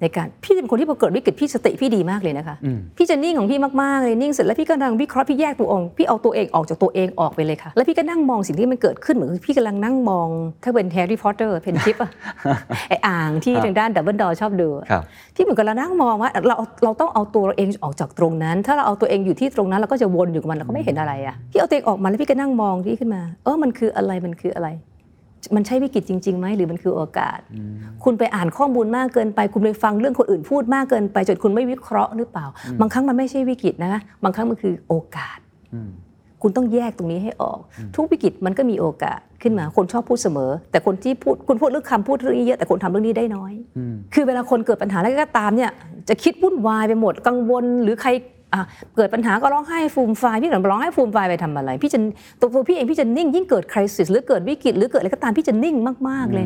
[0.02, 10.28] ในการพี่เป็นคนที่พอเกิดวิกฤตพี่สติพี่ดีมากเลยนะคะอืมพี่จะนิ่งของพี่มากๆเลยนิ่งเสร็จแล้วพี่ก็นั่งวิเคราะห์พี่แยกตัวเองพี่เอาตัวเองออกจากตัวเองออกไปเลยค่ะ แล้วพี่ก็นั่งมองสิ่งที่มันเกิดขึ้นเหมือนพี่กำลังนั่งมอง
[10.64, 12.12] ถ้าเป็นแฮร์รี่พอตเตอร์เป็นคลิปอะ
[12.90, 15.04] ไรอ่างที่ทางด้านดัมเบิลดอร์ชอบดูอะครับ
[15.36, 24.70] ที่เหมือนกับเรานั่งมองว่าเราเราต้องเอาตัวเราเองออกจากตรงนั้น ถ้าเราเอาตัวเองอยู่ที่ตรงนั้นเราก็จะวนอยู่กับมันเราก็ไม่เห็นอะไรอะพี่เอาตัวเองออกมาแล้วพี่ก็นั่งมองที่ขึ้นมา เออมันคืออะไรมันคืออะไร
[25.56, 27.40] มันใช่วิกฤตจริงๆไหมหรือมันคือโอกาส
[28.04, 32.46] คุณไปอ่านข้อมูลมากเกินไป คุณไปฟังเรื่องคนอื่นพูดมากเกินไปจนคุณไม่วิเคราะห์หรือเปล่า
[32.80, 35.38] บางครั้งมันไม่ใช่วิกฤตนะบางครั้งมันคือโอกาส
[35.76, 35.90] อืม
[36.42, 37.60] คุณต้องแยกตรงนี้ให้ออก
[37.96, 45.72] ทุกวิกฤตมันก็มีโอกาสขึ้นมาคนชอบพูดเสมอ แต่คนที่พูดคุณพูดเรื่องคำพูดเรื่องนี้เยอะแต่คนทำเรื่องนี้ได้น้อยอืมคือเวลาคนเกิดปัญหาอะไรก็ตามเนี่ย
[46.10, 48.35] จะคิดวุ่นวายไปหมดกังวล หรือใครอะ
[48.96, 52.00] เกิดปัญหาก็ร้องไห้ฟูมฟายพี่หลังร้องไห้ฟูมฟายไปทำอะไร พี่จะ
[52.40, 55.76] ตัวตัวพี่เองพี่จะนิ่งยิ่งเกิดคริสิสหรือเกิดวิกฤตหรือเกิดอะไรก็ตามพี่จะนิ่ง
[56.10, 56.46] มากๆเลย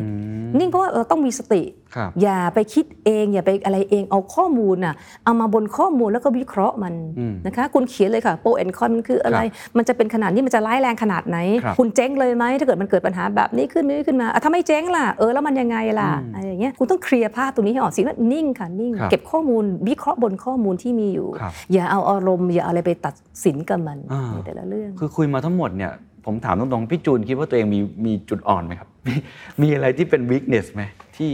[0.58, 1.79] นิ่งเพราะว่าเราต้องมีสติครับ
[2.22, 9.40] อย่าไปคิดเอง อย่าไปอะไรเองเอาข้อมูลน่ะเอามาบนข้อมูลแล้วก็วิเคราะห์มันอืมนะคะคุณเขียนเลยค่ะโปรแอนคอนมันคืออะไร
[9.76, 23.14] มันจะเป็นขนาดนี้มันจะร้ายแรงขนาดไหนครับคุณเจ๊งเลยไหมถ้าเกิดมันเกิดปัญหาแบบนี้ขึ้นนี้ขึ้นมาอะถ้าไม่เจ๊งล่ะเออแล้วมันยังไงล่ะอะไรอย่างเงี้ยคุณต้องเคลียร์ภาพตรงนี้ให้ออกสิว่านิ่งค่ะนิ่งครับเก็บข้อมูลวิเคราะห์บนข้อมูลที่มีอยู่ครับอย่าเอาอารมณ์อย่าเอาอะไรไปตัด
[23.44, 25.92] สินกับมันอ่าในแต่ละเรื่อง คือคุยมาทั้งหมดเนี่ย
[26.26, 29.14] ผมถามตรงๆพี่จูนคิดว่าตัวเองมีมีจุดอ่อนไหมครับ มี
[29.62, 30.82] มีอะไรที่เป็น weakness ไหม
[31.16, 31.30] ที่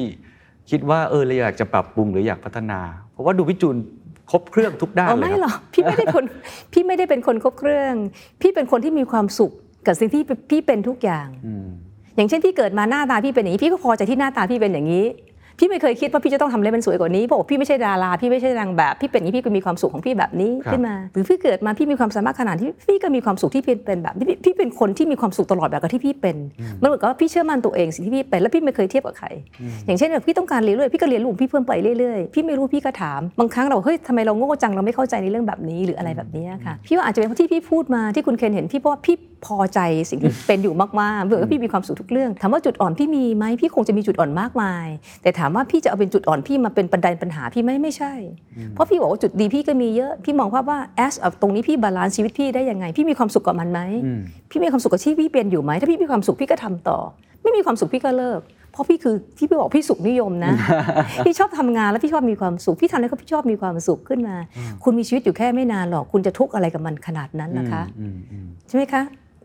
[0.71, 2.81] คิดว่าเออเราอยากจะปรับปรุงหรืออยากพัฒนา
[3.12, 3.77] เพราะว่าดูพี่จูน
[4.31, 6.25] ครบเครื่องทุกด้านอ๋อเลยไม่ครับหรอกพี่ไม่ได้คน
[6.73, 7.95] พี่ไม่ได้เป็นคนครบเครื่อง
[8.41, 9.53] พี่เป็นคนที่มีความสุข
[9.87, 11.67] กับสิ่งที่พี่เป็นทุกอย่างอืม
[12.17, 15.07] อย่างเช่นพี่เกิดมาหน้าตาพี่เป็นอย่างนี้พี่ก็พอใจที่หน้าตาพี่เป็นอย่างนี้
[15.59, 26.36] พี่ไม่เคยคิดว่าพี่จะต้องทำอะไรมันสวยกว่านี้เพราะว่าพี่ไม่ใช่ดาราพี่ไม่ใช่นางแบบพี่เป็นอย่างนี้พี่ก็มีความสุขของพี่แบบนี้ครับ ขึ้นมา หรือพี่เกิดมาพี่มีความสามารถขนาดที่พี่ก็มีความสุขที่พี่เป็นแบบนี้พี่พี่เป็นคนที่มีความสุขตลอดแบบกับที่พี่เป็น
[26.82, 29.28] มันเหมือนกับว่าพี่เชื่อมั่นตัวเองสิ่งที่พี่เป็นแล้วพี่ไม่เคยเทียบกับใคร
[29.86, 39.80] อย่างเช่นแบบพี่ต้องการเรียนรู้พี่ก็เรียนรู้ของพี่เพิ่มไปเรื่อยๆพี่ไม่รู้พี่ก็ถามบางครั้งเราเฮ้ยทำไมเราโง่จังเราไม่เข้าใจในเรื่องแบบนี้หรืออะไรแบบนี้ค่ะพี่ว่าอาจจะเป็นเพราะที่พี่พูดมาที่คุณเคนเห็นพี่เพราะว่าพี่พอใจ
[40.11, 44.87] สิ่งที่เป็นอยู่มากๆเบื่อว่าพี่มีความสุขทุกเรื่อง ถามว่าจุดอ่อนพี่มีไหมพี่คงจะมีจุดอ่อนมากมาย
[45.22, 48.12] แต่ถามว่าพี่จะเอาเป็นจุดอ่อนพี่มาเป็นปัญหาปัญหาพี่ไหมไม่ใช่
[48.74, 54.20] เพราะพี่บอกว่าจุดดีพี่ก็มีเยอะ พี่มองภาพว่าแอสตรงนี้พี่ balance ชีวิตพี่ได้ยังไง พี่มีความสุขกับมันไหมอืม
[54.51, 56.99] พี่มีความสุขกับที่พี่เป็นอยู่ไหมถ้าพี่มีความสุขพี่ก็ทำต่อ
[57.43, 58.41] ไม่มีความสุขพี่ก็เลิก
[58.72, 60.53] เพราะพี่คือที่พี่บอกพี่สุขนิยมนะ
[61.26, 64.37] พี่ชอบทำงานแล้วพี่ชอบมีความสุข พี่ทำแล้วก็พี่ชอบมีความสุขขึ้นมา
[64.84, 69.03] คุณมีชีวิตอยู่แค่ไม่นานหรอก คุณจะทุกข์อะไรกับมันขนาดนั้นนะคะอืมอืมใช่ไหมคะ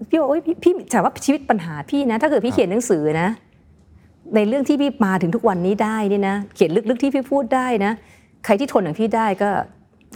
[0.09, 3.29] พี่บอกโอ้ยพี่พี่ถามว่าชีวิตปัญหาพี่นะ ถ้าเกิดพี่เขียนหนังสือนะ
[4.35, 7.91] ในเรื่องที่พี่มาถึงทุกวันนี้ได้นี่นะ เขียนลึกๆที่พี่พูดได้นะ
[8.45, 9.49] ใครที่ทนอย่างพี่ได้ก็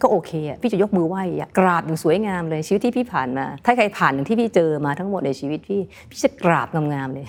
[0.04, 7.28] ก็โอเคอะพี่จะยกมือไหว้อะกราบอย่างสวยงามเลยชีวิตที่พี่ผ่านมา ถ้าใครผ่านอย่างที่พี่เจอมาทั้งหมดในชีวิตพี่พี่จะกราบงามๆเลย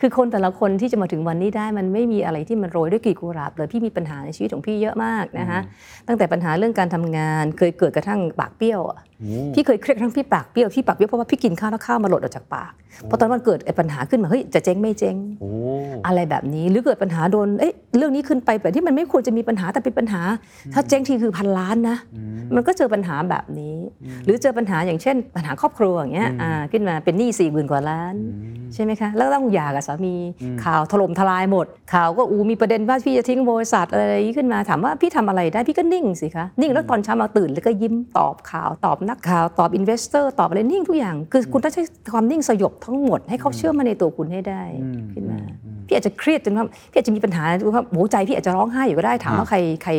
[0.00, 5.60] คือคนแต่ละคนที่จะมาถึงวันนี้ได้มันไม่มีอะไรที่มันโรยด้วยกลีบกุหลาบเลยพี่มีปัญหาในชีวิตของพี่เยอะมากนะคะ
[6.08, 8.98] ตั้งแต่ปัญหาเรื่องการทำงานเคยเกิดกระทั่งปากเปรี้ยวอะ
[9.54, 12.72] พี่เคยเครียดครั้งพี่ปากเปรี้ยวที่ปากเปรี้ยวเพราะว่าพี่กินข้าวแล้วข้าวมาหล่นออกจากปาก
[13.06, 15.50] เพราะตอนนั้นมันเกิดไอ้ปัญหาขึ้นมาเฮ้ยจะเจ๊งไม่เจ๊งโอ้
[16.06, 20.22] อะไรแบบนี้หรือเกิดปัญหาโดนเอ้ยเรื่องนี้ขึ้นไปแบบที่มันไม่ควรจะมีปัญหาแต่เป็นปัญหา
[20.74, 21.96] ถ้าเจ๊งทีคือพันล้านนะ
[22.54, 23.76] มันก็เจอปัญหาแบบนี้
[24.24, 28.14] หรือเจอปัญหาอย่างเช่น ปัญหาครอบครัวอย่างเงี้ยอ่าขึ้นมาเป็นหนี้สี่หมื่นกว่าล้าน
[28.74, 30.14] ใช่ไหมคะแล้วต้องหย่ากับสามี
[30.64, 41.82] ข่าวถล่มทลายหมด ข่าวก็อูมีประเด็นว่าพี่จะทิ้งบริษัทอะไรอย่างนี้ขึ้นมาถามว่าพี่ทำอะไรได้พี่ก็นิ่งสิคะนิ่งแล้วตอนเช้ามาตื่นแล้วก็ยิ้มตอบข่าวตอบนักข่าวตอบ investor ตอบอะไรนิ่งทุกอย่าง คือคุณต้องใช้
[42.12, 44.62] ความนิ่งสยบทั้งหมด ให้เขาเชื่อมั่นในตัวคุณให้ได้
[45.12, 45.40] ขึ้นมา
[45.86, 47.42] พี่อาจจะเครียดจนว่าพี่อาจจะมีปัญหา
[47.74, 49.92] ว่าโหใจพี่อาจจะร้องไห้อยู่ก็ได้ถามว่าใครใคร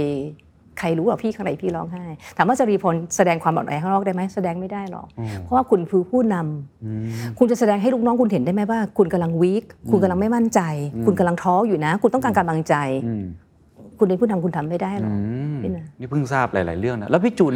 [0.80, 2.06] ใครรู้หรอพี่ข้างในพี่ร้องไห้
[2.38, 5.08] ถามว่าจะรีพลแสดงความอ่อนแอข้างนอกได้ไหมแสดงไม่ได้หรอก
[5.44, 10.62] เพราะว่าคุณคือผู้นำคุณจะแสดงให้ลูกน้องคุณเห็นได้ไหมว่า คุณกำลังวีคคุณกำลังไม่มั่นใจ
[11.06, 12.76] คุณกำลังท้ออยู่นะ คุณต้องการกำลังใจ
[13.08, 13.26] อืม
[14.00, 15.18] คุณเป็นผู้นำคุณทำไม่ได้หรอกอื
[15.54, 17.54] มพี่นะนี่เพิ่งทราบหลาย ๆ เรื่องนะแล้วพี่จูน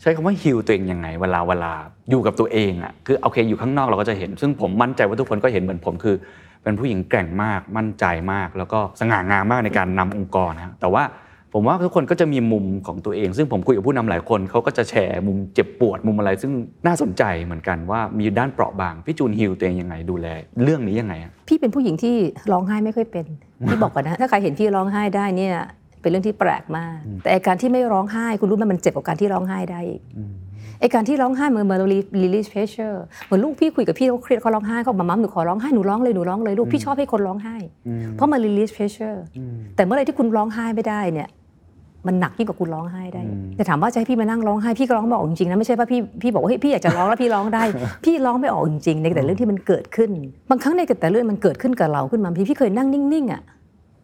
[0.00, 1.72] ใช้คำว่าฮิลตัวเองยังไง เวลาเวลา
[2.10, 6.16] อยู่กับตัวเองอะคือโอเคอยู่ข้างนอกเราก็จะเห็น ซึ่งผมมั่นใจว่าทุกคนก็เห็นเหมือนผมคือ
[6.62, 11.04] เป็นผู้หญิงแกร่งมากมั่นใจมาก แล้วก็สง่างามมากในการนำองค์กรนะแต่ว่า
[11.52, 16.52] ผมว่าทุกคนก็จะมีมุมของตัวเอง ซึ่งผมคุยกับผู้นำหลายคนเขาก็จะแชร์มุมเจ็บปวดมุมอะไร ซึ่ง
[16.86, 20.26] น่าสนใจเหมือนกันว่ามีด้านเปราะบางพี่จูนฮิลตัวเองยังไงดูแล
[20.64, 22.16] เรื่องนี้ยังไงอะพี่เป็นผู้หญิงที่
[22.52, 23.26] ร้องไห้ไม่ค่อยเป็น
[23.68, 25.56] พี่บอกก่อนนะถ้าใครเห็นพี่ร้องไห้ได้เนี่ย
[26.06, 30.00] เป็นเรื่องที่แปลกมาก แต่ไอ้การที่ไม่ร้องไห้ คุณรู้ไหมมันเจ็บกว่าการที่ร้องไห้ได้อีก
[30.80, 31.88] ไอ้การที่ร้องไห้เหมือนเหมือนเรา
[32.22, 37.56] release pressure เหมือนลูกพี่คุยกับพี่เขาเครียดเขาร้องไห้เขาบอกมาม่าหนูขอร้องไห้หนูร้องเลยหนูร้องเลยลูกพี่ชอบให้คนร้องไห้
[38.12, 39.18] เพราะมัน release pressure
[39.76, 41.28] แต่เมื่อไหรที่คุณร้องไห้ไม่ได้เนี่ย
[42.06, 43.22] มันหนักยิ่งกว่าคุณร้องไห้ได้
[43.56, 47.62] แต่ถามว่าจะให้พี่มานั่งร้องไห้พี่ก็ร้องไม่ออกจริงๆนะไม่ใช่ว่าพี่พี่บอกว่าเฮ้ยพี่อยากจะร้องแล้วพี่ร้องได้
[48.04, 50.10] พี่ร้องไม่ออกจริงๆในแต่เรื่องที่มันเกิดขึ้น
[50.50, 53.42] บางครั้งในแต่เรื่องมันเกิดขึ้นกับเราขึ้นมาพี่พี่เคยนั่งนิ่งๆอะ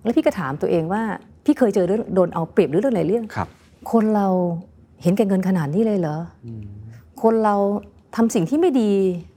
[0.05, 1.03] แล้วพี่ก็ถามตัวเองว่า
[1.45, 3.49] พี่เคยเจอเรื่องโดนเอาเปรียบหรือเรื่องอะไรเรื่องครับ
[3.93, 4.29] คนเรา
[5.03, 6.49] เห็นแก่เงินขนาดนี้เลยเหรออ
[7.23, 7.57] คนเรา
[8.17, 8.93] ทำสิ่งที่ไม่ดี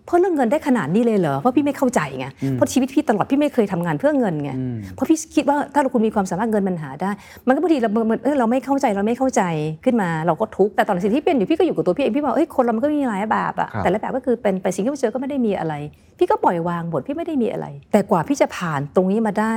[0.05, 4.51] เพราะเรื่องเงินได้ขนาดนี้เลยเหรอเพราะพี่ไม่เข้าใจไงเพราะชีวิตพี่ตลอดพี่ไม่เคยทำงานเพื่อเงินไง
[4.95, 7.11] เพราะพี่คิดว่าถ้าเราคุณมีความสามารถเงินมันหาได้
[7.47, 9.41] มันก็บางทีเรามันเออเราไม่เข้าใจเราไม่เข้าใจ
[9.85, 15.73] ขึ้นมา เราก็ทุกข์แต่ตอนสิ่งที่เป็นอยู่พี่ก็อยู่กับตัวพี่เองพี่บอกเอ้ยคนเรามันก็มีหลายแบบอะครับแต่ละแบบก็คือเป็นไปสิ่งที่เราเจอก็ไม่ได้มีอะไร
[16.17, 19.55] พี่ก็ปล่อยวางหมดพี่ไม่ได้มีอะไร แต่กว่าพี่จะผ่านตรงนี้มาได้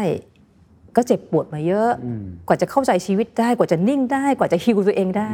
[0.96, 1.90] ก็เจ็บปวดมาเยอะ
[2.48, 5.32] กว่าจะเข้าใจชีวิตได้ กว่าจะนิ่งได้ กว่าจะฮิวตัวเองได้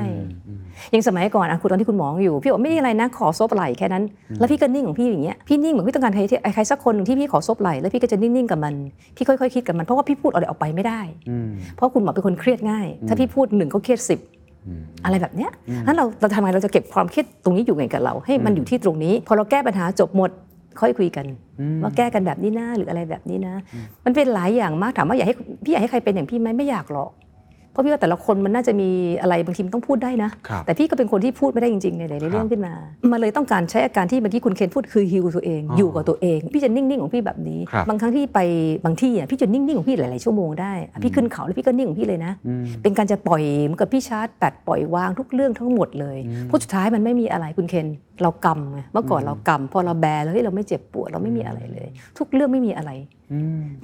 [0.91, 4.05] อย่างสมัยก่อนอะคุณตอนที่คุณหมออยู่ พี่บอกไม่มีอะไรนะ ขอซบไหล่แค่นั้น
[4.39, 8.75] แล้วพี่ก็นิ่งของพี่อย่างเงี้ย พี่นิ่งเหมือนพี่ต้องการใครที่ใครสักคนหนึ่งที่พี่ขอซบไหล่ แล้วพี่ก็จะนิ่งๆกับมัน
[9.17, 11.01] พี่ค่อยๆคิดกับมัน เพราะว่าพี่พูดอะไรออกไปไม่ได้
[11.77, 14.21] เพราะคุณหมอเป็นคนเครียดง่าย ถ้าพี่พูดหนึ่งเขาเครียดสิบ
[15.05, 15.51] อะไรแบบเนี้ย
[15.87, 20.31] นั้นเราเราทำไงเราจะเก็บความเครียดตรงนี้อยู่ไงกับเรา ให้มันอยู่ที่ตรงนี้ พอเราแก้ปัญหาจบหมด
[20.81, 21.27] ค่อยคุยกัน
[21.83, 23.55] ว่าแก้กันแบบนี้นะหรืออะไรแบบนี้นะ
[24.05, 27.13] มันเป็นหลายอย่างมากถามว่าอยากให้พี่อยากให้ใครเป็นอย่างพี่ไหมไม่อยากหรอก
[27.73, 28.91] เพราะพี่ว่าแต่ละคนมันน่าจะมี
[29.21, 32.75] อะไรบางทีมันต้องพูดได้นะครับแต่พี่ก็เป็นคนที่พูดไม่ได้จริงๆในหลายๆเรื่องขึ้นมา
[33.13, 38.39] มันเลยต้องการใช้อาการที่เมื่อกี้คุณเคนพูดคือฮิวตัวเอง อยู่กับตัวเอง พี่จะนิ่งๆของพี่แบบนี้ครับบางครั้งที่ไป
[38.85, 42.33] บางที่อะพี่จะนิ่งๆของพี่หลายๆชั่วโมงได้อะพี่ขึ้นเขาแล้วพี่ก็นิ่งของพี่เลยนะ
[42.83, 47.87] เป็นการจะปล่อยเหมือนกับพี่ชาร์จแบตปล่อยวางทุกเรื่องทั้งหมดเลยเพราะสุดท้ายมันไม่มีอะไรคุณเคน
[48.23, 51.89] เรากำไงเมื่อก่อนเรากำพอเราแบแล้วเฮ้ยเราไม่เจ็บปวดเราไม่มีอะไรเลย
[52.19, 52.91] ทุกเรื่องไม่มีอะไร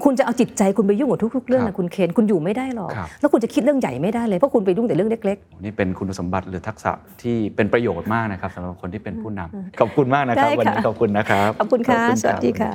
[0.05, 6.93] คุณจะเอาจิตใจคุณไปยุ่งกับทุก ๆ เรื่องครันะบคุณเคนคุณอยู่ไม่ได้หรอกครับ แล้วคุณจะคิดเรื่องใหญ่ไม่ได้เลยเพราะคุณไปยุ่งแต่เรื่องเล็กๆนี่เป็นคุณสมบัติหรือทักษะ
[7.23, 12.73] ที่เป็นประโยชน์มากนะครับสำหรับคนที่เป็นผู้นำขอบคุณมากนะครับ ได้ค่ะ วันนี้ขอบคุณนะครับขอบคุณค่ะรับสวัสดีค่ะ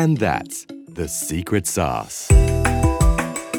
[0.00, 0.56] And that's
[0.98, 2.18] the secret sauce.